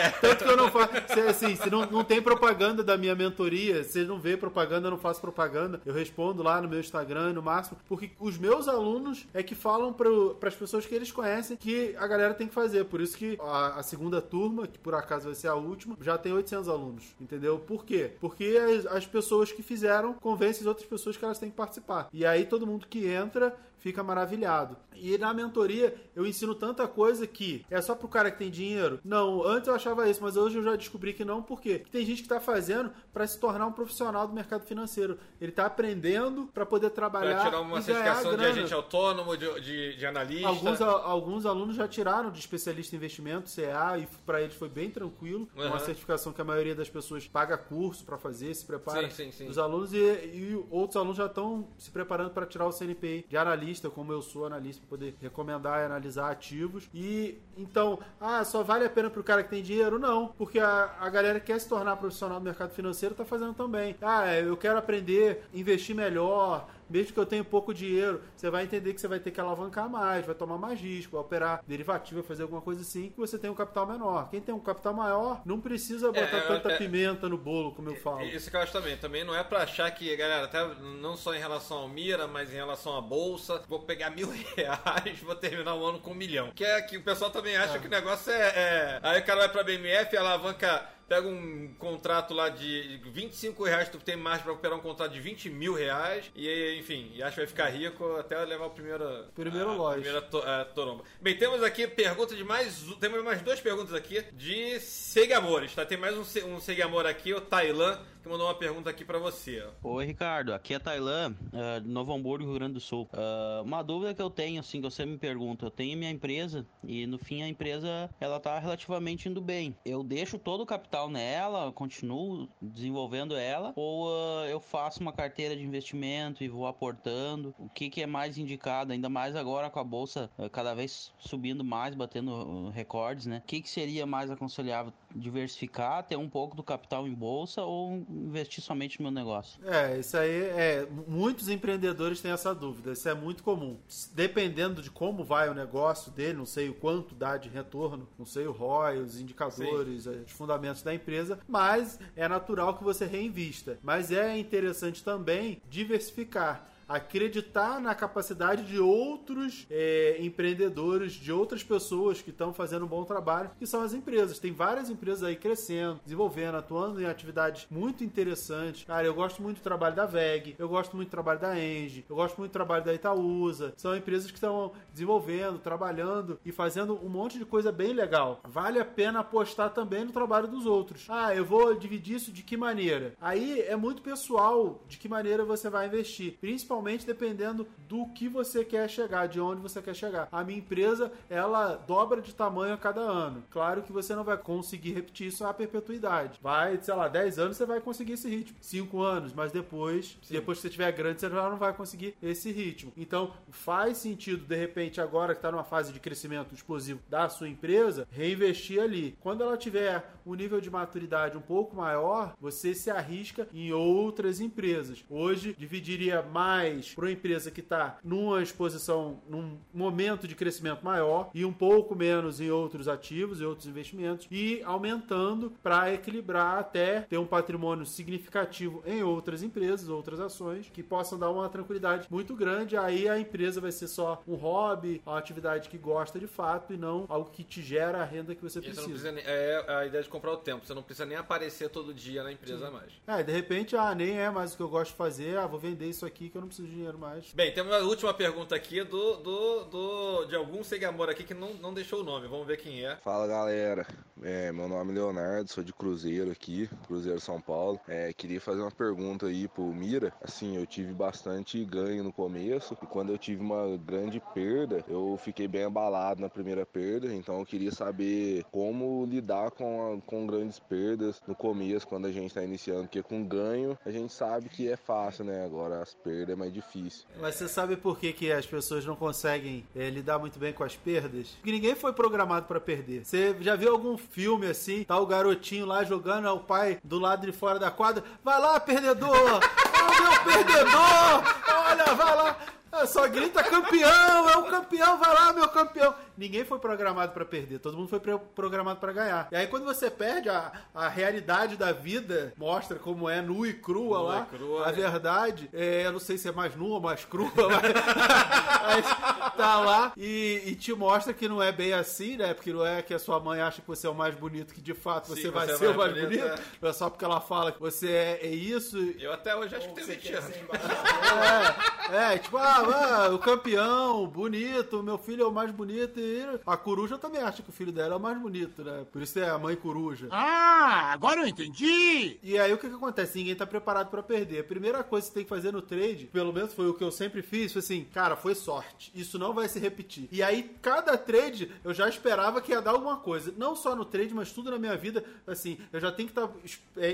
é... 0.07 0.11
Tanto 0.21 0.45
que 0.45 0.51
eu 0.51 0.57
não 0.57 0.71
faço. 0.71 0.93
Se, 1.13 1.21
assim, 1.21 1.57
se 1.57 1.71
não, 1.71 1.87
não 1.91 2.05
tem 2.05 2.21
propaganda 2.23 2.83
da 2.85 2.97
minha 2.97 3.15
mentoria, 3.15 3.83
se 3.85 4.05
não 4.05 4.19
vê 4.19 4.37
propaganda, 4.37 4.87
eu 4.87 4.91
não 4.93 4.99
faço 4.99 5.21
propaganda. 5.21 5.81
Eu 5.85 5.93
respondo 5.95 6.43
lá 6.43 6.61
no 6.61 6.69
meu 6.69 6.81
Instagram, 6.81 7.33
no 7.33 7.43
máximo, 7.43 7.77
porque 7.89 8.11
os 8.21 8.37
meus 8.39 8.69
alunos 8.69 9.27
é 9.35 9.43
que 9.43 9.55
falam 9.55 9.93
para 9.93 10.49
as 10.49 10.55
pessoas 10.55 10.87
que 10.87 10.95
eles 10.95 11.11
conhecem 11.13 11.57
que 11.57 11.95
a 11.99 12.07
galera 12.07 12.35
tem 12.35 12.47
que 12.47 12.55
fazer. 12.55 12.85
Por 12.85 13.01
isso 13.01 13.17
que 13.17 13.39
a, 13.41 13.79
a 13.81 13.83
segunda 13.83 14.21
turma, 14.21 14.67
que 14.67 14.79
por 14.79 14.95
acaso 14.95 15.25
vai 15.27 15.34
ser 15.35 15.49
a 15.49 15.55
última, 15.55 15.97
já 16.01 16.17
tem 16.17 16.33
800 16.33 16.69
alunos. 16.69 17.15
Entendeu? 17.21 17.59
Por 17.59 17.85
quê? 17.85 18.13
Porque 18.21 18.59
as, 18.59 18.87
as 18.87 19.07
pessoas 19.07 19.53
que 19.53 19.63
fizeram 19.63 20.15
convencem 20.15 20.61
as 20.61 20.67
outras 20.67 20.87
pessoas 20.87 21.17
que 21.17 21.25
elas 21.25 21.39
têm 21.39 21.51
que 21.51 21.57
participar. 21.57 22.09
E 22.13 22.25
aí 22.25 22.45
todo 22.45 22.67
mundo 22.67 22.87
que 22.89 23.07
entra 23.07 23.57
fica 23.85 24.03
maravilhado. 24.03 24.79
E 24.95 25.19
na 25.19 25.35
mentoria 25.35 25.95
eu 26.17 26.27
ensino 26.27 26.55
tanta 26.55 26.89
coisa 26.89 27.27
que 27.27 27.67
é 27.71 27.83
só 27.83 27.95
pro 27.95 28.09
cara 28.09 28.31
que 28.31 28.39
tem 28.39 28.51
dinheiro? 28.51 28.99
Não, 29.05 29.45
antes 29.45 29.69
eu 29.69 29.75
achava 29.75 30.09
isso, 30.09 30.23
mas 30.23 30.39
hoje 30.39 30.57
eu 30.57 30.65
já 30.65 30.75
descobri 30.75 31.13
que 31.13 31.23
não, 31.23 31.43
por 31.43 31.61
quê? 31.61 31.81
Porque 31.81 31.91
tem 31.99 32.07
gente 32.07 32.23
que 32.23 32.29
tá 32.29 32.41
fazendo 32.41 32.91
para 33.13 33.27
se 33.27 33.39
tornar 33.39 33.67
um 33.67 33.73
profissional 33.73 34.27
do 34.27 34.33
mercado 34.33 34.65
financeiro. 34.65 35.19
Ele 35.39 35.53
tá 35.53 35.67
aprendendo 35.67 36.47
para 36.55 36.65
poder 36.65 36.89
trabalhar 36.91 37.35
Pra 37.35 37.45
tirar 37.45 37.61
uma 37.61 37.83
certificação 37.83 38.37
de 38.39 38.45
agente 38.47 38.73
autônomo, 38.73 39.37
de, 39.37 39.61
de, 39.61 39.97
de 39.97 40.07
analista. 40.07 40.49
Alguns, 40.49 40.81
a- 40.81 40.87
alguns 41.03 41.45
alunos 41.45 41.77
já 41.77 41.87
tiraram 41.87 42.31
de 42.31 42.39
especialista 42.39 42.95
em 42.95 42.99
investimento, 42.99 43.51
CA, 43.51 43.99
e 43.99 44.07
para 44.25 44.41
eles 44.41 44.55
foi 44.55 44.71
bem 44.71 44.89
tranquilo. 44.89 45.47
Uhum. 45.55 45.67
Uma 45.67 45.79
certificação 45.79 46.33
que 46.33 46.41
a 46.41 46.45
maioria 46.45 46.75
das 46.75 46.89
pessoas 46.89 47.29
paga 47.29 47.59
curso 47.59 48.03
para 48.03 48.17
fazer, 48.17 48.55
se 48.55 48.65
prepara. 48.65 49.11
Sim, 49.11 49.25
sim, 49.25 49.33
sim. 49.33 49.49
Os 49.49 49.59
alunos 49.59 49.93
e, 49.93 49.99
e 49.99 50.65
outros 50.71 50.97
alunos 50.97 51.19
já 51.19 51.27
estão 51.27 51.69
se 51.77 51.91
preparando 51.91 52.31
para 52.31 52.47
tirar 52.47 52.67
o 52.67 52.73
CNPI 52.73 53.27
de 53.29 53.37
analista, 53.37 53.74
como 53.91 54.13
eu 54.13 54.23
sou 54.23 54.47
analista, 54.47 54.81
para 54.81 54.97
poder 54.97 55.17
recomendar 55.21 55.81
e 55.81 55.85
analisar 55.85 56.31
ativos. 56.31 56.89
E 56.95 57.39
então, 57.57 57.99
ah, 58.21 58.45
só 58.45 58.63
vale 58.63 58.85
a 58.85 58.91
pena 58.91 59.11
pro 59.11 59.23
cara 59.23 59.43
que 59.43 59.51
tem 59.51 59.63
dinheiro? 59.63 59.99
Não, 59.99 60.29
porque 60.29 60.59
a, 60.59 60.95
a 61.01 61.09
galera 61.09 61.41
que 61.41 61.47
quer 61.47 61.59
se 61.59 61.69
tornar 61.69 61.97
profissional 61.97 62.39
do 62.39 62.45
mercado 62.45 62.71
financeiro 62.71 63.15
tá 63.15 63.25
fazendo 63.25 63.55
também. 63.55 63.97
Ah, 64.01 64.35
eu 64.35 64.57
quero 64.57 64.79
aprender, 64.79 65.45
investir 65.53 65.95
melhor, 65.95 66.69
mesmo 66.89 67.13
que 67.13 67.21
eu 67.21 67.27
tenha 67.27 67.43
pouco 67.45 67.73
dinheiro, 67.75 68.23
você 68.37 68.51
vai 68.51 68.65
entender 68.65 68.93
que 68.95 69.01
você 69.01 69.09
vai 69.09 69.19
ter 69.21 69.31
que 69.31 69.41
alavancar 69.41 69.89
mais, 69.89 70.25
vai 70.27 70.35
tomar 70.35 70.59
mais 70.59 70.81
risco, 70.81 71.13
vai 71.13 71.21
operar 71.21 71.61
derivativo, 71.67 72.21
vai 72.21 72.29
fazer 72.29 72.43
alguma 72.43 72.61
coisa 72.61 72.81
assim, 72.83 73.11
que 73.11 73.17
você 73.19 73.39
tem 73.39 73.51
um 73.51 73.55
capital 73.55 73.87
menor. 73.87 74.29
Quem 74.31 74.41
tem 74.41 74.55
um 74.55 74.61
capital 74.61 74.95
maior 74.95 75.43
não 75.45 75.61
precisa 75.61 76.09
botar 76.09 76.21
É, 76.37 76.39
é, 76.39 76.41
tanta 76.43 76.73
é- 76.73 76.77
pimenta 76.79 77.29
no 77.29 77.37
bolo, 77.39 77.73
como 77.73 77.89
eu 77.91 77.97
falo. 77.97 78.23
Isso 78.23 78.51
que 78.51 78.57
eu 78.57 78.61
acho 78.61 78.73
também. 78.73 78.97
Também 78.97 79.25
não 79.25 79.35
é 79.35 79.43
pra 79.43 79.63
achar 79.63 79.91
que, 79.91 80.15
galera, 80.17 80.45
até 80.45 80.65
não 81.01 81.17
só 81.17 81.35
em 81.35 81.39
relação 81.39 81.79
ao 81.79 81.89
Mira, 81.89 82.27
mas 82.27 82.51
em 82.53 82.57
relação 82.57 82.97
à 82.97 83.01
bolsa, 83.01 83.63
vou 83.69 83.81
pegar 83.81 84.11
mil 84.11 84.29
reais, 84.57 85.21
vou 85.23 85.35
terminar 85.35 85.75
o 85.75 85.85
ano 85.85 86.01
com 86.01 86.11
um 86.13 86.15
milhão. 86.15 86.51
Que 86.55 86.65
é 86.65 86.81
que 86.83 86.97
o 86.97 87.03
pessoal 87.03 87.31
também 87.31 87.57
acha 87.57 87.79
que 87.79 87.87
o 87.87 87.91
negócio 87.91 88.33
é, 88.33 88.41
é- 88.41 89.01
Aí 89.03 89.21
o 89.21 89.25
cara 89.25 89.41
vai 89.41 89.49
pra 89.49 89.63
BMF, 89.65 90.17
alavanca. 90.17 90.89
Pega 91.09 91.27
um 91.27 91.73
contrato 91.79 92.33
lá 92.33 92.49
de 92.49 93.01
25 93.05 93.65
reais, 93.65 93.89
tu 93.89 93.99
tem 93.99 94.17
mais 94.17 94.41
pra 94.43 94.53
operar 94.53 94.79
um 94.79 94.81
contrato 94.81 95.13
de 95.13 95.21
20 95.21 95.51
mil 95.51 95.75
reais, 95.75 96.31
e 96.35 96.79
enfim, 96.79 97.13
e 97.15 97.23
acha 97.23 97.33
que 97.33 97.41
vai 97.41 97.47
ficar 97.47 97.69
rico 97.69 98.17
até 98.17 98.39
levar 98.45 98.67
o 98.67 98.71
primeiro. 98.71 99.25
Primeiro 99.35 99.71
a, 99.71 99.75
loja. 99.75 100.01
primeira 100.01 100.23
to, 100.23 100.39
a 100.39 100.65
toromba. 100.65 101.05
Bem, 101.21 101.37
temos 101.37 101.63
aqui 101.63 101.87
pergunta 101.87 102.35
de 102.35 102.45
mais. 102.45 102.83
Temos 103.01 103.23
mais 103.23 103.43
duas 103.43 103.61
perguntas 103.61 103.93
aqui 103.93 104.25
de 104.33 104.81
Segamores, 104.81 105.75
tá? 105.75 105.85
Tem 105.85 105.99
mais 105.99 106.17
um, 106.17 106.55
um 106.55 106.61
Segamor 106.61 107.07
aqui, 107.07 107.35
o 107.35 107.41
Tailan, 107.41 108.01
que 108.25 108.29
mandou 108.31 108.47
uma 108.47 108.55
pergunta 108.55 108.89
aqui 108.89 109.05
pra 109.05 109.19
você. 109.19 109.63
Oi, 109.83 110.07
Ricardo. 110.07 110.55
Aqui 110.55 110.73
é 110.73 110.79
Tailã, 110.79 111.35
eh, 111.53 111.81
de 111.81 111.89
Novo 111.89 112.11
Hamburgo, 112.15 112.47
Rio 112.47 112.55
Grande 112.55 112.73
do 112.73 112.81
Sul. 112.81 113.07
Ah, 113.13 113.61
uma 113.63 113.83
dúvida 113.83 114.15
que 114.15 114.23
eu 114.23 114.31
tenho, 114.31 114.61
assim, 114.61 114.81
que 114.81 114.91
você 114.91 115.05
me 115.05 115.19
pergunta. 115.19 115.67
Eu 115.67 115.71
tenho 115.71 115.99
minha 115.99 116.11
empresa 116.11 116.67
e, 116.83 117.07
no 117.07 117.19
fim, 117.19 117.43
a 117.43 117.49
empresa, 117.49 118.09
ela 118.19 118.41
tá 118.41 118.59
relativamente 118.59 119.29
indo 119.29 119.43
bem. 119.43 119.77
Eu 119.85 120.03
deixo 120.03 120.39
todo 120.39 120.63
o 120.63 120.67
capital 120.67 121.11
nela, 121.11 121.71
continuo 121.73 122.49
desenvolvendo 122.63 123.37
ela, 123.37 123.75
ou 123.77 124.09
ah, 124.09 124.47
eu 124.49 124.59
faço 124.59 125.03
uma 125.03 125.13
carteira 125.13 125.55
de 125.55 125.63
investimento 125.63 126.43
e 126.43 126.49
vou 126.49 126.67
aportando? 126.67 127.55
O 127.59 127.69
que, 127.69 127.91
que 127.91 128.01
é 128.01 128.07
mais 128.07 128.39
indicado, 128.39 128.95
ainda 128.95 129.11
mais 129.11 129.37
agora 129.37 129.69
com 129.69 129.81
a 129.81 129.85
bolsa 129.85 130.31
cada 130.51 130.73
vez 130.73 131.13
subindo 131.19 131.63
mais, 131.63 131.95
batendo 131.95 132.71
recordes, 132.71 133.27
né? 133.27 133.43
O 133.45 133.47
que, 133.47 133.61
que 133.61 133.69
seria 133.69 134.07
mais 134.07 134.31
aconselhável? 134.31 134.95
Diversificar, 135.15 136.03
ter 136.03 136.17
um 136.17 136.29
pouco 136.29 136.57
do 136.57 136.63
capital 136.63 137.07
em 137.07 137.15
bolsa 137.15 137.63
ou 137.63 138.05
investir 138.11 138.63
somente 138.63 139.01
no 139.01 139.05
meu 139.05 139.13
negócio? 139.13 139.61
É, 139.65 139.99
isso 139.99 140.17
aí 140.17 140.43
é. 140.43 140.89
Muitos 141.07 141.49
empreendedores 141.49 142.21
têm 142.21 142.31
essa 142.31 142.55
dúvida, 142.55 142.93
isso 142.93 143.09
é 143.09 143.15
muito 143.15 143.43
comum. 143.43 143.79
Dependendo 144.13 144.83
de 144.83 144.91
como 144.91 145.25
vai 145.25 145.49
o 145.49 145.55
negócio 145.55 146.11
dele, 146.13 146.39
não 146.39 146.47
sei 146.47 146.69
o 146.69 146.75
quanto 146.75 147.15
dá 147.15 147.37
de 147.37 147.49
retorno, 147.49 148.09
não 148.19 148.27
sei 148.27 148.47
o 148.47 148.53
ROI, 148.53 148.99
os 148.99 149.21
indicadores, 149.21 150.07
os 150.07 150.33
fundamentos 150.33 150.83
da 150.83 150.95
empresa, 150.95 151.39
mas 151.47 151.99
é 152.17 152.27
natural 152.29 152.77
que 152.77 152.85
você 152.85 153.07
reinvista. 153.07 153.79
Mas 153.83 154.11
é 154.11 154.37
interessante 154.37 155.03
também 155.03 155.61
diversificar. 155.69 156.74
Acreditar 156.89 157.81
na 157.81 157.95
capacidade 157.95 158.65
de 158.65 158.79
outros 158.79 159.67
é, 159.71 160.17
empreendedores, 160.21 161.13
de 161.13 161.33
outras 161.33 161.63
pessoas 161.63 162.21
que 162.21 162.31
estão 162.31 162.53
fazendo 162.53 162.85
um 162.85 162.89
bom 162.89 163.05
trabalho, 163.05 163.51
que 163.59 163.67
são 163.67 163.83
as 163.83 163.93
empresas. 163.93 164.39
Tem 164.39 164.53
várias 164.53 164.91
empresas 164.91 165.23
aí 165.23 165.37
crescendo, 165.37 166.01
desenvolvendo, 166.05 166.57
atuando 166.57 167.01
em 167.01 167.07
atividades 167.07 167.67
muito 167.71 168.05
interessantes. 168.05 168.85
Cara, 168.85 169.07
eu 169.07 169.15
gosto 169.15 169.43
muito 169.43 169.59
do 169.59 169.63
trabalho 169.63 169.97
da 169.97 170.07
VEG, 170.07 170.55
eu 170.59 170.69
gosto 170.69 170.97
muito 170.97 171.09
do 171.09 171.13
trabalho 171.13 171.41
da 171.41 171.59
Engie, 171.59 172.05
eu 172.09 172.17
gosto 172.17 172.39
muito 172.39 172.51
do 172.51 172.55
trabalho 172.55 172.85
da 172.85 172.95
Itaúsa. 172.95 173.73
São 173.77 173.97
empresas 173.97 174.31
que 174.31 174.37
estão 174.37 174.73
desenvolvendo, 174.93 175.59
trabalhando 175.59 176.39
e 176.45 176.53
fazendo 176.53 176.99
um 177.05 177.09
monte 177.09 177.39
de 177.39 177.45
coisa 177.45 177.73
bem 177.73 177.93
legal. 177.93 178.41
Vale 178.45 178.79
a 178.79 178.85
pena 178.85 179.21
apostar 179.21 179.71
também 179.71 180.05
no 180.05 180.13
trabalho 180.13 180.49
dos 180.49 180.67
outros. 180.67 181.07
Ah, 181.09 181.35
eu 181.35 181.45
vou 181.45 181.75
dividir 181.75 182.17
isso 182.17 182.33
de 182.33 182.43
que 182.43 182.57
maneira? 182.57 183.15
Aí 183.21 183.61
é 183.61 183.77
muito 183.77 184.03
pessoal 184.03 184.83
de 184.87 184.99
que 184.99 185.09
maneira 185.09 185.45
você 185.45 185.71
vai 185.71 185.87
investir, 185.87 186.37
principalmente 186.41 186.74
dependendo 187.05 187.67
do 187.89 188.07
que 188.09 188.29
você 188.29 188.65
quer 188.65 188.89
chegar, 188.89 189.27
de 189.27 189.41
onde 189.41 189.61
você 189.61 189.81
quer 189.83 189.95
chegar. 189.95 190.29
A 190.31 190.43
minha 190.43 190.59
empresa, 190.59 191.13
ela 191.29 191.75
dobra 191.75 192.21
de 192.21 192.35
tamanho 192.35 192.75
a 192.75 192.79
cada 192.79 193.01
ano. 193.01 193.43
Claro 193.51 193.83
que 193.83 193.93
você 193.93 194.15
não 194.15 194.25
vai 194.25 194.37
conseguir 194.37 194.93
repetir 194.93 195.29
isso 195.29 195.45
à 195.45 195.53
perpetuidade. 195.53 196.39
Vai, 196.43 196.79
sei 196.81 196.95
lá, 196.95 197.09
10 197.09 197.39
anos 197.39 197.57
você 197.57 197.67
vai 197.67 197.81
conseguir 197.81 198.15
esse 198.15 198.29
ritmo. 198.29 198.57
5 198.61 199.01
anos, 199.03 199.33
mas 199.33 199.53
depois, 199.53 200.19
depois 200.31 200.59
que 200.59 200.63
você 200.63 200.71
tiver 200.71 200.93
grande, 200.93 201.21
você 201.21 201.29
já 201.29 201.51
não 201.51 201.57
vai 201.57 201.73
conseguir 201.73 202.15
esse 202.23 202.51
ritmo. 202.51 202.93
Então, 202.97 203.33
faz 203.51 203.99
sentido, 203.99 204.45
de 204.45 204.57
repente, 204.57 205.01
agora 205.01 205.35
que 205.35 205.39
está 205.39 205.51
numa 205.51 205.65
fase 205.65 205.93
de 205.93 206.01
crescimento 206.01 206.55
explosivo 206.55 207.01
da 207.09 207.29
sua 207.29 207.49
empresa, 207.49 208.07
reinvestir 208.11 208.81
ali. 208.81 209.17
Quando 209.21 209.43
ela 209.43 209.57
tiver 209.57 210.05
um 210.27 210.35
nível 210.35 210.61
de 210.61 210.71
maturidade 210.71 211.37
um 211.37 211.41
pouco 211.41 211.77
maior, 211.77 212.35
você 212.41 212.75
se 212.75 212.91
arrisca 212.91 213.49
em 213.53 213.73
outras 213.73 214.41
empresas. 214.41 215.05
Hoje, 215.09 215.55
dividiria 215.59 216.23
mais 216.23 216.64
para 216.95 217.05
uma 217.05 217.11
empresa 217.13 217.51
que 217.51 217.61
está 217.61 217.99
numa 218.03 218.43
exposição, 218.43 219.21
num 219.29 219.59
momento 219.73 220.27
de 220.27 220.35
crescimento 220.35 220.85
maior 220.85 221.31
e 221.35 221.45
um 221.45 221.53
pouco 221.53 221.95
menos 221.95 222.41
em 222.41 222.51
outros 222.51 222.89
ativos 222.89 223.41
e 223.41 223.45
outros 223.45 223.67
investimentos 223.67 224.27
e 224.31 224.63
aumentando 224.65 225.53
para 225.63 225.93
equilibrar 225.93 226.59
até 226.59 227.01
ter 227.03 227.19
um 227.19 227.27
patrimônio 227.27 227.87
significativo 227.87 228.83
em 228.87 229.03
outras 229.03 229.43
empresas, 229.43 229.89
outras 229.89 230.21
ações 230.21 230.71
que 230.73 230.83
possam 230.83 231.19
dar 231.19 231.31
uma 231.31 231.49
tranquilidade 231.49 232.07
muito 232.11 232.35
grande. 232.35 232.77
Aí 232.77 233.09
a 233.09 233.19
empresa 233.19 233.61
vai 233.61 233.73
ser 233.73 233.89
só 233.89 234.23
um 234.27 234.35
hobby, 234.35 235.03
uma 235.07 235.19
atividade 235.19 235.69
que 235.69 235.79
gosta 235.79 236.19
de 236.19 236.27
fato 236.27 236.73
e 236.73 236.77
não 236.77 237.07
algo 237.09 237.31
que 237.31 237.43
te 237.45 237.63
gera 237.63 237.99
a 238.03 238.05
renda 238.05 238.35
que 238.35 238.43
você 238.43 238.59
E 238.59 238.63
você 238.63 238.69
precisa. 238.69 238.89
precisa 238.89 239.13
nem- 239.13 239.25
é 239.27 239.65
a 239.69 239.87
ideia 239.87 240.03
de 240.03 240.09
comprar 240.09 240.33
o 240.33 240.37
tempo. 240.37 240.65
Você 240.65 240.75
não 240.75 240.83
precisa 240.83 241.05
nem 241.07 241.17
aparecer 241.17 241.69
todo 241.71 241.93
dia 241.93 242.23
na 242.23 242.33
empresa 242.33 242.71
mais. 242.71 242.93
É, 243.07 243.23
de 243.23 243.33
repente, 243.33 243.77
ah, 243.77 243.95
nem 243.95 244.19
é 244.19 244.31
mais 244.31 244.55
o 244.55 244.57
que 244.57 244.63
eu 244.63 244.69
gosto 244.69 244.91
de 244.93 244.97
fazer, 244.97 245.39
ah, 245.39 245.47
vou 245.47 245.59
vender 245.59 245.89
isso 245.89 246.05
aqui 246.07 246.29
que 246.29 246.37
eu 246.37 246.41
não 246.41 246.49
preciso 246.55 246.69
de 246.69 246.75
dinheiro 246.75 246.99
mais. 246.99 247.33
Bem, 247.35 247.53
tem 247.53 247.63
uma 247.63 247.79
última 247.79 248.15
pergunta 248.15 248.55
aqui 248.55 248.83
do, 248.85 249.17
do, 249.17 249.65
do 249.65 250.25
de 250.27 250.37
algum 250.37 250.63
segamor 250.63 251.09
aqui 251.11 251.25
que 251.25 251.35
não, 251.35 251.55
não 251.55 251.75
deixou 251.75 252.01
o 252.01 252.05
nome. 252.05 252.29
Vamos 252.29 252.47
ver 252.47 252.57
quem 252.59 252.85
é. 252.87 252.97
Fala 252.97 253.27
galera, 253.27 253.87
É, 254.23 254.53
meu 254.53 254.69
nome 254.69 254.93
é 254.93 254.95
Leonardo, 254.95 255.51
sou 255.51 255.65
de 255.65 255.73
Cruzeiro 255.73 256.31
aqui, 256.31 256.69
Cruzeiro 256.87 257.21
São 257.21 257.41
Paulo. 257.41 257.81
É, 257.89 258.13
queria 258.13 258.41
fazer 258.41 258.61
uma 258.61 258.71
pergunta 258.71 259.27
aí 259.27 259.49
pro 259.49 259.65
Mira. 259.65 260.13
Assim, 260.23 260.57
eu 260.57 260.65
tive 260.67 260.93
bastante 260.93 261.63
ganho 261.65 262.05
no 262.05 262.13
começo 262.13 262.77
e 262.83 262.87
quando 262.87 263.11
eu 263.11 263.19
tive 263.19 263.43
uma 263.43 263.77
grande 263.77 264.23
perda, 264.33 264.85
eu 264.89 265.19
fiquei 265.23 265.49
bem 265.49 265.65
abalado 265.65 266.21
na 266.21 266.29
primeira 266.29 266.65
perda. 266.65 267.13
Então 267.13 267.41
eu 267.41 267.47
queria 267.47 267.73
saber 267.73 268.45
como 268.53 269.05
lidar 269.07 269.51
com, 269.51 269.95
a- 269.99 270.01
com 270.07 270.27
grandes 270.27 270.59
perdas 270.61 271.21
no 271.27 271.35
começo, 271.35 271.87
quando 271.87 272.07
a 272.07 272.13
gente 272.13 272.29
está 272.29 272.43
iniciando. 272.43 272.83
Porque 272.83 273.03
com 273.03 273.25
ganho 273.25 273.77
a 273.85 273.91
gente 273.91 274.13
sabe 274.13 274.49
que 274.49 274.69
é 274.69 274.77
fácil, 274.77 275.25
né? 275.25 275.45
Agora 275.45 275.83
as 275.83 275.93
perdas 275.95 276.31
é 276.31 276.37
mais 276.45 276.53
difícil. 276.53 277.05
Mas 277.21 277.35
você 277.37 277.49
sabe 277.49 277.77
por 277.77 277.99
que, 277.99 278.13
que 278.13 278.31
as 278.31 278.47
pessoas 278.47 278.85
não 278.85 278.95
conseguem 278.95 279.67
eh, 279.75 279.89
lidar 279.89 280.19
muito 280.19 280.39
bem 280.39 280.53
com 280.53 280.63
as 280.63 280.77
perdas? 280.77 281.29
Porque 281.29 281.53
ninguém 281.53 281.75
foi 281.75 281.93
programado 281.93 282.47
pra 282.47 282.61
perder. 282.61 283.05
Você 283.05 283.35
já 283.41 283.57
viu 283.57 283.73
algum 283.73 283.97
filme 283.97 284.47
assim? 284.47 284.85
Tá 284.85 284.99
o 284.99 285.07
garotinho 285.07 285.67
lá 285.67 285.83
jogando, 285.85 286.29
é 286.29 286.31
o 286.31 286.41
pai 286.41 286.79
do 286.85 286.99
lado 286.99 287.27
de 287.27 287.33
fora 287.33 287.59
da 287.59 287.71
quadra. 287.71 288.05
Vai 288.23 288.39
lá, 288.39 288.61
perdedor! 288.61 289.11
Ô 289.11 290.03
meu 290.03 290.25
perdedor! 290.25 291.23
Olha, 291.49 291.95
vai 291.95 292.17
lá! 292.17 292.37
É, 292.83 292.87
Só 292.87 293.07
grita 293.09 293.43
campeão, 293.43 294.29
é 294.29 294.37
o 294.39 294.45
campeão, 294.45 294.99
vai 294.99 295.13
lá, 295.15 295.33
meu 295.33 295.49
campeão. 295.49 295.95
Ninguém 296.17 296.45
foi 296.45 296.59
programado 296.59 297.13
pra 297.13 297.25
perder, 297.25 297.59
todo 297.59 297.77
mundo 297.77 297.89
foi 297.89 297.99
pro- 298.01 298.19
programado 298.19 298.79
pra 298.81 298.93
ganhar. 298.93 299.29
E 299.33 299.37
aí 299.37 299.47
quando 299.49 299.65
você 299.65 299.91
perde, 299.91 300.29
a, 300.29 300.53
a 300.75 300.89
realidade 300.89 301.57
da 301.57 301.73
vida 301.73 302.33
mostra 302.37 302.79
como 302.79 303.09
é 303.09 303.21
nua 303.21 303.49
e 303.49 303.53
crua 303.55 303.99
Nua 303.99 304.09
lá. 304.15 304.27
e 304.33 304.37
crua, 304.37 304.67
a 304.67 304.71
é. 304.71 304.73
verdade, 304.73 305.51
é, 305.53 305.87
eu 305.87 305.93
não 305.93 305.99
sei 305.99 306.17
se 306.17 306.29
é 306.29 306.33
mais 306.33 306.55
nua 306.55 306.75
ou 306.77 306.81
mais 306.81 307.05
crua, 307.05 307.31
mas, 307.37 308.85
mas 308.85 309.35
tá 309.37 309.57
lá 309.61 309.93
e, 309.97 310.43
e 310.47 310.55
te 310.55 310.73
mostra 310.73 311.13
que 311.13 311.29
não 311.29 311.43
é 311.43 311.51
bem 311.51 311.73
assim, 311.73 312.17
né? 312.17 312.33
Porque 312.33 312.53
não 312.53 312.65
é 312.65 312.81
que 312.83 312.95
a 312.95 312.99
sua 312.99 313.19
mãe 313.19 313.41
acha 313.41 313.61
que 313.61 313.67
você 313.69 313.87
é 313.87 313.91
o 313.91 313.95
mais 313.95 314.15
bonito, 314.15 314.55
que 314.55 314.61
de 314.61 314.75
fato 314.75 315.09
Sim, 315.15 315.21
você 315.23 315.31
vai 315.31 315.47
você 315.47 315.53
é 315.53 315.57
ser 315.59 315.69
o 315.69 315.75
mais 315.77 315.93
bonito, 315.93 316.09
bonito. 316.23 316.43
Não 316.63 316.69
é 316.69 316.73
só 316.73 316.89
porque 316.89 317.05
ela 317.05 317.21
fala 317.21 317.51
que 317.53 317.61
você 317.61 317.89
é, 317.91 318.21
é 318.23 318.29
isso. 318.29 318.77
Eu 318.99 319.13
até 319.13 319.35
hoje 319.35 319.55
acho 319.57 319.69
que 319.69 319.75
tenho 319.75 319.87
20 319.89 320.13
anos. 320.13 320.35
É, 321.91 322.15
é, 322.15 322.19
tipo, 322.19 322.37
ah, 322.39 322.63
ah, 322.71 323.11
o 323.15 323.19
campeão, 323.19 324.07
bonito, 324.07 324.83
meu 324.83 324.99
filho 324.99 325.23
é 325.23 325.27
o 325.27 325.33
mais 325.33 325.51
bonito. 325.51 325.99
E 325.99 326.25
a 326.47 326.57
coruja 326.57 326.99
também 326.99 327.21
acha 327.21 327.43
que 327.43 327.51
o 327.51 327.53
filho 327.53 327.73
dela 327.73 327.95
é 327.95 327.97
o 327.97 328.01
mais 328.01 328.19
bonito, 328.19 328.63
né? 328.63 328.85
Por 328.93 329.03
isso 329.03 329.19
é 329.19 329.29
a 329.29 329.39
mãe 329.39 329.57
coruja. 329.57 330.09
Ah, 330.11 330.93
agora 330.93 331.21
eu 331.21 331.27
entendi! 331.27 332.19
E 332.23 332.39
aí 332.39 332.53
o 332.53 332.59
que, 332.59 332.69
que 332.69 332.75
acontece? 332.75 333.19
Ninguém 333.19 333.35
tá 333.35 333.47
preparado 333.47 333.91
pra 333.91 334.03
perder. 334.03 334.41
A 334.41 334.45
primeira 334.45 334.83
coisa 334.83 335.07
que 335.07 335.13
você 335.13 335.15
tem 335.15 335.25
que 335.25 335.29
fazer 335.29 335.53
no 335.53 335.63
trade, 335.63 336.07
pelo 336.13 336.33
menos 336.33 336.53
foi 336.55 336.69
o 336.69 336.75
que 336.75 336.85
eu 336.85 336.91
sempre 336.91 337.23
fiz, 337.23 337.53
foi 337.53 337.61
assim, 337.61 337.85
cara, 337.93 338.17
foi 338.17 338.35
sorte. 338.35 338.93
Isso 338.95 339.19
não 339.19 339.33
vai 339.33 339.49
se 339.49 339.59
repetir. 339.59 340.09
E 340.11 340.23
aí, 340.23 340.55
cada 340.63 340.97
trade, 340.97 341.51
eu 341.63 341.75
já 341.75 341.89
esperava 341.89 342.41
que 342.41 342.53
ia 342.53 342.63
dar 342.63 342.73
alguma 342.73 342.97
coisa. 342.99 343.33
Não 343.37 343.55
só 343.57 343.75
no 343.75 343.85
trade, 343.85 344.15
mas 344.15 344.33
tudo 344.33 344.51
na 344.51 344.59
minha 344.59 344.77
vida, 344.77 345.05
assim, 345.27 345.59
eu 345.73 345.81
já 345.81 345.91
tenho 345.91 346.09
que 346.09 346.19
estar 346.19 346.31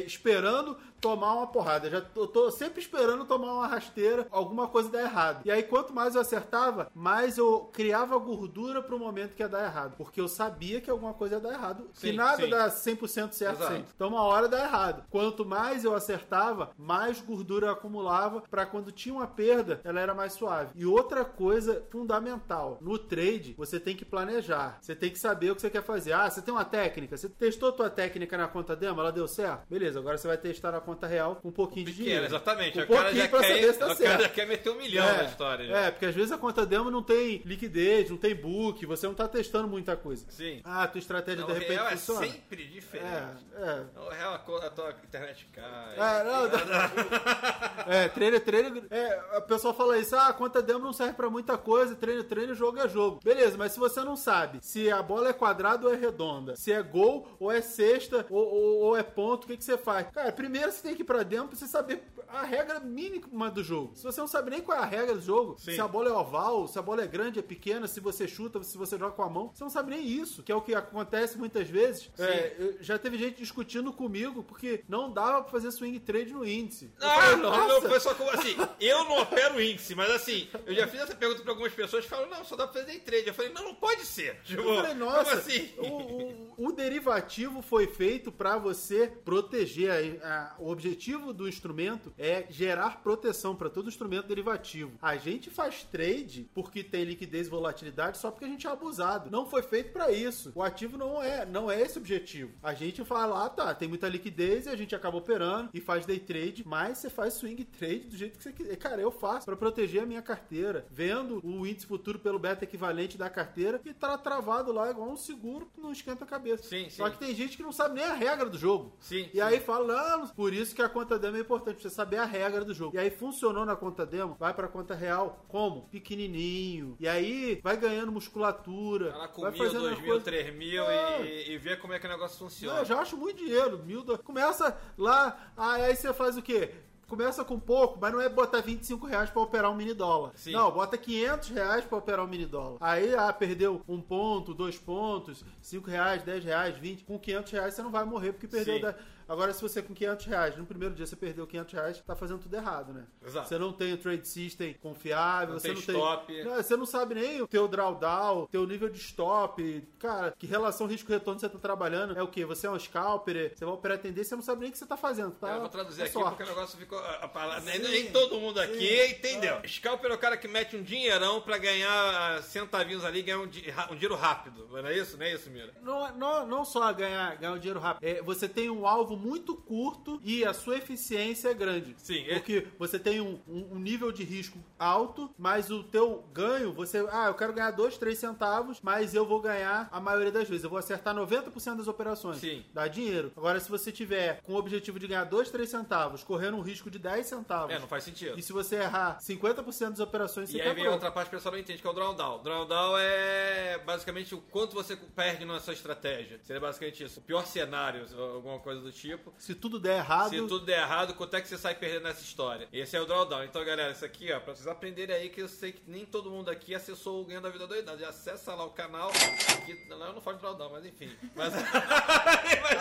esperando 0.06 0.76
tomar 1.00 1.34
uma 1.34 1.46
porrada. 1.46 1.86
Eu 1.86 1.92
já 1.92 2.00
tô, 2.00 2.26
tô 2.26 2.50
sempre 2.50 2.80
esperando 2.80 3.24
tomar 3.24 3.54
uma 3.54 3.66
rasteira, 3.66 4.26
alguma 4.30 4.68
coisa 4.68 4.90
dar 4.90 5.02
errado. 5.02 5.42
E 5.44 5.50
aí, 5.50 5.59
quanto 5.62 5.92
mais 5.94 6.14
eu 6.14 6.20
acertava, 6.20 6.90
mais 6.94 7.38
eu 7.38 7.70
criava 7.72 8.16
gordura 8.18 8.82
pro 8.82 8.98
momento 8.98 9.34
que 9.34 9.42
ia 9.42 9.48
dar 9.48 9.64
errado. 9.64 9.94
Porque 9.96 10.20
eu 10.20 10.28
sabia 10.28 10.80
que 10.80 10.90
alguma 10.90 11.14
coisa 11.14 11.36
ia 11.36 11.40
dar 11.40 11.52
errado. 11.52 11.88
que 11.94 12.00
Sim, 12.00 12.12
nada 12.12 12.42
sim. 12.42 12.50
dá 12.50 12.68
100% 12.68 13.32
certo 13.32 13.56
Exato. 13.60 13.72
sempre. 13.72 13.88
Então 13.94 14.08
uma 14.08 14.22
hora 14.22 14.48
dá 14.48 14.62
errado. 14.64 15.04
Quanto 15.10 15.44
mais 15.44 15.84
eu 15.84 15.94
acertava, 15.94 16.70
mais 16.78 17.20
gordura 17.20 17.66
eu 17.66 17.72
acumulava 17.72 18.42
para 18.50 18.66
quando 18.66 18.92
tinha 18.92 19.14
uma 19.14 19.26
perda, 19.26 19.80
ela 19.84 20.00
era 20.00 20.14
mais 20.14 20.32
suave. 20.32 20.70
E 20.74 20.84
outra 20.86 21.24
coisa 21.24 21.84
fundamental, 21.90 22.78
no 22.80 22.98
trade, 22.98 23.54
você 23.56 23.78
tem 23.80 23.96
que 23.96 24.04
planejar. 24.04 24.78
Você 24.80 24.94
tem 24.94 25.10
que 25.10 25.18
saber 25.18 25.50
o 25.50 25.54
que 25.54 25.60
você 25.60 25.70
quer 25.70 25.82
fazer. 25.82 26.12
Ah, 26.12 26.28
você 26.28 26.42
tem 26.42 26.52
uma 26.52 26.64
técnica, 26.64 27.16
você 27.16 27.28
testou 27.28 27.72
tua 27.72 27.88
técnica 27.90 28.36
na 28.36 28.48
conta 28.48 28.74
demo, 28.76 29.00
ela 29.00 29.12
deu 29.12 29.26
certo? 29.28 29.66
Beleza, 29.68 29.98
agora 29.98 30.16
você 30.18 30.26
vai 30.28 30.36
testar 30.36 30.72
na 30.72 30.80
conta 30.80 31.06
real 31.06 31.36
com 31.36 31.48
um 31.48 31.52
pouquinho 31.52 31.86
de 31.86 31.92
Pequeno, 31.92 32.04
dinheiro. 32.08 32.26
exatamente. 32.26 32.78
Um 32.78 32.82
o 32.82 32.86
cara 32.88 33.14
já 33.14 33.28
quer, 33.28 33.40
saber 33.40 33.72
se 33.72 33.78
tá 33.78 33.86
o 33.92 33.96
cara 33.96 34.22
já 34.22 34.28
quer 34.28 34.46
meter 34.46 34.70
um 34.70 34.76
milhão 34.76 35.06
É, 35.06 35.16
na 35.18 35.24
história. 35.24 35.49
Já. 35.58 35.76
É, 35.78 35.90
porque 35.90 36.06
às 36.06 36.14
vezes 36.14 36.32
a 36.32 36.38
conta 36.38 36.64
demo 36.66 36.90
não 36.90 37.02
tem 37.02 37.42
liquidez, 37.44 38.10
não 38.10 38.16
tem 38.16 38.34
book, 38.34 38.84
você 38.86 39.06
não 39.06 39.14
tá 39.14 39.26
testando 39.28 39.68
muita 39.68 39.96
coisa. 39.96 40.24
Sim. 40.28 40.60
Ah, 40.64 40.86
tua 40.86 40.98
estratégia 40.98 41.40
Não, 41.40 41.46
de 41.46 41.52
o 41.52 41.54
repente 41.54 41.72
real 41.76 41.86
é 41.88 41.90
funciona. 41.96 42.26
sempre 42.26 42.64
diferente. 42.64 43.44
É, 43.56 43.62
é. 43.62 44.00
O 44.00 44.08
real, 44.10 44.34
a 44.34 44.70
tua 44.70 44.90
internet 45.04 45.46
cai. 45.52 45.94
É, 45.96 46.24
não, 47.86 47.92
É, 47.92 48.08
treino, 48.08 48.40
treino. 48.40 48.82
É, 48.90 49.20
a 49.36 49.40
pessoa 49.40 49.72
fala 49.74 49.98
isso, 49.98 50.14
ah, 50.16 50.28
a 50.28 50.32
conta 50.32 50.62
demo 50.62 50.80
não 50.80 50.92
serve 50.92 51.14
pra 51.14 51.30
muita 51.30 51.56
coisa, 51.58 51.94
treino, 51.94 52.24
treino, 52.24 52.54
jogo 52.54 52.78
é 52.78 52.88
jogo. 52.88 53.20
Beleza, 53.22 53.56
mas 53.56 53.72
se 53.72 53.78
você 53.78 54.00
não 54.02 54.16
sabe 54.16 54.58
se 54.62 54.90
a 54.90 55.02
bola 55.02 55.28
é 55.28 55.32
quadrada 55.32 55.86
ou 55.86 55.92
é 55.92 55.96
redonda, 55.96 56.56
se 56.56 56.72
é 56.72 56.82
gol 56.82 57.28
ou 57.38 57.50
é 57.50 57.60
cesta 57.60 58.26
ou, 58.30 58.38
ou- 58.44 58.78
ou 58.80 58.96
é 58.96 59.02
ponto, 59.02 59.44
o 59.44 59.46
que, 59.46 59.56
que 59.56 59.64
você 59.64 59.76
faz? 59.78 60.06
Cara, 60.12 60.32
primeiro 60.32 60.70
você 60.72 60.82
tem 60.82 60.94
que 60.94 61.02
ir 61.02 61.04
pra 61.04 61.22
dentro 61.22 61.48
pra 61.48 61.56
você 61.58 61.66
saber 61.66 62.02
a 62.28 62.42
regra 62.42 62.80
mínima 62.80 63.50
do 63.50 63.62
jogo. 63.62 63.92
Se 63.94 64.02
você 64.04 64.20
não 64.20 64.28
sabe 64.28 64.50
nem 64.50 64.60
qual 64.60 64.78
é 64.78 64.80
a 64.82 64.84
regra 64.84 65.14
do 65.14 65.20
jogo, 65.20 65.29
Sim. 65.58 65.72
se 65.74 65.80
a 65.80 65.88
bola 65.88 66.08
é 66.08 66.12
oval, 66.12 66.66
se 66.68 66.78
a 66.78 66.82
bola 66.82 67.02
é 67.02 67.06
grande, 67.06 67.38
é 67.38 67.42
pequena, 67.42 67.86
se 67.86 68.00
você 68.00 68.26
chuta, 68.28 68.62
se 68.62 68.76
você 68.78 68.98
joga 68.98 69.12
com 69.14 69.22
a 69.22 69.28
mão, 69.30 69.50
você 69.54 69.62
não 69.64 69.70
sabe 69.70 69.90
nem 69.90 70.06
isso, 70.06 70.42
que 70.42 70.50
é 70.52 70.54
o 70.54 70.60
que 70.60 70.74
acontece 70.74 71.38
muitas 71.38 71.68
vezes. 71.68 72.10
É, 72.18 72.74
já 72.80 72.98
teve 72.98 73.16
gente 73.18 73.38
discutindo 73.38 73.92
comigo 73.92 74.42
porque 74.42 74.84
não 74.88 75.12
dava 75.12 75.42
pra 75.42 75.50
fazer 75.50 75.70
swing 75.70 75.98
trade 76.00 76.32
no 76.32 76.46
índice. 76.46 76.90
Eu 77.00 77.08
Ah, 77.08 77.20
falei, 77.20 77.36
não, 77.36 78.00
só 78.00 78.14
como 78.14 78.30
assim, 78.30 78.56
eu 78.80 79.04
não 79.04 79.22
opero 79.22 79.60
índice, 79.60 79.94
mas 79.94 80.10
assim, 80.10 80.48
eu 80.66 80.74
já 80.74 80.86
fiz 80.86 81.00
essa 81.00 81.14
pergunta 81.14 81.42
pra 81.42 81.52
algumas 81.52 81.72
pessoas 81.72 82.04
que 82.04 82.10
falam, 82.10 82.28
não, 82.30 82.44
só 82.44 82.56
dá 82.56 82.66
pra 82.66 82.80
fazer 82.82 82.98
trade. 83.00 83.26
Eu 83.28 83.34
falei, 83.34 83.52
não, 83.52 83.64
não 83.64 83.74
pode 83.74 84.04
ser. 84.04 84.40
Tipo, 84.44 84.62
Eu 84.62 84.76
falei, 84.76 84.94
nossa, 84.94 85.24
como 85.24 85.36
assim? 85.36 85.70
o, 85.78 85.86
o- 85.86 86.68
o 86.68 86.72
derivativo 86.72 87.62
foi 87.62 87.86
feito 87.86 88.30
pra 88.32 88.56
você 88.58 89.06
proteger. 89.24 89.90
a- 90.22 90.28
a- 90.28 90.54
o 90.58 90.70
objetivo 90.70 91.32
do 91.32 91.48
instrumento 91.48 92.12
é 92.18 92.46
gerar 92.50 93.02
proteção 93.02 93.54
pra 93.56 93.68
todo 93.70 93.88
instrumento 93.88 94.26
derivativo. 94.26 94.92
A 95.00 95.16
gente 95.20 95.48
faz 95.50 95.84
trade 95.84 96.50
porque 96.52 96.82
tem 96.82 97.04
liquidez 97.04 97.46
e 97.46 97.50
volatilidade 97.50 98.18
só 98.18 98.30
porque 98.30 98.44
a 98.44 98.48
gente 98.48 98.66
é 98.66 98.70
abusado. 98.70 99.30
Não 99.30 99.46
foi 99.46 99.62
feito 99.62 99.92
pra 99.92 100.10
isso. 100.10 100.50
O 100.54 100.62
ativo 100.62 100.98
não 100.98 101.22
é, 101.22 101.46
não 101.46 101.70
é 101.70 101.80
esse 101.80 101.98
o 101.98 102.00
objetivo. 102.00 102.52
A 102.62 102.74
gente 102.74 103.04
fala, 103.04 103.44
ah, 103.44 103.48
tá, 103.48 103.74
tem 103.74 103.88
muita 103.88 104.08
liquidez 104.08 104.66
e 104.66 104.68
a 104.70 104.76
gente 104.76 104.94
acaba 104.94 105.16
operando 105.16 105.70
e 105.72 105.80
faz 105.80 106.04
day 106.04 106.18
trade, 106.18 106.64
mas 106.66 106.98
você 106.98 107.08
faz 107.08 107.34
swing 107.34 107.62
trade 107.64 108.08
do 108.08 108.16
jeito 108.16 108.38
que 108.38 108.42
você 108.42 108.52
quiser. 108.52 108.76
Cara, 108.76 109.00
eu 109.00 109.12
faço 109.12 109.46
pra 109.46 109.56
proteger 109.56 110.02
a 110.02 110.06
minha 110.06 110.22
carteira, 110.22 110.86
vendo 110.90 111.40
o 111.44 111.66
índice 111.66 111.86
futuro 111.86 112.18
pelo 112.18 112.38
beta 112.38 112.64
equivalente 112.64 113.18
da 113.18 113.28
carteira 113.28 113.80
e 113.84 113.92
tá 113.92 114.16
travado 114.16 114.72
lá 114.72 114.90
igual 114.90 115.08
um 115.10 115.16
seguro 115.16 115.70
que 115.74 115.80
não 115.80 115.92
esquenta 115.92 116.24
a 116.24 116.26
cabeça. 116.26 116.64
Sim, 116.64 116.84
sim. 116.84 116.96
Só 116.96 117.10
que 117.10 117.18
tem 117.18 117.34
gente 117.34 117.56
que 117.56 117.62
não 117.62 117.72
sabe 117.72 117.96
nem 117.96 118.04
a 118.04 118.14
regra 118.14 118.48
do 118.48 118.58
jogo. 118.58 118.96
Sim. 119.00 119.28
E 119.32 119.40
aí 119.40 119.60
fala, 119.60 120.18
não, 120.18 120.28
por 120.28 120.52
isso 120.52 120.74
que 120.74 120.82
a 120.82 120.88
conta 120.88 121.18
demo 121.18 121.36
é 121.36 121.40
importante, 121.40 121.82
você 121.82 121.90
saber 121.90 122.18
a 122.18 122.24
regra 122.24 122.64
do 122.64 122.72
jogo. 122.72 122.96
E 122.96 122.98
aí 122.98 123.10
funcionou 123.10 123.66
na 123.66 123.76
conta 123.76 124.06
demo, 124.06 124.36
vai 124.38 124.54
pra 124.54 124.68
conta 124.68 124.94
real, 124.94 125.09
real. 125.10 125.44
Como? 125.48 125.82
Pequenininho. 125.88 126.96
E 127.00 127.08
aí 127.08 127.60
vai 127.62 127.76
ganhando 127.76 128.12
musculatura. 128.12 129.08
Ela 129.08 129.28
com 129.28 129.42
vai 129.42 129.50
mil, 129.50 129.64
fazendo 129.64 129.80
dois 129.80 129.98
mil, 129.98 130.06
coisa... 130.06 130.24
três 130.24 130.54
mil 130.54 130.84
é. 130.84 131.22
e, 131.22 131.56
e 131.56 131.76
como 131.76 131.92
é 131.92 131.98
que 131.98 132.06
o 132.06 132.10
negócio 132.10 132.38
funciona. 132.38 132.74
Não, 132.74 132.80
eu 132.80 132.86
já 132.86 132.98
acho 133.00 133.16
muito 133.16 133.38
dinheiro. 133.38 133.78
Mil, 133.84 134.02
dois... 134.02 134.20
Começa 134.20 134.78
lá, 134.96 135.52
aí 135.56 135.94
você 135.94 136.12
faz 136.12 136.36
o 136.36 136.42
quê? 136.42 136.72
começa 137.10 137.44
com 137.44 137.58
pouco, 137.58 137.98
mas 138.00 138.12
não 138.12 138.20
é 138.20 138.28
botar 138.28 138.60
25 138.60 139.04
reais 139.04 139.28
pra 139.28 139.42
operar 139.42 139.68
um 139.68 139.74
mini 139.74 139.92
dólar. 139.92 140.30
Sim. 140.36 140.52
Não, 140.52 140.70
bota 140.70 140.96
500 140.96 141.48
reais 141.48 141.84
pra 141.84 141.98
operar 141.98 142.24
um 142.24 142.28
mini 142.28 142.46
dólar. 142.46 142.78
Aí, 142.80 143.12
ah, 143.16 143.32
perdeu 143.32 143.82
um 143.88 144.00
ponto, 144.00 144.54
dois 144.54 144.78
pontos, 144.78 145.44
cinco 145.60 145.90
reais, 145.90 146.22
10 146.22 146.44
reais, 146.44 146.76
20. 146.76 147.02
Com 147.02 147.18
500 147.18 147.52
reais 147.52 147.74
você 147.74 147.82
não 147.82 147.90
vai 147.90 148.04
morrer 148.04 148.32
porque 148.32 148.46
perdeu. 148.46 148.80
10... 148.80 148.94
Agora, 149.30 149.52
se 149.54 149.62
você 149.62 149.80
com 149.80 149.94
500 149.94 150.26
reais, 150.26 150.56
no 150.56 150.66
primeiro 150.66 150.92
dia 150.92 151.06
você 151.06 151.14
perdeu 151.14 151.46
500 151.46 151.72
reais, 151.72 152.02
tá 152.04 152.16
fazendo 152.16 152.40
tudo 152.40 152.56
errado, 152.56 152.92
né? 152.92 153.04
Exato. 153.24 153.48
Você 153.48 153.58
não 153.58 153.72
tem 153.72 153.92
o 153.92 153.96
trade 153.96 154.26
system 154.26 154.74
confiável, 154.82 155.50
Não 155.54 155.60
você 155.60 155.68
tem 155.68 155.74
não 155.74 155.80
stop. 155.80 156.26
tem... 156.26 156.44
Não, 156.44 156.54
você 156.56 156.76
não 156.76 156.84
sabe 156.84 157.14
nem 157.14 157.40
o 157.40 157.46
teu 157.46 157.68
drawdown, 157.68 158.46
teu 158.46 158.66
nível 158.66 158.88
de 158.88 158.98
stop. 158.98 159.86
Cara, 160.00 160.34
que 160.36 160.48
relação 160.48 160.88
risco-retorno 160.88 161.38
você 161.38 161.48
tá 161.48 161.60
trabalhando? 161.60 162.18
É 162.18 162.22
o 162.24 162.26
quê? 162.26 162.44
Você 162.44 162.66
é 162.66 162.70
um 162.72 162.76
scalper, 162.78 163.52
você 163.56 163.64
vai 163.64 163.72
operar 163.74 163.98
tendência, 163.98 164.30
você 164.30 164.34
não 164.34 164.42
sabe 164.42 164.62
nem 164.62 164.70
o 164.70 164.72
que 164.72 164.78
você 164.78 164.86
tá 164.86 164.96
fazendo. 164.96 165.30
Tá? 165.32 165.52
Eu 165.54 165.60
vou 165.60 165.68
traduzir 165.68 166.00
É 166.00 166.04
aqui 166.06 166.12
sorte. 166.12 166.28
porque 166.30 166.42
o 166.42 166.46
negócio 166.46 166.76
ficou. 166.76 166.98
A, 166.98 167.10
a 167.18 167.28
palavra, 167.28 167.70
Sim, 167.72 167.78
nem, 167.78 168.10
todo 168.10 168.40
mundo 168.40 168.60
aqui 168.60 168.80
sim. 169.06 169.12
entendeu. 169.12 169.60
Scalper 169.64 170.10
é 170.10 170.14
o 170.14 170.18
cara 170.18 170.36
que 170.36 170.48
mete 170.48 170.74
um 170.76 170.82
dinheirão 170.82 171.40
pra 171.40 171.56
ganhar 171.56 172.42
centavinhos 172.42 173.04
ali 173.04 173.22
ganhar 173.22 173.38
um, 173.38 173.44
um 173.44 173.46
dinheiro 173.46 174.16
rápido. 174.16 174.66
Não 174.68 174.86
é 174.88 174.96
isso? 174.96 175.16
Não 175.16 175.24
é 175.24 175.34
isso, 175.34 175.48
Mira? 175.50 175.72
Não, 175.82 176.16
não, 176.16 176.46
não 176.48 176.64
só 176.64 176.92
ganhar, 176.92 177.36
ganhar 177.36 177.52
um 177.52 177.58
dinheiro 177.58 177.78
rápido. 177.78 178.02
É, 178.04 178.20
você 178.22 178.48
tem 178.48 178.68
um 178.68 178.84
alvo 178.86 179.19
muito 179.20 179.54
curto 179.54 180.20
e 180.24 180.44
a 180.44 180.52
sua 180.52 180.76
eficiência 180.78 181.48
é 181.50 181.54
grande. 181.54 181.94
Sim, 181.98 182.24
é- 182.28 182.34
Porque 182.34 182.66
você 182.78 182.98
tem 182.98 183.20
um, 183.20 183.38
um- 183.46 183.74
um 183.74 183.78
nível 183.78 184.10
de 184.10 184.24
risco 184.24 184.58
alto, 184.78 185.30
mas 185.38 185.70
o 185.70 185.82
teu 185.84 186.24
ganho, 186.32 186.72
você. 186.72 187.06
Ah, 187.10 187.26
eu 187.28 187.34
quero 187.34 187.52
ganhar 187.52 187.70
2, 187.72 187.96
3 187.98 188.18
centavos, 188.18 188.78
mas 188.82 189.14
eu 189.14 189.26
vou 189.26 189.40
ganhar 189.40 189.88
a 189.92 190.00
maioria 190.00 190.32
das 190.32 190.48
vezes. 190.48 190.64
Eu 190.64 190.70
vou 190.70 190.78
acertar 190.78 191.14
90% 191.14 191.76
das 191.78 191.88
operações. 191.88 192.38
Sim. 192.38 192.64
Dá 192.72 192.88
dinheiro. 192.88 193.32
Agora, 193.36 193.60
se 193.60 193.70
você 193.70 193.92
tiver 193.92 194.40
com 194.42 194.54
o 194.54 194.56
objetivo 194.56 194.98
de 194.98 195.06
ganhar 195.06 195.24
2, 195.24 195.50
3 195.50 195.68
centavos, 195.68 196.24
correndo 196.24 196.56
um 196.56 196.60
risco 196.62 196.90
de 196.90 196.98
10 196.98 197.26
centavos. 197.26 197.74
É, 197.74 197.78
não 197.78 197.86
faz 197.88 198.04
sentido. 198.04 198.38
E 198.38 198.42
se 198.42 198.52
você 198.52 198.76
errar 198.76 199.18
50% 199.20 199.90
das 199.90 200.00
operações, 200.00 200.48
você 200.50 200.56
E 200.56 200.60
aí 200.60 200.66
vem 200.68 200.76
quebrou. 200.76 200.94
outra 200.94 201.10
parte 201.10 201.28
que 201.30 201.36
o 201.36 201.38
pessoal 201.38 201.52
não 201.54 201.60
entende, 201.60 201.80
que 201.82 201.86
é 201.86 201.90
o 201.90 201.92
drawdown. 201.92 202.42
Drawdown 202.42 202.96
é 202.98 203.78
basicamente 203.84 204.34
o 204.34 204.38
quanto 204.40 204.74
você 204.74 204.96
perde 204.96 205.44
na 205.44 205.58
sua 205.60 205.72
estratégia. 205.74 206.40
Seria 206.44 206.60
basicamente 206.60 207.04
isso. 207.04 207.20
O 207.20 207.22
pior 207.22 207.44
cenário, 207.46 208.06
alguma 208.18 208.58
coisa 208.60 208.80
do 208.80 208.92
tipo. 208.92 209.09
Se 209.38 209.54
tudo 209.54 209.78
der 209.78 209.98
errado. 209.98 210.30
Se 210.30 210.36
tudo 210.36 210.60
der 210.60 210.80
errado, 210.82 211.14
quanto 211.14 211.34
é 211.36 211.40
que 211.40 211.48
você 211.48 211.56
sai 211.58 211.74
perdendo 211.74 212.02
nessa 212.04 212.22
história? 212.22 212.68
Esse 212.72 212.96
é 212.96 213.00
o 213.00 213.06
drawdown. 213.06 213.44
Então, 213.44 213.64
galera, 213.64 213.92
isso 213.92 214.04
aqui, 214.04 214.32
ó, 214.32 214.40
pra 214.40 214.54
vocês 214.54 214.66
aprenderem 214.66 215.14
aí 215.16 215.28
que 215.28 215.40
eu 215.40 215.48
sei 215.48 215.72
que 215.72 215.82
nem 215.86 216.04
todo 216.04 216.30
mundo 216.30 216.50
aqui 216.50 216.74
acessou 216.74 217.22
o 217.22 217.24
Ganho 217.24 217.40
da 217.40 217.48
Vida 217.48 217.66
Doidada. 217.66 217.98
Já 217.98 218.08
acessa 218.10 218.54
lá 218.54 218.64
o 218.64 218.70
canal. 218.70 219.10
Aqui, 219.10 219.78
lá 219.90 220.06
eu 220.06 220.12
não 220.12 220.20
falo 220.20 220.36
de 220.36 220.42
drawdown, 220.42 220.70
mas 220.72 220.86
enfim. 220.86 221.10
Mas, 221.34 221.52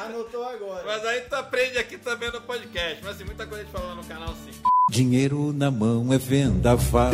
Anotou 0.02 0.44
agora. 0.44 0.84
mas 0.86 1.06
aí 1.06 1.22
tu 1.22 1.36
aprende 1.36 1.78
aqui 1.78 1.98
também 1.98 2.32
no 2.32 2.42
podcast. 2.42 3.04
Mas 3.04 3.16
assim, 3.16 3.24
muita 3.26 3.46
coisa 3.46 3.62
a 3.62 3.66
gente 3.66 3.74
fala 3.74 3.90
lá 3.90 3.96
no 3.96 4.04
canal, 4.06 4.30
sim. 4.36 4.52
Dinheiro 4.90 5.54
na 5.54 5.70
mão 5.72 6.12
é 6.12 6.18
vendaval. 6.18 7.12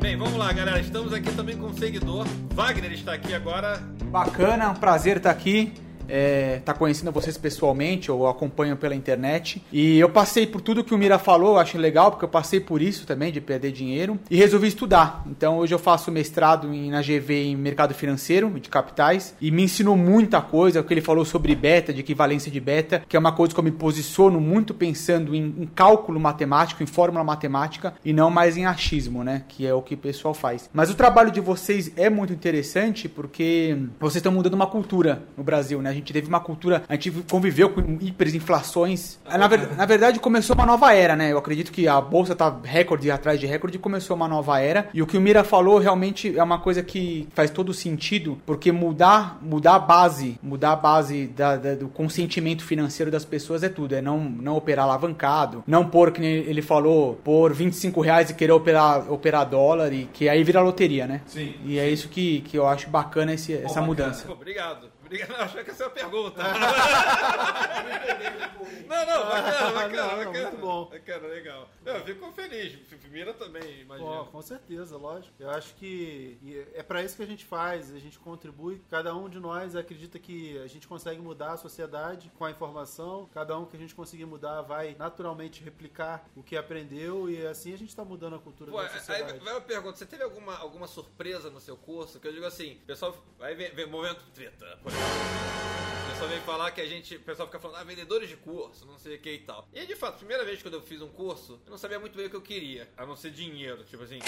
Bem, 0.00 0.16
vamos 0.16 0.36
lá, 0.36 0.52
galera. 0.52 0.80
Estamos 0.80 1.12
aqui 1.12 1.30
também 1.34 1.56
com 1.58 1.66
um 1.66 1.74
seguidor. 1.76 2.26
Wagner 2.54 2.92
está 2.92 3.12
aqui 3.14 3.34
agora. 3.34 3.76
Bacana, 4.04 4.70
um 4.70 4.74
prazer 4.74 5.18
estar 5.18 5.30
aqui. 5.30 5.72
É, 6.10 6.60
tá 6.64 6.74
conhecendo 6.74 7.12
vocês 7.12 7.38
pessoalmente, 7.38 8.08
eu 8.08 8.26
acompanho 8.26 8.76
pela 8.76 8.94
internet. 8.94 9.62
E 9.72 9.98
eu 9.98 10.08
passei 10.08 10.46
por 10.46 10.60
tudo 10.60 10.82
que 10.82 10.94
o 10.94 10.98
Mira 10.98 11.18
falou, 11.18 11.54
eu 11.54 11.58
acho 11.58 11.78
legal, 11.78 12.10
porque 12.10 12.24
eu 12.24 12.28
passei 12.28 12.58
por 12.58 12.82
isso 12.82 13.06
também, 13.06 13.32
de 13.32 13.40
perder 13.40 13.70
dinheiro. 13.70 14.18
E 14.30 14.36
resolvi 14.36 14.68
estudar. 14.68 15.24
Então 15.26 15.58
hoje 15.58 15.74
eu 15.74 15.78
faço 15.78 16.10
mestrado 16.10 16.72
em, 16.72 16.90
na 16.90 17.00
GV 17.00 17.50
em 17.50 17.56
mercado 17.56 17.94
financeiro, 17.94 18.50
de 18.58 18.68
capitais. 18.68 19.34
E 19.40 19.50
me 19.50 19.62
ensinou 19.62 19.96
muita 19.96 20.40
coisa, 20.40 20.80
o 20.80 20.84
que 20.84 20.92
ele 20.92 21.00
falou 21.00 21.24
sobre 21.24 21.54
beta, 21.54 21.92
de 21.92 22.00
equivalência 22.00 22.50
de 22.50 22.60
beta, 22.60 23.02
que 23.08 23.16
é 23.16 23.20
uma 23.20 23.32
coisa 23.32 23.54
que 23.54 23.60
eu 23.60 23.64
me 23.64 23.70
posiciono 23.70 24.40
muito 24.40 24.74
pensando 24.74 25.34
em, 25.34 25.54
em 25.58 25.66
cálculo 25.66 26.18
matemático, 26.18 26.82
em 26.82 26.86
fórmula 26.86 27.22
matemática, 27.22 27.94
e 28.04 28.12
não 28.12 28.30
mais 28.30 28.56
em 28.56 28.66
achismo, 28.66 29.22
né? 29.22 29.44
Que 29.48 29.66
é 29.66 29.72
o 29.72 29.82
que 29.82 29.94
o 29.94 29.98
pessoal 29.98 30.34
faz. 30.34 30.68
Mas 30.72 30.90
o 30.90 30.94
trabalho 30.94 31.30
de 31.30 31.40
vocês 31.40 31.92
é 31.96 32.10
muito 32.10 32.32
interessante 32.32 33.08
porque 33.08 33.76
vocês 33.98 34.16
estão 34.16 34.32
mudando 34.32 34.54
uma 34.54 34.66
cultura 34.66 35.22
no 35.36 35.44
Brasil, 35.44 35.80
né? 35.80 35.99
A 36.00 36.02
gente 36.02 36.12
teve 36.14 36.28
uma 36.28 36.40
cultura, 36.40 36.82
a 36.88 36.94
gente 36.94 37.10
conviveu 37.30 37.68
com 37.70 37.98
hiperinflações. 38.00 39.18
Na, 39.28 39.46
ver- 39.46 39.76
na 39.76 39.84
verdade, 39.84 40.18
começou 40.18 40.54
uma 40.56 40.64
nova 40.64 40.94
era, 40.94 41.14
né? 41.14 41.30
Eu 41.32 41.38
acredito 41.38 41.70
que 41.70 41.86
a 41.86 42.00
bolsa 42.00 42.34
tá 42.34 42.54
recorde 42.64 43.10
atrás 43.10 43.38
de 43.38 43.46
recorde, 43.46 43.78
começou 43.78 44.16
uma 44.16 44.26
nova 44.26 44.58
era. 44.60 44.88
E 44.94 45.02
o 45.02 45.06
que 45.06 45.16
o 45.16 45.20
Mira 45.20 45.44
falou 45.44 45.78
realmente 45.78 46.36
é 46.38 46.42
uma 46.42 46.58
coisa 46.58 46.82
que 46.82 47.28
faz 47.34 47.50
todo 47.50 47.74
sentido, 47.74 48.38
porque 48.46 48.72
mudar, 48.72 49.38
mudar 49.42 49.74
a 49.74 49.78
base, 49.78 50.38
mudar 50.42 50.72
a 50.72 50.76
base 50.76 51.26
da- 51.26 51.56
da- 51.56 51.74
do 51.74 51.88
consentimento 51.88 52.64
financeiro 52.64 53.10
das 53.10 53.24
pessoas 53.24 53.62
é 53.62 53.68
tudo. 53.68 53.94
É 53.94 54.00
não, 54.00 54.18
não 54.18 54.56
operar 54.56 54.86
alavancado, 54.86 55.62
não 55.66 55.86
pôr, 55.86 56.10
que 56.12 56.22
ele 56.22 56.62
falou, 56.62 57.14
pôr 57.22 57.52
25 57.52 58.00
reais 58.00 58.30
e 58.30 58.34
querer 58.34 58.52
operar, 58.52 59.10
operar 59.12 59.46
dólar, 59.46 59.92
e 59.92 60.06
que 60.12 60.28
aí 60.28 60.42
vira 60.42 60.60
loteria, 60.62 61.06
né? 61.06 61.20
Sim. 61.26 61.54
E 61.64 61.78
é 61.78 61.88
isso 61.90 62.08
que, 62.08 62.40
que 62.42 62.56
eu 62.56 62.66
acho 62.66 62.88
bacana 62.88 63.34
esse- 63.34 63.52
essa 63.52 63.80
Pô, 63.80 63.86
mudança. 63.86 64.30
Obrigado. 64.30 64.88
Obrigado. 65.10 65.30
Não, 65.30 65.40
achei 65.40 65.64
que 65.64 65.70
essa 65.72 65.82
é 65.82 65.86
a 65.88 65.90
pergunta. 65.90 66.40
não, 68.86 69.06
não, 69.06 69.28
bacana, 69.28 69.72
bacana, 69.72 69.88
Não, 69.88 70.10
não, 70.10 70.24
bacana. 70.24 70.50
muito 70.50 70.56
bom. 70.60 70.84
Bacana, 70.84 71.26
legal. 71.26 71.68
Eu 71.84 72.04
fico 72.04 72.30
feliz. 72.30 72.78
Mira 73.10 73.34
também, 73.34 73.80
imagina. 73.80 74.24
Com 74.26 74.40
certeza, 74.40 74.96
lógico. 74.96 75.34
Eu 75.40 75.50
acho 75.50 75.74
que 75.74 76.64
é 76.74 76.82
pra 76.82 77.02
isso 77.02 77.16
que 77.16 77.24
a 77.24 77.26
gente 77.26 77.44
faz, 77.44 77.92
a 77.92 77.98
gente 77.98 78.20
contribui. 78.20 78.80
Cada 78.88 79.12
um 79.12 79.28
de 79.28 79.40
nós 79.40 79.74
acredita 79.74 80.16
que 80.16 80.56
a 80.58 80.68
gente 80.68 80.86
consegue 80.86 81.20
mudar 81.20 81.54
a 81.54 81.56
sociedade 81.56 82.30
com 82.38 82.44
a 82.44 82.50
informação. 82.52 83.28
Cada 83.34 83.58
um 83.58 83.66
que 83.66 83.76
a 83.76 83.80
gente 83.80 83.96
conseguir 83.96 84.26
mudar 84.26 84.62
vai 84.62 84.94
naturalmente 84.96 85.60
replicar 85.64 86.24
o 86.36 86.42
que 86.44 86.56
aprendeu 86.56 87.28
e 87.28 87.44
assim 87.44 87.74
a 87.74 87.76
gente 87.78 87.96
tá 87.96 88.04
mudando 88.04 88.36
a 88.36 88.38
cultura 88.38 88.70
Pô, 88.70 88.76
da 88.76 88.84
aí 88.84 88.90
sociedade. 88.90 89.40
vai 89.40 89.54
uma 89.54 89.60
pergunta, 89.60 89.98
você 89.98 90.06
teve 90.06 90.22
alguma, 90.22 90.56
alguma 90.56 90.86
surpresa 90.86 91.50
no 91.50 91.58
seu 91.58 91.76
curso? 91.76 92.20
Que 92.20 92.28
eu 92.28 92.32
digo 92.32 92.46
assim, 92.46 92.74
o 92.74 92.86
pessoal, 92.86 93.16
aí 93.40 93.56
vem, 93.56 93.74
vem 93.74 93.86
momento 93.86 94.24
treta, 94.32 94.78
por 94.82 94.92
exemplo. 94.92 94.99
O 95.00 96.10
pessoal 96.12 96.28
vem 96.30 96.40
falar 96.40 96.70
que 96.70 96.80
a 96.80 96.86
gente, 96.86 97.16
o 97.16 97.20
pessoal 97.20 97.48
fica 97.48 97.58
falando, 97.58 97.78
ah, 97.78 97.84
vendedores 97.84 98.28
de 98.28 98.36
curso, 98.36 98.84
não 98.86 98.98
sei 98.98 99.16
o 99.16 99.18
que 99.18 99.32
e 99.32 99.38
tal. 99.38 99.66
E 99.72 99.86
de 99.86 99.96
fato, 99.96 100.18
primeira 100.18 100.44
vez 100.44 100.62
quando 100.62 100.74
eu 100.74 100.82
fiz 100.82 101.00
um 101.00 101.08
curso, 101.08 101.60
eu 101.64 101.70
não 101.70 101.78
sabia 101.78 101.98
muito 101.98 102.16
bem 102.16 102.26
o 102.26 102.30
que 102.30 102.36
eu 102.36 102.42
queria, 102.42 102.88
a 102.96 103.06
não 103.06 103.16
ser 103.16 103.30
dinheiro, 103.30 103.82
tipo 103.84 104.02
assim. 104.02 104.18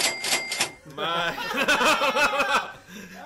Mas. 0.94 1.36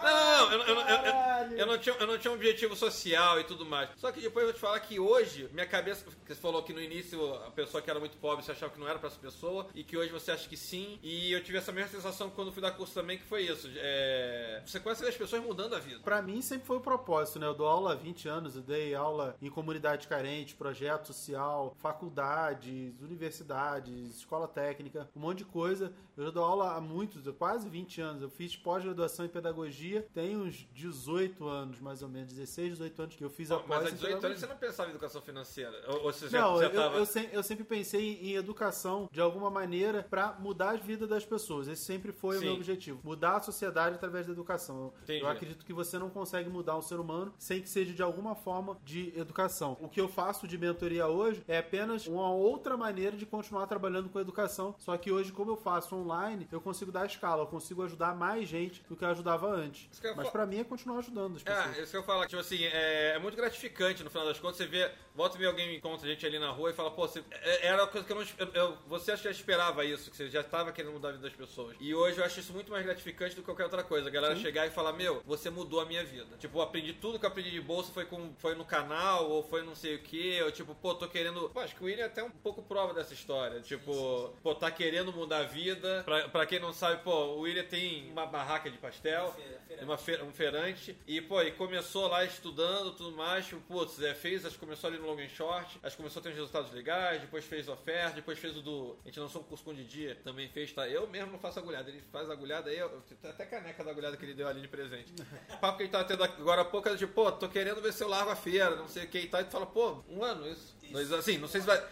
não, 0.03 0.36
não, 0.36 0.36
eu, 0.37 0.63
eu- 0.63 0.63
eu- 0.63 0.77
eu- 0.81 1.59
eu 1.59 1.67
não 1.67 1.79
tinha, 1.79 1.95
eu 1.97 2.07
não 2.07 2.19
tinha 2.19 2.31
um 2.31 2.35
objetivo 2.35 2.75
social 2.77 3.41
e 3.41 3.45
tudo 3.45 3.65
mais. 3.67 3.91
Só 3.97 4.11
que 4.13 4.21
depois 4.21 4.45
eu 4.45 4.49
vou 4.51 4.55
te 4.55 4.61
falar 4.61 4.81
que 4.81 4.99
hoje, 5.01 5.49
minha 5.53 5.67
cabeça, 5.67 6.05
você 6.27 6.35
falou 6.35 6.63
que 6.63 6.73
no 6.73 6.81
início 6.81 7.35
a 7.45 7.51
pessoa 7.51 7.83
que 7.83 7.91
era 7.91 7.99
muito 8.01 8.17
pobre 8.19 8.45
você 8.45 8.53
achava 8.53 8.73
que 8.73 8.79
não 8.81 8.89
era 8.89 8.99
pra 8.99 9.09
essa 9.09 9.19
pessoa, 9.19 9.67
e 9.75 9.83
que 9.85 9.97
hoje 9.97 10.11
você 10.13 10.31
acha 10.33 10.49
que 10.49 10.57
sim. 10.57 10.99
E 11.03 11.33
eu 11.33 11.43
tive 11.43 11.59
essa 11.59 11.73
mesma 11.73 11.91
sensação 11.91 12.31
quando 12.31 12.53
fui 12.53 12.63
dar 12.63 12.73
curso 12.73 12.95
também, 12.95 13.19
que 13.19 13.25
foi 13.25 13.43
isso. 13.43 13.69
É, 13.77 14.63
você 14.65 14.79
conhece 14.81 15.05
as 15.07 15.17
pessoas 15.17 15.43
mudando 15.43 15.75
a 15.75 15.79
vida. 15.79 16.01
Pra 16.01 16.21
mim 16.23 16.41
sempre 16.43 16.67
foi 16.67 16.77
o 16.77 16.81
propósito, 16.81 17.39
né? 17.39 17.47
Eu 17.47 17.55
dou 17.55 17.67
aula 17.67 17.93
há 17.93 17.95
20 17.95 18.29
anos, 18.29 18.57
eu 18.57 18.63
dei 18.63 18.95
aula 18.95 19.37
em 19.41 19.51
comunidade 19.51 20.07
carente, 20.09 20.55
projeto 20.55 21.07
social, 21.07 21.75
faculdades, 21.81 23.01
universidades, 23.01 24.17
escola 24.19 24.49
técnica, 24.49 25.09
um 25.15 25.21
monte 25.21 25.39
de 25.39 25.45
coisa. 25.45 25.93
Eu 26.17 26.25
já 26.25 26.31
dou 26.31 26.45
aula 26.45 26.75
há 26.77 26.81
muitos, 26.81 27.23
quase 27.37 27.69
20 27.69 28.01
anos. 28.01 28.23
Eu 28.23 28.31
fiz 28.31 28.57
pós-graduação 28.57 29.27
em 29.27 29.29
pedagogia, 29.29 30.07
tem 30.15 30.26
uns 30.35 30.67
18 30.73 31.47
anos, 31.47 31.81
mais 31.81 32.03
ou 32.03 32.09
menos, 32.09 32.33
16, 32.33 32.71
18 32.71 33.03
anos 33.03 33.17
que 33.17 33.25
eu 33.25 33.31
fiz 33.31 33.51
a 33.51 33.59
pós 33.59 33.69
Mas 33.69 33.87
há 33.87 33.91
em 33.91 33.95
18 33.95 34.27
anos 34.27 34.41
você 34.41 34.47
não 34.47 34.57
pensava 34.57 34.89
em 34.89 34.93
educação 34.93 35.21
financeira? 35.21 35.85
Ou, 35.89 36.05
ou 36.05 36.13
você 36.13 36.29
já, 36.29 36.41
Não, 36.41 36.59
já 36.59 36.65
eu, 36.65 36.73
tava... 36.73 36.97
eu, 36.97 37.07
eu 37.33 37.43
sempre 37.43 37.65
pensei 37.65 38.19
em 38.23 38.35
educação 38.35 39.09
de 39.13 39.21
alguma 39.21 39.51
maneira 39.51 40.07
pra 40.09 40.33
mudar 40.39 40.71
a 40.71 40.77
vida 40.77 41.07
das 41.07 41.25
pessoas. 41.25 41.69
Esse 41.69 41.85
sempre 41.85 42.13
foi 42.13 42.37
o 42.37 42.39
Sim. 42.39 42.47
meu 42.47 42.55
objetivo. 42.55 43.01
Mudar 43.05 43.37
a 43.37 43.41
sociedade 43.41 43.97
através 43.97 44.27
da 44.27 44.33
educação. 44.33 44.93
Entendi. 45.03 45.21
Eu 45.21 45.29
acredito 45.29 45.65
que 45.65 45.73
você 45.73 45.99
não 45.99 46.09
consegue 46.09 46.49
mudar 46.49 46.77
um 46.77 46.83
ser 46.83 46.99
humano 46.99 47.35
sem 47.39 47.61
que 47.61 47.69
seja 47.69 47.93
de 47.93 48.03
alguma 48.03 48.35
forma 48.35 48.79
de 48.85 49.13
educação. 49.19 49.77
O 49.81 49.89
que 49.89 50.01
eu 50.01 50.09
faço 50.09 50.49
de 50.49 50.57
mentoria 50.57 51.07
hoje 51.07 51.43
é 51.47 51.59
apenas 51.59 52.07
uma 52.07 52.31
outra 52.31 52.77
maneira 52.77 53.17
de 53.17 53.27
continuar 53.27 53.67
trabalhando 53.67 54.09
com 54.09 54.19
educação, 54.19 54.75
só 54.79 54.97
que 54.97 55.13
hoje, 55.13 55.33
como 55.33 55.51
eu 55.51 55.57
faço 55.57 55.95
online, 55.95 56.49
eu 56.51 56.61
consigo 56.61 56.91
dar 56.91 57.07
escala, 57.07 57.43
eu 57.43 57.47
consigo 57.47 57.83
ajudar 57.83 58.15
mais 58.17 58.49
gente 58.49 58.83
do 58.89 58.97
que 58.97 59.05
eu 59.05 59.09
ajudava 59.09 59.49
antes. 59.49 59.89
Isso 59.91 60.01
que 60.01 60.07
eu 60.07 60.16
Mas 60.17 60.31
pra 60.31 60.47
mim 60.47 60.61
é 60.61 60.65
continuar 60.65 60.99
ajudando 60.99 61.37
as 61.37 61.43
pessoas. 61.43 61.79
É, 61.79 61.83
isso 61.83 61.91
que 61.91 61.97
eu 61.97 62.03
falo, 62.03 62.27
tipo 62.27 62.41
assim, 62.41 62.65
é, 62.65 63.13
é 63.15 63.19
muito 63.19 63.37
gratificante 63.37 64.03
no 64.03 64.11
final 64.11 64.27
das 64.27 64.39
contas, 64.39 64.57
você 64.57 64.67
vê, 64.67 64.91
volta 65.15 65.37
e 65.37 65.39
meia 65.39 65.51
alguém 65.51 65.75
encontra 65.77 66.07
a 66.07 66.11
gente 66.11 66.25
ali 66.27 66.39
na 66.39 66.51
rua 66.51 66.71
e 66.71 66.73
fala, 66.73 66.91
pô, 66.91 67.07
você, 67.07 67.23
é- 67.31 67.67
era 67.69 67.83
uma 67.83 67.87
coisa 67.89 68.07
que 68.07 68.13
eu 68.13 68.17
não, 68.17 68.27
eu, 68.39 68.49
eu- 68.55 68.79
você 68.87 69.13
acho 69.13 69.23
que 69.23 69.29
já 69.29 69.33
esperava 69.35 69.85
isso, 69.85 70.11
que 70.11 70.17
você 70.17 70.29
já 70.29 70.41
estava 70.41 70.73
querendo 70.73 70.93
mudar 70.93 71.09
a 71.09 71.13
vida 71.13 71.23
das 71.25 71.37
pessoas. 71.37 71.77
E 71.81 71.95
hoje 71.95 72.19
eu 72.19 72.25
acho 72.25 72.41
isso 72.41 72.53
muito 72.53 72.71
mais 72.71 72.85
gratificante 72.85 73.35
do 73.35 73.41
que 73.43 73.47
qualquer 73.47 73.65
outra 73.65 73.83
coisa, 73.83 74.09
a 74.09 74.13
galera 74.13 74.35
Sim. 74.37 74.43
chegar 74.43 74.67
e 74.67 74.71
falar, 74.71 74.93
meu, 74.93 75.23
você 75.25 75.51
mudou 75.51 75.81
a 75.81 75.85
minha 75.87 76.05
vida. 76.05 76.37
Tipo, 76.39 76.59
eu 76.59 76.63
aprendi 76.63 76.93
tudo 76.93 77.19
que 77.19 77.25
eu 77.25 77.31
aprendi 77.31 77.51
de 77.51 77.61
bolsa, 77.61 77.93
foi, 77.93 78.05
com, 78.05 78.33
foi 78.39 78.55
no 78.55 78.65
canal, 78.65 79.29
ou 79.31 79.43
foi 79.43 79.63
não 79.63 79.75
sei 79.75 79.97
o 79.97 79.99
que, 80.01 80.43
ou 80.43 80.51
tipo, 80.51 80.75
pô, 80.75 80.95
tô 80.95 81.09
querendo... 81.09 81.49
Pô, 81.51 81.61
acho 81.61 81.75
que 81.75 81.83
o 81.83 81.87
William 81.87 82.05
é 82.05 82.07
até 82.07 82.23
um 82.23 82.31
pouco 82.31 82.63
prova 82.63 82.93
dessa 82.95 83.13
história, 83.15 83.61
tipo, 83.61 84.35
pô, 84.43 84.55
tá 84.55 84.71
querendo 84.71 85.13
mudar 85.13 85.39
a 85.39 85.43
vida, 85.45 86.03
pra, 86.05 86.29
pra 86.29 86.47
quem 86.47 86.59
não 86.59 86.73
sabe, 86.73 87.03
pô, 87.03 87.11
o 87.11 87.41
William 87.41 87.65
tem 87.65 88.11
uma 88.11 88.27
barraca 88.27 88.71
de 88.71 88.79
pastel, 88.79 89.35
uma 89.83 89.97
fe- 90.07 90.23
um 90.23 90.31
feirante, 90.33 90.97
e 91.07 91.21
pô, 91.21 91.43
e 91.43 91.51
começou 91.51 92.07
lá 92.07 92.25
estudando 92.25 92.93
tudo 92.93 93.17
mais, 93.17 93.45
tipo, 93.47 93.61
putz, 93.63 94.01
é, 94.01 94.15
fez, 94.15 94.47
acho 94.47 94.55
que 94.55 94.61
começou 94.61 94.89
ali 94.89 94.99
no 94.99 95.07
long 95.07 95.19
and 95.21 95.29
short, 95.29 95.79
acho 95.83 95.97
que 95.97 96.03
começou 96.03 96.21
a 96.21 96.23
ter 96.23 96.29
uns 96.31 96.37
resultados 96.37 96.71
legais, 96.73 97.21
depois 97.21 97.45
fez 97.45 97.69
oferta, 97.69 98.15
depois 98.15 98.39
fez 98.39 98.57
o 98.57 98.63
do, 98.63 98.97
a 99.05 99.09
gente 99.09 99.19
lançou 99.19 99.41
um 99.43 99.45
curso 99.45 99.65
com 99.65 99.73
o 99.73 99.75
Didi, 99.75 100.15
também 100.23 100.49
fez, 100.49 100.73
tá, 100.73 100.89
eu 100.89 101.07
mesmo 101.09 101.33
não 101.33 101.39
faço 101.41 101.59
agulhada, 101.59 101.91
ele 101.91 102.01
faz 102.13 102.31
agulhada 102.31 102.71
aí, 102.71 102.79
eu, 102.79 103.03
até 103.25 103.45
caneca 103.45 103.83
da 103.83 103.91
agulhada 103.91 104.17
que 104.17 104.25
ele 104.25 104.35
deu 104.35 104.47
ali 104.47 104.61
de 104.61 104.69
presente. 104.69 105.13
O 105.51 105.57
papo 105.59 105.77
que 105.79 105.83
ele 105.83 105.91
tava 105.91 106.05
tendo 106.05 106.23
agora 106.23 106.63
há 106.63 106.65
pouco 106.65 106.89
era 106.89 106.97
tipo, 106.97 107.13
pô, 107.13 107.33
tô 107.33 107.49
querendo 107.49 107.83
ver 107.83 107.93
se 107.93 108.05
eu 108.05 108.09
largo 108.09 108.31
a 108.31 108.37
feira, 108.37 108.77
não 108.77 108.89
sei 108.89 109.05
o 109.05 109.09
que 109.09 109.19
e 109.19 109.27
tal, 109.29 109.41
e 109.41 109.45
tu 109.45 109.51
fala, 109.51 109.67
pô, 109.67 110.05
um 110.09 110.23
ano 110.23 110.49
isso. 110.49 110.77
Dois 110.93 111.11
anos, 111.13 111.29
assim, 111.29 111.37
não 111.37 111.49
sei 111.49 111.61
se 111.61 111.67
vai, 111.67 111.85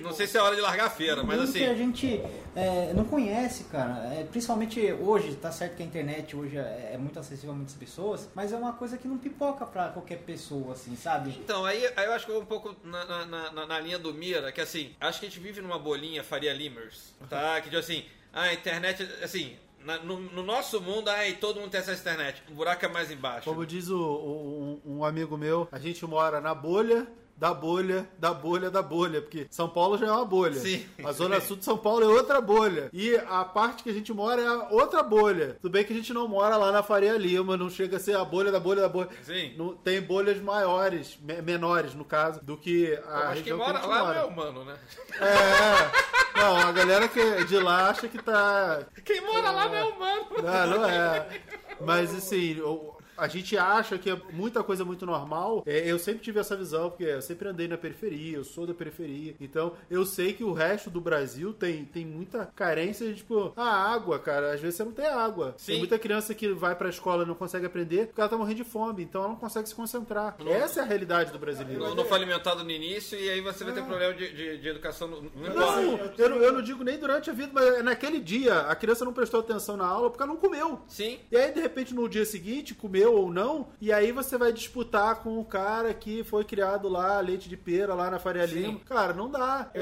não 0.00 0.12
sei 0.12 0.26
se 0.26 0.36
é 0.36 0.40
hora 0.42 0.54
de 0.54 0.60
largar 0.60 0.86
a 0.86 0.90
feira, 0.90 1.22
mas 1.22 1.40
assim... 1.40 1.64
a 1.66 1.74
gente 1.74 2.22
é, 2.54 2.92
não 2.94 3.04
conhece, 3.04 3.64
cara. 3.64 4.14
É, 4.14 4.24
principalmente 4.24 4.80
hoje, 4.92 5.34
tá 5.36 5.50
certo 5.50 5.76
que 5.76 5.82
a 5.82 5.86
internet 5.86 6.36
hoje 6.36 6.56
é, 6.56 6.90
é 6.94 6.98
muito 6.98 7.18
acessível 7.18 7.50
a 7.52 7.54
muitas 7.54 7.74
pessoas, 7.74 8.28
mas 8.34 8.52
é 8.52 8.56
uma 8.56 8.72
coisa 8.72 8.96
que 8.98 9.08
não 9.08 9.18
pipoca 9.18 9.66
pra 9.66 9.88
qualquer 9.88 10.18
pessoa, 10.18 10.72
assim, 10.72 10.94
sabe? 10.96 11.30
Então, 11.30 11.64
aí, 11.64 11.84
aí 11.96 12.06
eu 12.06 12.12
acho 12.12 12.24
que 12.26 12.30
eu 12.30 12.36
vou 12.36 12.42
um 12.42 12.46
pouco 12.46 12.76
na, 12.84 13.04
na, 13.26 13.50
na- 13.52 13.66
na 13.66 13.80
linha 13.80 13.98
do 13.98 14.12
Mira, 14.14 14.52
que 14.52 14.60
assim, 14.60 14.94
acho 15.00 15.20
que 15.20 15.26
a 15.26 15.28
gente 15.28 15.40
vive 15.40 15.60
numa 15.60 15.78
bolinha 15.78 16.22
Faria 16.24 16.52
Limers, 16.52 17.14
tá? 17.28 17.56
Que 17.60 17.68
tipo 17.68 17.78
assim, 17.78 18.04
a 18.32 18.52
internet, 18.52 19.02
assim, 19.22 19.56
na- 19.84 19.98
no, 19.98 20.18
no 20.20 20.42
nosso 20.42 20.80
mundo, 20.80 21.08
ai, 21.08 21.34
todo 21.34 21.60
mundo 21.60 21.70
tem 21.70 21.80
acesso 21.80 22.06
à 22.08 22.12
internet. 22.12 22.42
O 22.50 22.54
buraco 22.54 22.84
é 22.84 22.88
mais 22.88 23.10
embaixo. 23.10 23.44
Como 23.48 23.64
diz 23.64 23.88
o- 23.88 23.96
o- 23.98 24.80
um, 24.84 24.98
um 24.98 25.04
amigo 25.04 25.36
meu, 25.36 25.66
a 25.72 25.78
gente 25.78 26.04
mora 26.06 26.40
na 26.40 26.54
bolha 26.54 27.06
da 27.38 27.54
bolha, 27.54 28.08
da 28.18 28.34
bolha, 28.34 28.68
da 28.68 28.82
bolha, 28.82 29.22
porque 29.22 29.46
São 29.48 29.68
Paulo 29.68 29.96
já 29.96 30.06
é 30.08 30.10
uma 30.10 30.24
bolha. 30.24 30.58
Sim. 30.58 30.84
A 31.04 31.12
zona 31.12 31.40
sul 31.40 31.56
de 31.56 31.64
São 31.64 31.78
Paulo 31.78 32.02
é 32.04 32.08
outra 32.08 32.40
bolha. 32.40 32.90
E 32.92 33.14
a 33.14 33.44
parte 33.44 33.84
que 33.84 33.90
a 33.90 33.92
gente 33.92 34.12
mora 34.12 34.42
é 34.42 34.50
outra 34.74 35.04
bolha. 35.04 35.56
Tudo 35.62 35.70
bem 35.70 35.84
que 35.84 35.92
a 35.92 35.96
gente 35.96 36.12
não 36.12 36.26
mora 36.26 36.56
lá 36.56 36.72
na 36.72 36.82
Faria 36.82 37.16
Lima, 37.16 37.56
não 37.56 37.70
chega 37.70 37.96
a 37.96 38.00
ser 38.00 38.16
a 38.16 38.24
bolha 38.24 38.50
da 38.50 38.58
bolha 38.58 38.82
da 38.82 38.88
bolha. 38.88 39.08
Sim. 39.22 39.54
Não, 39.56 39.72
tem 39.74 40.00
bolhas 40.02 40.40
maiores, 40.40 41.16
me- 41.22 41.40
menores 41.40 41.94
no 41.94 42.04
caso, 42.04 42.40
do 42.44 42.56
que 42.56 42.92
a 43.06 43.10
mas 43.10 43.26
quem 43.28 43.52
região 43.52 43.56
que 43.58 43.62
a 43.62 43.66
mora 43.66 43.78
gente 43.78 43.88
lá 43.88 43.98
mora. 44.02 44.14
não 44.14 44.20
é 44.20 44.24
humano, 44.24 44.64
né? 44.64 44.76
É. 45.20 46.38
Não, 46.40 46.56
a 46.56 46.72
galera 46.72 47.08
que 47.08 47.20
é 47.20 47.44
de 47.44 47.58
lá 47.58 47.88
acha 47.90 48.08
que 48.08 48.18
tá. 48.22 48.80
Quem 49.04 49.20
mora 49.20 49.50
lá 49.50 49.68
não 49.68 49.74
é 49.76 49.84
humano. 49.84 50.26
Não, 50.42 50.66
não 50.78 50.84
é. 50.88 51.40
Mas 51.80 52.14
assim, 52.14 52.60
a 53.18 53.28
gente 53.28 53.56
acha 53.56 53.98
que 53.98 54.10
é 54.10 54.16
muita 54.32 54.62
coisa 54.62 54.84
muito 54.84 55.04
normal. 55.04 55.62
É, 55.66 55.90
eu 55.90 55.98
sempre 55.98 56.22
tive 56.22 56.38
essa 56.40 56.56
visão, 56.56 56.88
porque 56.90 57.04
eu 57.04 57.22
sempre 57.22 57.48
andei 57.48 57.66
na 57.68 57.76
periferia, 57.76 58.36
eu 58.36 58.44
sou 58.44 58.66
da 58.66 58.74
periferia. 58.74 59.34
Então, 59.40 59.72
eu 59.90 60.04
sei 60.06 60.32
que 60.32 60.44
o 60.44 60.52
resto 60.52 60.88
do 60.90 61.00
Brasil 61.00 61.52
tem, 61.52 61.84
tem 61.84 62.04
muita 62.06 62.46
carência 62.54 63.06
de, 63.08 63.14
tipo, 63.16 63.52
a 63.56 63.64
água, 63.92 64.18
cara. 64.18 64.52
Às 64.52 64.60
vezes 64.60 64.76
você 64.76 64.84
não 64.84 64.92
tem 64.92 65.06
água. 65.06 65.54
Sim. 65.58 65.72
Tem 65.72 65.78
muita 65.78 65.98
criança 65.98 66.34
que 66.34 66.48
vai 66.52 66.74
pra 66.74 66.88
escola 66.88 67.24
e 67.24 67.26
não 67.26 67.34
consegue 67.34 67.66
aprender 67.66 68.06
porque 68.06 68.20
ela 68.20 68.30
tá 68.30 68.36
morrendo 68.36 68.56
de 68.58 68.64
fome. 68.64 69.02
Então, 69.02 69.20
ela 69.22 69.30
não 69.30 69.36
consegue 69.36 69.68
se 69.68 69.74
concentrar. 69.74 70.36
Essa 70.46 70.80
é 70.80 70.82
a 70.82 70.86
realidade 70.86 71.32
do 71.32 71.38
brasileiro. 71.38 71.80
Não, 71.82 71.94
não 71.94 72.04
foi 72.04 72.16
alimentado 72.18 72.62
no 72.64 72.70
início 72.70 73.18
e 73.18 73.28
aí 73.30 73.40
você 73.40 73.64
vai 73.64 73.74
ter 73.74 73.82
problema 73.84 74.14
de, 74.14 74.32
de, 74.32 74.58
de 74.58 74.68
educação. 74.68 75.08
No, 75.08 75.22
no 75.22 75.54
Não, 75.54 75.82
eu, 76.16 76.28
não- 76.30 76.36
eu 76.38 76.52
não 76.52 76.62
digo 76.62 76.82
nem 76.84 76.98
durante 76.98 77.30
a 77.30 77.32
vida, 77.32 77.50
mas 77.52 77.82
naquele 77.84 78.20
dia 78.20 78.60
a 78.60 78.74
criança 78.76 79.04
não 79.04 79.12
prestou 79.12 79.40
atenção 79.40 79.76
na 79.76 79.86
aula 79.86 80.10
porque 80.10 80.22
ela 80.22 80.32
não 80.32 80.40
comeu. 80.40 80.80
Sim. 80.86 81.18
E 81.30 81.36
aí, 81.36 81.52
de 81.52 81.60
repente, 81.60 81.94
no 81.94 82.08
dia 82.08 82.24
seguinte, 82.24 82.74
comeu 82.74 83.07
ou 83.14 83.30
não, 83.30 83.68
e 83.80 83.92
aí 83.92 84.12
você 84.12 84.36
vai 84.36 84.52
disputar 84.52 85.16
com 85.16 85.38
o 85.38 85.44
cara 85.44 85.92
que 85.94 86.24
foi 86.24 86.44
criado 86.44 86.88
lá, 86.88 87.20
leite 87.20 87.48
de 87.48 87.56
pera, 87.56 87.94
lá 87.94 88.10
na 88.10 88.18
Faria 88.18 88.46
Lima. 88.46 88.80
Cara, 88.88 89.12
não 89.12 89.30
dá. 89.30 89.70
É, 89.74 89.80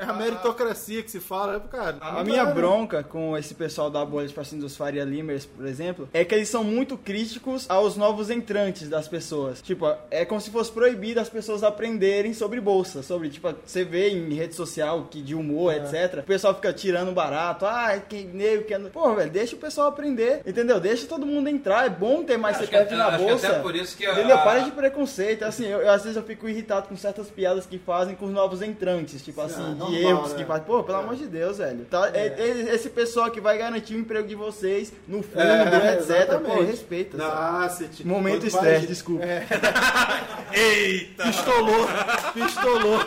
é 0.00 0.04
a 0.06 0.12
meritocracia 0.12 1.02
que 1.02 1.10
se 1.10 1.20
fala, 1.20 1.60
cara. 1.60 1.98
A 2.00 2.12
não 2.12 2.24
minha 2.24 2.44
dá, 2.44 2.48
né? 2.48 2.54
bronca 2.54 3.02
com 3.02 3.36
esse 3.36 3.54
pessoal 3.54 3.90
da 3.90 4.04
bolha, 4.04 4.28
tipo 4.28 4.40
assim, 4.40 4.58
dos 4.58 4.76
Faria 4.76 5.04
Limers, 5.04 5.46
por 5.46 5.66
exemplo, 5.66 6.08
é 6.12 6.24
que 6.24 6.34
eles 6.34 6.48
são 6.48 6.62
muito 6.62 6.96
críticos 6.96 7.66
aos 7.68 7.96
novos 7.96 8.30
entrantes 8.30 8.88
das 8.88 9.08
pessoas. 9.08 9.60
Tipo, 9.62 9.94
é 10.10 10.24
como 10.24 10.40
se 10.40 10.50
fosse 10.50 10.70
proibido 10.70 11.20
as 11.20 11.28
pessoas 11.28 11.62
aprenderem 11.62 12.34
sobre 12.34 12.60
bolsa, 12.60 13.02
sobre, 13.02 13.28
tipo, 13.30 13.52
você 13.64 13.84
vê 13.84 14.10
em 14.10 14.32
rede 14.34 14.54
social 14.54 15.08
que 15.10 15.22
de 15.22 15.34
humor, 15.34 15.74
etc. 15.74 16.20
O 16.20 16.22
pessoal 16.22 16.54
fica 16.54 16.72
tirando 16.72 17.12
barato, 17.12 17.66
ah, 17.66 17.98
que 17.98 18.24
nego, 18.24 18.64
que... 18.64 18.78
Pô, 18.90 19.14
velho, 19.14 19.30
deixa 19.30 19.56
o 19.56 19.58
pessoal 19.58 19.88
aprender, 19.88 20.42
entendeu? 20.46 20.80
Deixa 20.80 21.06
todo 21.06 21.26
mundo 21.26 21.48
entrar, 21.48 21.86
é 21.86 21.90
bom 21.90 22.22
ter 22.22 22.36
mais 22.36 22.57
Acho 22.58 22.66
CPF 22.66 22.88
que- 22.88 22.94
na 22.96 23.06
acho 23.08 23.18
que 23.18 23.24
bolsa. 23.30 23.48
até 23.48 23.58
por 23.60 23.76
isso 23.76 23.96
que 23.96 24.06
entendeu? 24.06 24.36
a- 24.36 24.38
Para 24.42 24.58
de 24.60 24.70
preconceito. 24.70 25.42
Assim, 25.44 25.66
eu, 25.66 25.80
eu, 25.80 25.90
às 25.92 26.02
vezes 26.02 26.16
eu 26.16 26.22
fico 26.22 26.48
irritado 26.48 26.88
com 26.88 26.96
certas 26.96 27.28
piadas 27.30 27.66
que 27.66 27.78
fazem 27.78 28.14
com 28.14 28.26
os 28.26 28.32
novos 28.32 28.62
entrantes, 28.62 29.22
tipo 29.22 29.40
assim, 29.40 29.62
de 29.74 29.78
normal, 29.78 29.94
erros 29.94 30.32
né? 30.32 30.38
que 30.38 30.44
fazem. 30.44 30.64
Pô, 30.64 30.82
pelo 30.82 30.98
amor 30.98 31.16
de 31.16 31.26
Deus, 31.26 31.58
velho. 31.58 31.84
Tá, 31.86 32.10
é- 32.14 32.26
é 32.38 32.74
esse 32.74 32.90
pessoal 32.90 33.30
que 33.30 33.40
vai 33.40 33.56
garantir 33.58 33.94
o 33.94 33.98
emprego 33.98 34.26
de 34.28 34.34
vocês 34.34 34.92
no 35.06 35.22
fundo, 35.22 35.40
É, 35.40 35.94
etc. 35.94 36.38
Pô, 36.44 36.62
respeita. 36.62 37.16
Sabe? 37.18 37.68
você 37.72 37.88
te- 37.88 38.06
Momento 38.06 38.46
estresse, 38.46 38.76
mais- 38.78 38.88
desculpa. 38.88 39.24
É. 39.24 39.46
Eita! 40.52 41.24
Pistolou, 41.24 41.86
pistolou. 42.34 42.98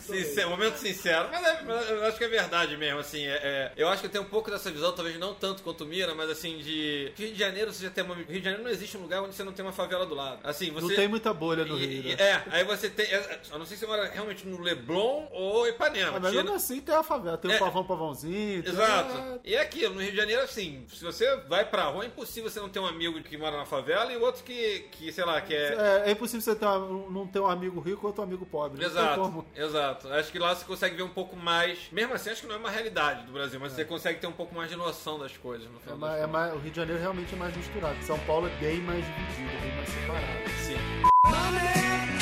Sincero, 0.00 0.50
momento 0.50 0.76
sincero, 0.76 1.28
mas, 1.30 1.44
é- 1.46 1.58
mas 1.66 1.90
eu 1.90 2.04
acho 2.04 2.18
que 2.18 2.24
é 2.24 2.28
verdade 2.28 2.76
mesmo, 2.76 2.98
assim, 3.00 3.24
é, 3.24 3.30
é- 3.32 3.72
eu 3.76 3.88
acho 3.88 4.00
que 4.00 4.06
eu 4.06 4.10
tenho 4.10 4.24
um 4.24 4.28
pouco 4.28 4.50
dessa 4.50 4.70
visão, 4.70 4.92
talvez 4.92 5.18
não 5.18 5.34
tanto 5.34 5.62
quanto 5.62 5.84
o 5.84 5.86
Mira, 5.86 6.14
mas 6.14 6.30
assim, 6.30 6.58
de 6.58 7.12
Rio 7.16 7.32
de 7.32 7.38
Janeiro 7.38 7.72
você 7.72 7.84
já 7.84 7.90
tem 7.94 8.04
uma, 8.04 8.14
Rio 8.14 8.26
de 8.26 8.40
Janeiro 8.42 8.62
não 8.62 8.70
existe 8.70 8.96
um 8.96 9.02
lugar 9.02 9.22
onde 9.22 9.34
você 9.34 9.44
não 9.44 9.52
tem 9.52 9.64
uma 9.64 9.72
favela 9.72 10.04
do 10.06 10.14
lado, 10.14 10.40
assim, 10.44 10.70
você... 10.70 10.86
Não 10.88 10.94
tem 10.94 11.08
muita 11.08 11.32
bolha 11.32 11.64
no 11.64 11.76
Rio. 11.76 12.02
né? 12.04 12.14
É, 12.18 12.42
aí 12.50 12.64
você 12.64 12.90
tem, 12.90 13.06
é, 13.06 13.40
eu 13.52 13.58
não 13.58 13.66
sei 13.66 13.76
se 13.76 13.80
você 13.84 13.86
mora 13.86 14.06
realmente 14.08 14.46
no 14.46 14.60
Leblon 14.60 15.26
ou 15.30 15.66
Ipanema, 15.68 16.16
Ah, 16.16 16.20
mas 16.20 16.32
mesmo 16.34 16.52
assim 16.54 16.80
tem 16.80 16.94
a 16.94 17.02
favela, 17.02 17.36
tem 17.38 17.50
o 17.50 17.54
É. 17.54 17.58
pavão 17.58 17.84
pavãozinho. 17.84 18.62
tem- 18.62 18.72
Exato. 18.72 19.40
E 19.44 19.54
é 19.54 19.60
aquilo, 19.60 19.94
no 19.94 20.00
Rio 20.00 20.10
de 20.10 20.16
Janeiro, 20.16 20.42
assim, 20.42 20.84
se 20.92 21.04
você 21.04 21.36
vai 21.48 21.64
pra 21.64 21.84
rua, 21.84 22.04
é 22.04 22.06
impossível 22.06 22.50
você 22.50 22.60
não 22.60 22.68
ter 22.68 22.80
um 22.80 22.86
amigo 22.86 23.22
que 23.22 23.36
mora 23.36 23.56
na 23.56 23.64
favela 23.64 24.12
e 24.12 24.16
outro 24.16 24.42
que, 24.44 24.80
que 24.92 25.12
sei 25.12 25.24
lá, 25.24 25.40
que 25.40 25.54
é... 25.54 26.02
É, 26.04 26.08
é 26.08 26.10
impossível 26.12 26.40
você 26.40 26.54
ter 26.54 26.64
não 26.64 27.26
ter 27.26 27.40
um 27.40 27.46
amigo 27.46 27.80
rico 27.80 28.00
ou 28.02 28.06
outro 28.08 28.22
amigo 28.22 28.44
pobre. 28.46 28.84
Exato, 28.84 29.44
exato. 29.56 30.08
Acho 30.12 30.32
que 30.32 30.38
lá 30.38 30.54
você 30.54 30.64
consegue 30.64 30.96
ver 30.96 31.02
um 31.02 31.08
pouco 31.08 31.36
mais. 31.36 31.78
Mesmo 31.92 32.14
assim, 32.14 32.30
acho 32.30 32.40
que 32.42 32.46
não 32.46 32.54
é 32.54 32.58
uma 32.58 32.70
realidade 32.70 33.24
do 33.26 33.32
Brasil, 33.32 33.58
mas 33.60 33.72
você 33.72 33.84
consegue 33.84 34.20
ter 34.20 34.26
um 34.26 34.32
pouco 34.32 34.54
mais 34.54 34.70
de 34.70 34.76
noção 34.76 35.18
das 35.18 35.36
coisas 35.36 35.68
no 35.70 35.76
É 35.76 35.80
final 35.80 35.98
mais- 35.98 36.14
é 36.14 36.18
contas. 36.20 36.32
mais- 36.32 36.54
o 36.54 36.58
Rio 36.58 36.70
de 36.70 36.76
Janeiro 36.76 37.00
realmente 37.00 37.34
é 37.34 37.36
mais 37.36 37.54
misturado. 37.74 37.96
São 38.02 38.18
Paulo 38.20 38.46
é 38.46 38.50
bem 38.60 38.80
mais 38.80 39.04
dividido, 39.04 39.60
bem 39.60 39.74
mais 39.76 39.88
separado. 39.88 40.50
Sim. 40.62 42.13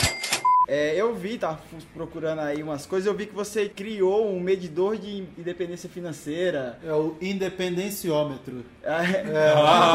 É, 0.74 0.94
eu 0.96 1.14
vi, 1.14 1.36
tá 1.36 1.60
procurando 1.92 2.38
aí 2.38 2.62
umas 2.62 2.86
coisas, 2.86 3.06
eu 3.06 3.12
vi 3.14 3.26
que 3.26 3.34
você 3.34 3.68
criou 3.68 4.26
um 4.32 4.40
medidor 4.40 4.96
de 4.96 5.18
independência 5.36 5.86
financeira. 5.86 6.78
É 6.82 6.90
o 6.94 7.14
independenciômetro. 7.20 8.64
É, 8.82 9.22
Ah, 9.54 9.92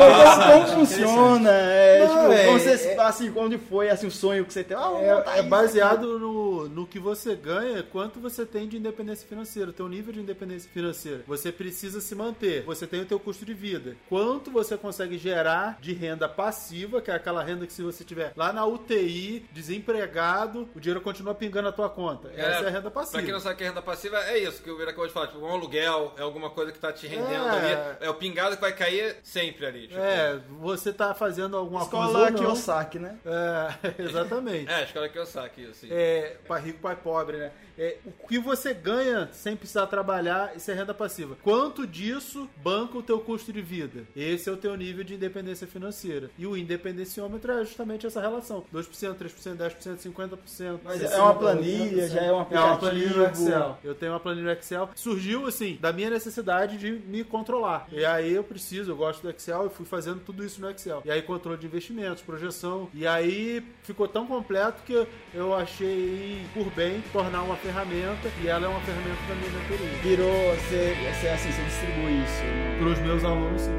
como, 0.53 0.65
como 0.65 0.85
funciona? 0.85 1.49
É, 1.49 2.05
Não, 2.05 2.07
tipo, 2.21 2.31
é- 2.31 2.45
como 2.45 2.59
você, 2.59 2.69
é- 2.89 2.99
assim, 2.99 3.33
onde 3.35 3.57
foi 3.57 3.89
assim, 3.89 4.05
o 4.05 4.11
sonho 4.11 4.45
que 4.45 4.53
você 4.53 4.63
tem? 4.63 4.77
Ah, 4.77 5.23
É, 5.35 5.39
é 5.39 5.41
baseado 5.41 6.19
no, 6.19 6.69
no 6.69 6.85
que 6.85 6.99
você 6.99 7.35
ganha, 7.35 7.81
quanto 7.81 8.19
você 8.19 8.45
tem 8.45 8.67
de 8.67 8.77
independência 8.77 9.27
financeira, 9.27 9.71
o 9.71 9.73
teu 9.73 9.87
nível 9.89 10.13
de 10.13 10.19
independência 10.19 10.69
financeira. 10.71 11.21
Você 11.27 11.51
precisa 11.51 11.99
se 11.99 12.13
manter, 12.13 12.63
você 12.65 12.85
tem 12.85 13.01
o 13.01 13.05
teu 13.05 13.19
custo 13.19 13.43
de 13.43 13.53
vida. 13.55 13.95
Quanto 14.07 14.51
você 14.51 14.77
consegue 14.77 15.17
gerar 15.17 15.79
de 15.81 15.91
renda 15.93 16.29
passiva, 16.29 17.01
que 17.01 17.09
é 17.09 17.15
aquela 17.15 17.43
renda 17.43 17.65
que 17.65 17.73
se 17.73 17.81
você 17.81 18.03
tiver 18.03 18.31
lá 18.35 18.53
na 18.53 18.63
UTI, 18.63 19.43
desempregado, 19.51 20.66
o 20.75 20.79
dinheiro 20.79 21.01
continua 21.01 21.33
pingando 21.35 21.63
na 21.67 21.71
tua 21.71 21.89
conta. 21.89 22.29
Essa 22.35 22.65
é 22.65 22.67
a 22.67 22.69
renda 22.69 22.89
passiva. 22.91 23.17
Pra 23.17 23.21
quem 23.23 23.31
não 23.31 23.39
sabe 23.39 23.55
o 23.55 23.57
que 23.57 23.63
é 23.63 23.67
renda 23.67 23.81
passiva, 23.81 24.17
é 24.25 24.37
isso 24.37 24.61
que 24.61 24.69
o 24.69 24.77
Vira 24.77 24.89
acabou 24.91 25.07
de 25.07 25.13
falar. 25.13 25.27
Tipo, 25.27 25.39
um 25.39 25.51
aluguel, 25.51 26.13
é 26.17 26.21
alguma 26.21 26.49
coisa 26.49 26.71
que 26.71 26.79
tá 26.79 26.91
te 26.91 27.07
rendendo 27.07 27.45
É. 27.47 27.49
ali. 27.73 27.97
É 28.01 28.09
o 28.09 28.13
pingado 28.13 28.55
que 28.55 28.61
vai 28.61 28.73
cair 28.73 29.17
sempre 29.23 29.65
ali. 29.65 29.87
Tipo. 29.87 29.99
É, 29.99 30.39
você 30.59 30.91
tá 30.93 31.13
fazendo 31.13 31.57
alguma 31.57 31.81
Escola 31.83 32.13
coisa 32.13 32.31
não. 32.31 32.37
Kiyosaki, 32.37 32.99
né? 32.99 33.17
É, 33.25 33.93
exatamente. 34.03 34.71
É, 34.71 34.75
a 34.75 34.83
escola 34.83 35.09
que 35.09 35.17
eu 35.19 35.25
saco 35.25 35.59
isso. 35.59 35.71
Assim. 35.71 35.89
É, 35.91 36.37
pai 36.47 36.61
rico, 36.61 36.79
pai 36.79 36.95
pobre, 36.95 37.37
né? 37.37 37.51
É, 37.77 37.97
o 38.05 38.27
que 38.27 38.39
você 38.39 38.73
ganha 38.73 39.29
sem 39.31 39.55
precisar 39.55 39.87
trabalhar, 39.87 40.55
isso 40.55 40.69
é 40.71 40.73
renda 40.73 40.93
passiva. 40.93 41.37
Quanto 41.43 41.85
disso 41.85 42.49
banca 42.63 42.97
o 42.97 43.03
teu 43.03 43.19
custo 43.19 43.53
de 43.53 43.61
vida? 43.61 44.03
Esse 44.15 44.49
é 44.49 44.51
o 44.51 44.57
teu 44.57 44.75
nível 44.75 45.03
de 45.03 45.15
independência 45.15 45.67
financeira. 45.67 46.29
E 46.37 46.47
o 46.47 46.57
independenciômetro 46.57 47.51
é 47.51 47.65
justamente 47.65 48.07
essa 48.07 48.19
relação. 48.19 48.65
2%, 48.73 49.15
3%, 49.15 49.57
10%, 49.57 49.97
50%. 49.97 50.79
Mas 50.83 51.01
é 51.03 51.17
uma 51.17 51.35
planilha, 51.35 52.09
já 52.09 52.21
é 52.21 52.31
um 52.31 52.45
É 52.49 52.59
uma 52.59 52.77
planilha 52.77 53.17
no. 53.17 53.25
Excel. 53.25 53.79
Eu 53.83 53.95
tenho 53.95 54.11
uma 54.13 54.19
planilha 54.19 54.45
no 54.45 54.51
Excel. 54.51 54.89
Surgiu, 54.95 55.45
assim, 55.45 55.77
da 55.79 55.93
minha 55.93 56.09
necessidade 56.09 56.77
de 56.77 56.91
me 56.91 57.23
controlar. 57.23 57.87
E 57.91 58.03
aí 58.03 58.33
eu 58.33 58.43
preciso, 58.43 58.91
eu 58.91 58.95
gosto 58.95 59.21
do 59.21 59.29
Excel 59.29 59.67
e 59.67 59.69
fui 59.69 59.85
fazendo 59.85 60.19
tudo 60.21 60.43
isso 60.43 60.59
no 60.61 60.69
Excel. 60.69 61.01
E 61.05 61.11
aí 61.11 61.21
controle 61.21 61.57
de 61.57 61.67
investimentos, 61.67 62.23
projeção. 62.23 62.89
E 62.93 63.05
aí 63.05 63.63
ficou 63.83 64.07
tão 64.07 64.25
completo 64.25 64.81
que 64.83 65.07
eu 65.33 65.53
achei 65.53 66.45
por 66.53 66.69
bem 66.71 67.03
tornar 67.11 67.43
uma 67.43 67.55
ferramenta 67.67 68.29
e 68.41 68.47
ela 68.47 68.65
é 68.65 68.69
uma 68.69 68.79
ferramenta 68.79 69.19
da 69.27 69.35
minha 69.35 69.49
mentoria. 69.49 70.01
Virou, 70.01 70.55
você, 70.55 70.95
você, 71.19 71.27
assim, 71.27 71.51
você 71.51 71.61
distribui 71.63 72.23
isso. 72.23 72.43
né? 72.43 72.77
Para 72.79 72.87
os 72.87 72.99
meus 72.99 73.23
alunos, 73.25 73.61
sim. 73.61 73.71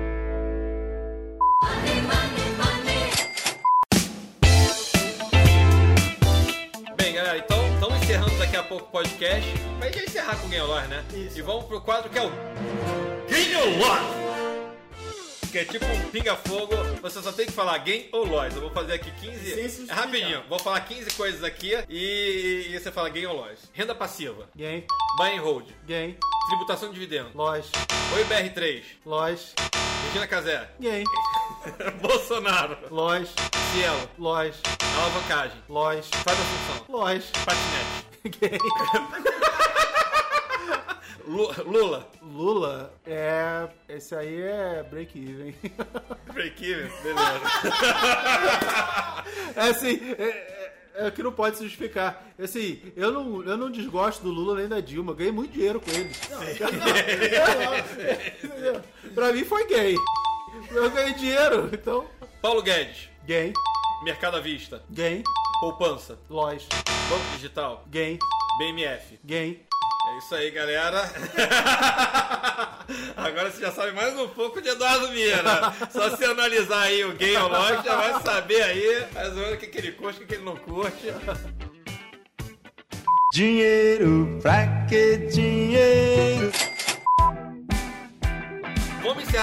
Bem, 6.96 7.14
galera, 7.14 7.38
então 7.38 7.58
estamos 7.74 8.02
encerrando 8.02 8.38
daqui 8.38 8.56
a 8.56 8.62
pouco 8.62 8.84
o 8.84 8.88
podcast. 8.88 9.54
Mas 9.80 9.94
já 9.94 10.02
encerrar 10.02 10.36
com 10.36 10.46
o 10.46 10.50
Game 10.50 10.66
Lore, 10.66 10.88
né? 10.88 11.04
E 11.34 11.40
vamos 11.40 11.64
pro 11.64 11.80
quadro 11.80 12.10
que 12.10 12.18
é 12.18 12.22
o 12.22 12.30
Game 13.28 13.78
Lore! 13.78 14.27
Que 15.50 15.58
é 15.60 15.64
tipo 15.64 15.84
um 15.86 16.10
pinga-fogo, 16.10 16.74
você 17.00 17.22
só 17.22 17.32
tem 17.32 17.46
que 17.46 17.52
falar 17.52 17.78
game 17.78 18.08
ou 18.12 18.26
lois. 18.26 18.54
Eu 18.54 18.60
vou 18.60 18.70
fazer 18.70 18.94
aqui 18.94 19.10
15. 19.10 19.88
É 19.88 19.92
rapidinho, 19.92 20.42
vou 20.48 20.58
falar 20.58 20.80
15 20.80 21.10
coisas 21.12 21.42
aqui 21.42 21.72
e, 21.88 22.66
e 22.68 22.78
você 22.78 22.92
fala 22.92 23.08
game 23.08 23.26
ou 23.26 23.34
lois. 23.36 23.60
Renda 23.72 23.94
passiva. 23.94 24.48
Game. 24.54 24.86
Buy 25.16 25.38
and 25.38 25.40
hold. 25.40 25.66
Game. 25.86 26.18
Tributação 26.48 26.88
de 26.88 26.94
dividendo. 26.94 27.30
Lois. 27.34 27.70
Oi 28.14 28.24
BR3. 28.24 28.82
Lois. 29.06 29.54
Regina 30.06 30.26
Casé. 30.26 30.68
Game. 30.78 31.04
Bolsonaro. 32.02 32.76
Lois. 32.90 33.30
Cielo. 33.72 34.10
Lois. 34.18 34.56
Alavancagem. 34.96 35.62
Lois. 35.68 36.08
Fábio 36.08 36.40
Assunção. 36.42 36.84
Lois. 36.88 37.24
Patinete. 37.44 38.38
Game. 38.38 39.38
Lu- 41.28 41.52
Lula. 41.66 42.08
Lula 42.22 42.92
é. 43.06 43.68
Esse 43.88 44.14
aí 44.14 44.40
é 44.40 44.82
break-even. 44.88 45.54
Break-even? 46.32 46.90
Beleza. 47.02 47.40
É 49.54 49.60
assim, 49.68 50.00
é, 50.18 50.22
é- 50.22 51.06
é 51.06 51.10
que 51.12 51.22
não 51.22 51.30
pode 51.30 51.56
se 51.58 51.64
justificar. 51.64 52.24
Assim, 52.42 52.80
eu 52.96 53.12
não, 53.12 53.42
eu 53.44 53.56
não 53.56 53.70
desgosto 53.70 54.22
do 54.22 54.30
Lula 54.30 54.56
nem 54.56 54.66
da 54.68 54.80
Dilma. 54.80 55.14
Ganhei 55.14 55.30
muito 55.32 55.52
dinheiro 55.52 55.80
com 55.80 55.90
eles. 55.90 56.18
Entendeu? 58.42 58.82
pra 59.14 59.32
mim 59.32 59.44
foi 59.44 59.66
gay. 59.66 59.96
Eu 60.70 60.90
ganhei 60.90 61.14
dinheiro, 61.14 61.68
então. 61.72 62.06
Paulo 62.42 62.62
Guedes. 62.62 63.08
Gay. 63.26 63.52
Mercado 64.02 64.36
à 64.38 64.40
vista. 64.40 64.82
Gay. 64.90 65.22
Poupança. 65.60 66.18
Lois. 66.28 66.66
Banco 67.08 67.24
Digital. 67.36 67.84
Gay. 67.90 68.18
BMF. 68.58 69.20
Gay. 69.24 69.67
É 70.08 70.18
isso 70.18 70.34
aí, 70.34 70.50
galera. 70.50 71.02
Agora 73.16 73.50
você 73.50 73.60
já 73.60 73.70
sabe 73.70 73.92
mais 73.92 74.18
um 74.18 74.28
pouco 74.28 74.60
de 74.62 74.70
Eduardo 74.70 75.10
Mira. 75.10 75.72
Só 75.90 76.16
se 76.16 76.24
analisar 76.24 76.82
aí 76.82 77.04
o 77.04 77.12
Game 77.12 77.36
Lost, 77.36 77.84
já 77.84 77.96
vai 77.96 78.22
saber 78.22 78.62
aí 78.62 79.06
mais 79.12 79.28
ou 79.28 79.34
menos 79.34 79.54
o 79.54 79.56
que, 79.58 79.66
que 79.66 79.78
ele 79.78 79.92
curte, 79.92 80.18
o 80.18 80.20
que, 80.22 80.26
que 80.26 80.34
ele 80.36 80.44
não 80.44 80.56
curte. 80.56 81.12
Dinheiro, 83.34 84.38
pra 84.40 84.86
que 84.88 85.18
dinheiro? 85.30 86.50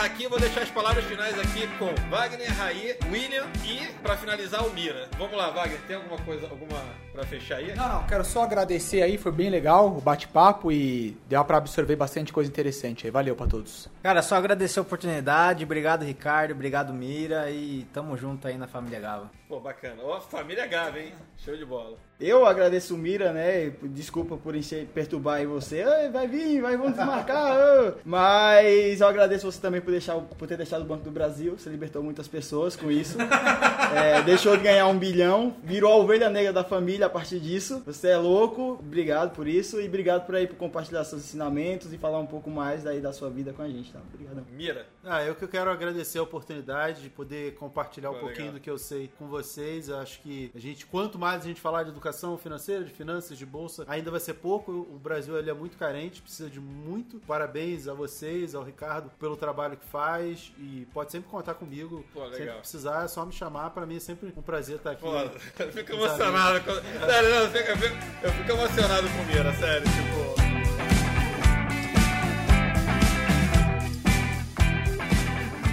Aqui, 0.04 0.28
vou 0.28 0.40
deixar 0.40 0.62
as 0.62 0.70
palavras 0.70 1.04
finais 1.06 1.38
aqui 1.40 1.68
com 1.80 1.88
Wagner, 2.10 2.54
Raí, 2.58 2.98
William 3.12 3.46
e, 3.66 3.88
pra 4.04 4.16
finalizar, 4.16 4.66
o 4.66 4.72
Mira. 4.74 5.10
Vamos 5.18 5.36
lá, 5.36 5.50
Wagner, 5.50 5.80
tem 5.88 5.96
alguma 5.96 6.18
coisa, 6.20 6.48
alguma 6.48 6.80
pra 7.12 7.26
fechar 7.26 7.58
aí? 7.58 7.74
Não, 7.76 7.88
não, 7.88 8.08
quero 8.08 8.24
só 8.24 8.44
agradecer 8.44 9.02
aí, 9.02 9.18
foi 9.18 9.32
bem 9.32 9.50
legal 9.50 9.88
o 9.88 10.02
bate-papo 10.02 10.72
e 10.72 11.18
deu 11.28 11.44
pra 11.46 11.58
absorver 11.58 11.96
bastante 11.96 12.32
coisa 12.32 12.50
interessante 12.50 13.08
aí. 13.08 13.12
Valeu 13.12 13.36
pra 13.36 13.48
todos. 13.48 13.90
Cara, 14.04 14.22
só 14.22 14.36
agradecer 14.36 14.80
a 14.80 14.82
oportunidade. 14.82 15.64
Obrigado, 15.64 16.04
Ricardo. 16.04 16.52
Obrigado, 16.52 16.94
Mira. 16.94 17.50
E 17.50 17.88
tamo 17.94 18.16
junto 18.18 18.48
aí 18.48 18.58
na 18.58 18.68
família 18.68 19.00
Gava. 19.00 19.32
Pô, 19.48 19.60
bacana. 19.60 20.04
Ó, 20.04 20.20
família 20.20 20.68
Gava, 20.68 21.00
hein? 21.00 21.14
Show 21.38 21.56
de 21.56 21.66
bola. 21.66 21.98
Eu 22.20 22.46
agradeço 22.46 22.96
o 22.96 22.98
Mira, 22.98 23.34
né? 23.34 23.74
Desculpa 23.84 24.38
por 24.38 24.56
encher, 24.56 24.88
perturbar 24.94 25.46
você. 25.46 25.84
Vai 26.12 26.28
vir, 26.28 26.62
vai, 26.62 26.78
vamos 26.78 26.96
desmarcar. 26.96 27.58
ô. 27.58 27.94
Mas 28.06 29.02
eu 29.02 29.08
agradeço 29.08 29.52
você 29.52 29.60
também 29.60 29.82
por, 29.82 29.92
deixar, 29.92 30.16
por 30.16 30.48
ter 30.48 30.56
deixado 30.56 30.82
o 30.82 30.86
Banco 30.86 31.04
do 31.04 31.12
Brasil. 31.12 31.58
Você 31.58 31.70
libertou 31.70 32.02
muitas 32.02 32.28
pessoas 32.28 32.76
com 32.76 32.90
isso. 32.92 33.18
É, 33.96 34.22
deixou 34.24 34.58
de 34.58 34.64
ganhar 34.64 34.88
um 34.88 34.98
bilhão. 34.98 35.56
Virou 35.64 35.94
a 35.94 35.96
ovelha 35.96 36.30
negra 36.30 36.52
da 36.52 36.64
família 36.66 37.06
a 37.06 37.10
partir 37.10 37.40
disso. 37.40 37.82
Você 37.86 38.10
é 38.10 38.18
louco. 38.18 38.78
Obrigado 38.80 39.34
por 39.34 39.48
isso. 39.48 39.80
E 39.80 39.88
obrigado 39.88 40.26
por 40.26 40.36
aí 40.36 40.48
por 40.48 40.58
compartilhar 40.58 41.04
seus 41.06 41.24
ensinamentos 41.24 41.94
e 41.94 41.98
falar 41.98 42.20
um 42.20 42.26
pouco 42.26 42.50
mais 42.50 42.84
daí 42.84 43.00
da 43.00 43.14
sua 43.14 43.30
vida 43.30 43.54
com 43.54 43.62
a 43.62 43.70
gente, 43.70 43.94
tá? 43.94 44.00
Obrigadão. 44.14 44.44
Mira. 44.52 44.86
Ah, 45.08 45.24
eu 45.24 45.36
que 45.36 45.44
eu 45.44 45.48
quero 45.48 45.70
agradecer 45.70 46.18
a 46.18 46.24
oportunidade 46.24 47.02
de 47.04 47.10
poder 47.10 47.54
compartilhar 47.56 48.10
um 48.10 48.16
Pô, 48.16 48.20
pouquinho 48.22 48.40
legal. 48.46 48.54
do 48.56 48.60
que 48.60 48.70
eu 48.70 48.78
sei 48.78 49.10
com 49.20 49.28
vocês. 49.28 49.88
Eu 49.88 49.98
acho 50.00 50.20
que 50.22 50.52
a 50.56 50.60
gente, 50.60 50.86
quanto 50.86 51.20
mais 51.20 51.44
a 51.44 51.46
gente 51.48 51.62
falar 51.62 51.84
de 51.84 51.90
educação 51.90 52.38
financeira, 52.38 52.84
de 52.84 52.92
finanças, 52.92 53.38
de 53.38 53.46
bolsa, 53.46 53.86
ainda 53.88 54.10
vai 54.10 54.20
ser 54.20 54.34
pouco. 54.34 54.72
O 54.72 54.98
Brasil 54.98 55.38
ele 55.38 55.50
é 55.50 55.54
muito 55.54 55.78
carente, 55.78 56.22
precisa 56.22 56.50
de 56.50 56.60
muito. 56.60 57.20
Parabéns 57.28 57.88
a 57.88 57.94
vocês, 57.94 58.56
ao 58.56 58.64
Ricardo, 58.64 59.12
pelo 59.20 59.38
trabalho 59.38 59.78
que 59.78 59.86
faz 59.86 60.52
e 60.58 60.88
pode 60.94 61.12
sempre 61.12 61.30
contar 61.30 61.54
comigo. 61.54 62.04
Pô. 62.14 62.26
Sempre 62.32 62.48
que 62.48 62.58
precisar, 62.60 63.06
é 63.06 63.08
só 63.08 63.24
me 63.26 63.32
chamar. 63.34 63.70
Pra 63.70 63.86
mim 63.86 63.98
é 63.98 64.00
sempre 64.00 64.34
um 64.36 64.42
prazer 64.42 64.78
estar 64.78 64.92
aqui. 64.92 65.02
Pô, 65.02 65.16
eu 65.16 65.72
fico 65.72 65.92
emocionado. 65.94 66.58
amigos. 66.58 66.82
Sério, 67.06 67.30
não, 67.30 67.38
eu 67.44 67.50
fico, 67.52 67.70
eu 67.70 67.78
fico- 67.78 67.96
eu 68.24 68.32
fico 68.32 68.52
emocionado 68.52 69.08
com 69.10 69.22
o 69.22 69.26
Mira, 69.28 69.54
sério, 69.54 69.86
tipo. 69.86 70.65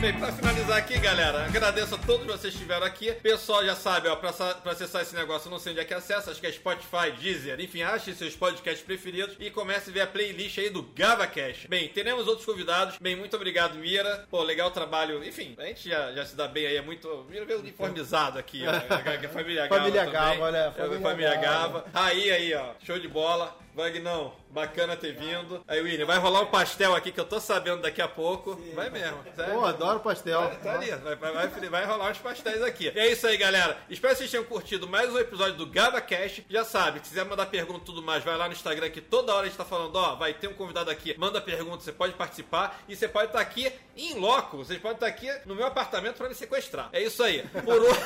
Bem, 0.02 0.12
pra 0.18 0.32
finalizar 0.32 0.78
aqui, 0.78 0.98
galera, 0.98 1.44
agradeço 1.44 1.94
a 1.94 1.98
todos 1.98 2.26
vocês 2.26 2.52
que 2.52 2.58
estiveram 2.58 2.84
aqui. 2.84 3.12
Pessoal, 3.12 3.64
já 3.64 3.76
sabe, 3.76 4.08
ó, 4.08 4.16
pra 4.16 4.30
acessar 4.64 5.00
esse 5.00 5.14
negócio, 5.14 5.46
eu 5.46 5.52
não 5.52 5.60
sei 5.60 5.70
onde 5.70 5.80
é 5.80 5.84
que 5.84 5.94
acessa, 5.94 6.32
acho 6.32 6.40
que 6.40 6.46
é 6.48 6.50
Spotify, 6.50 7.12
Deezer, 7.16 7.60
enfim, 7.60 7.82
ache 7.82 8.12
seus 8.12 8.34
podcasts 8.34 8.84
preferidos 8.84 9.36
e 9.38 9.48
comece 9.48 9.90
a 9.90 9.92
ver 9.92 10.00
a 10.00 10.06
playlist 10.08 10.58
aí 10.58 10.70
do 10.70 10.82
GavaCast. 10.82 11.68
Bem, 11.68 11.86
teremos 11.86 12.26
outros 12.26 12.44
convidados. 12.44 12.98
Bem, 13.00 13.14
muito 13.14 13.36
obrigado, 13.36 13.76
Mira. 13.76 14.26
Pô, 14.28 14.42
legal 14.42 14.70
o 14.70 14.72
trabalho. 14.72 15.22
Enfim, 15.22 15.54
a 15.56 15.66
gente 15.66 15.88
já, 15.88 16.10
já 16.10 16.26
se 16.26 16.34
dá 16.34 16.48
bem 16.48 16.66
aí, 16.66 16.78
é 16.78 16.82
muito. 16.82 17.24
Mira 17.30 17.44
veio 17.44 17.60
uniformizado 17.60 18.40
aqui, 18.40 18.64
ó. 18.66 18.72
Família 19.32 19.68
Gava. 19.68 19.82
Família. 19.82 20.06
Gava, 20.06 20.40
olha, 20.40 20.72
família 20.72 21.00
Família 21.00 21.34
Gava. 21.36 21.80
Gava. 21.80 21.84
Aí, 21.94 22.28
aí, 22.28 22.52
ó, 22.54 22.72
show 22.82 22.98
de 22.98 23.06
bola. 23.06 23.61
Vagnão, 23.74 24.34
bacana 24.50 24.94
ter 24.96 25.14
vindo. 25.14 25.64
Aí, 25.66 25.80
William, 25.80 26.04
vai 26.04 26.18
rolar 26.18 26.42
um 26.42 26.46
pastel 26.46 26.94
aqui 26.94 27.10
que 27.10 27.18
eu 27.18 27.24
tô 27.24 27.40
sabendo 27.40 27.80
daqui 27.80 28.02
a 28.02 28.08
pouco. 28.08 28.54
vai 28.74 28.90
mesmo. 28.90 29.16
sério. 29.34 29.54
Pô, 29.54 29.64
adoro 29.64 30.00
pastel. 30.00 30.42
Vai, 30.42 30.56
tá 30.56 30.74
ali, 30.74 30.90
vai, 30.90 31.16
vai, 31.16 31.48
vai, 31.48 31.86
rolar 31.86 32.10
uns 32.10 32.18
pastéis 32.18 32.60
aqui. 32.62 32.92
E 32.94 32.98
é 32.98 33.10
isso 33.10 33.26
aí, 33.26 33.38
galera. 33.38 33.78
Espero 33.88 34.12
que 34.12 34.18
vocês 34.18 34.30
tenham 34.30 34.44
curtido 34.44 34.86
mais 34.86 35.10
um 35.10 35.18
episódio 35.18 35.54
do 35.54 35.66
GavaCast. 35.66 36.44
Já 36.50 36.64
sabe, 36.64 36.98
se 36.98 37.08
quiser 37.08 37.24
mandar 37.24 37.46
pergunta 37.46 37.80
e 37.80 37.84
tudo 37.86 38.02
mais, 38.02 38.22
vai 38.22 38.36
lá 38.36 38.46
no 38.46 38.52
Instagram 38.52 38.90
que 38.90 39.00
toda 39.00 39.32
hora 39.32 39.46
a 39.46 39.48
gente 39.48 39.56
tá 39.56 39.64
falando, 39.64 39.96
ó, 39.96 40.16
vai 40.16 40.34
ter 40.34 40.48
um 40.48 40.54
convidado 40.54 40.90
aqui, 40.90 41.16
manda 41.18 41.40
pergunta, 41.40 41.82
você 41.82 41.92
pode 41.92 42.12
participar 42.12 42.82
e 42.86 42.94
você 42.94 43.08
pode 43.08 43.28
estar 43.28 43.40
aqui 43.40 43.72
em 43.96 44.18
loco. 44.18 44.58
Vocês 44.58 44.78
podem 44.78 44.96
estar 44.96 45.06
aqui 45.06 45.32
no 45.46 45.54
meu 45.54 45.64
apartamento 45.66 46.16
pra 46.16 46.28
me 46.28 46.34
sequestrar. 46.34 46.90
É 46.92 47.00
isso 47.00 47.22
aí. 47.22 47.42
Por 47.64 47.80
hoje. 47.80 48.00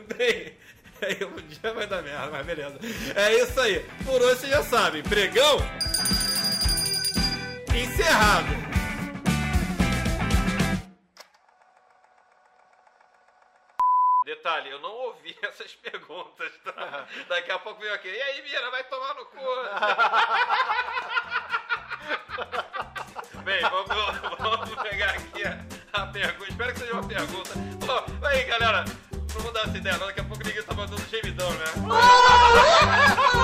Bem, 0.16 0.52
aí 1.02 1.24
um 1.24 1.36
dia 1.46 1.72
vai 1.72 1.86
dar 1.86 2.02
merda, 2.02 2.30
mas 2.30 2.46
beleza. 2.46 2.78
É 3.14 3.34
isso 3.34 3.58
aí. 3.60 3.80
Por 4.04 4.20
hoje 4.20 4.40
vocês 4.40 4.52
já 4.52 4.62
sabem. 4.62 5.02
Pregão 5.02 5.58
encerrado. 7.74 8.70
Detalhe, 14.24 14.70
eu 14.70 14.78
não 14.80 14.92
ouvi 14.92 15.36
essas 15.42 15.74
perguntas, 15.74 16.52
tá? 16.64 17.06
Daqui 17.28 17.50
a 17.50 17.58
pouco 17.58 17.80
veio 17.80 17.92
aqui. 17.94 18.08
E 18.08 18.22
aí, 18.22 18.42
Mira, 18.42 18.70
vai 18.70 18.84
tomar 18.84 19.14
no 19.14 19.26
cu. 19.26 19.38
Bem, 23.44 23.60
vamos, 23.62 23.88
vamos 24.38 24.70
pegar 24.82 25.10
aqui 25.10 25.42
a, 25.44 25.58
a 25.92 26.06
pergunta. 26.06 26.50
Espero 26.50 26.72
que 26.72 26.78
seja 26.78 26.92
uma 26.92 27.08
pergunta. 27.08 27.50
Pô, 27.84 28.04
aí, 28.26 28.44
galera. 28.44 28.84
Não 29.38 29.52
dar 29.52 29.68
essa 29.68 29.78
ideia. 29.78 29.98
Daqui 29.98 30.20
a 30.20 30.24
pouco 30.24 30.44
ninguém 30.44 30.62
tá 30.62 30.74
mandando 30.74 31.02
gemidão, 31.10 31.50
né? 31.50 31.64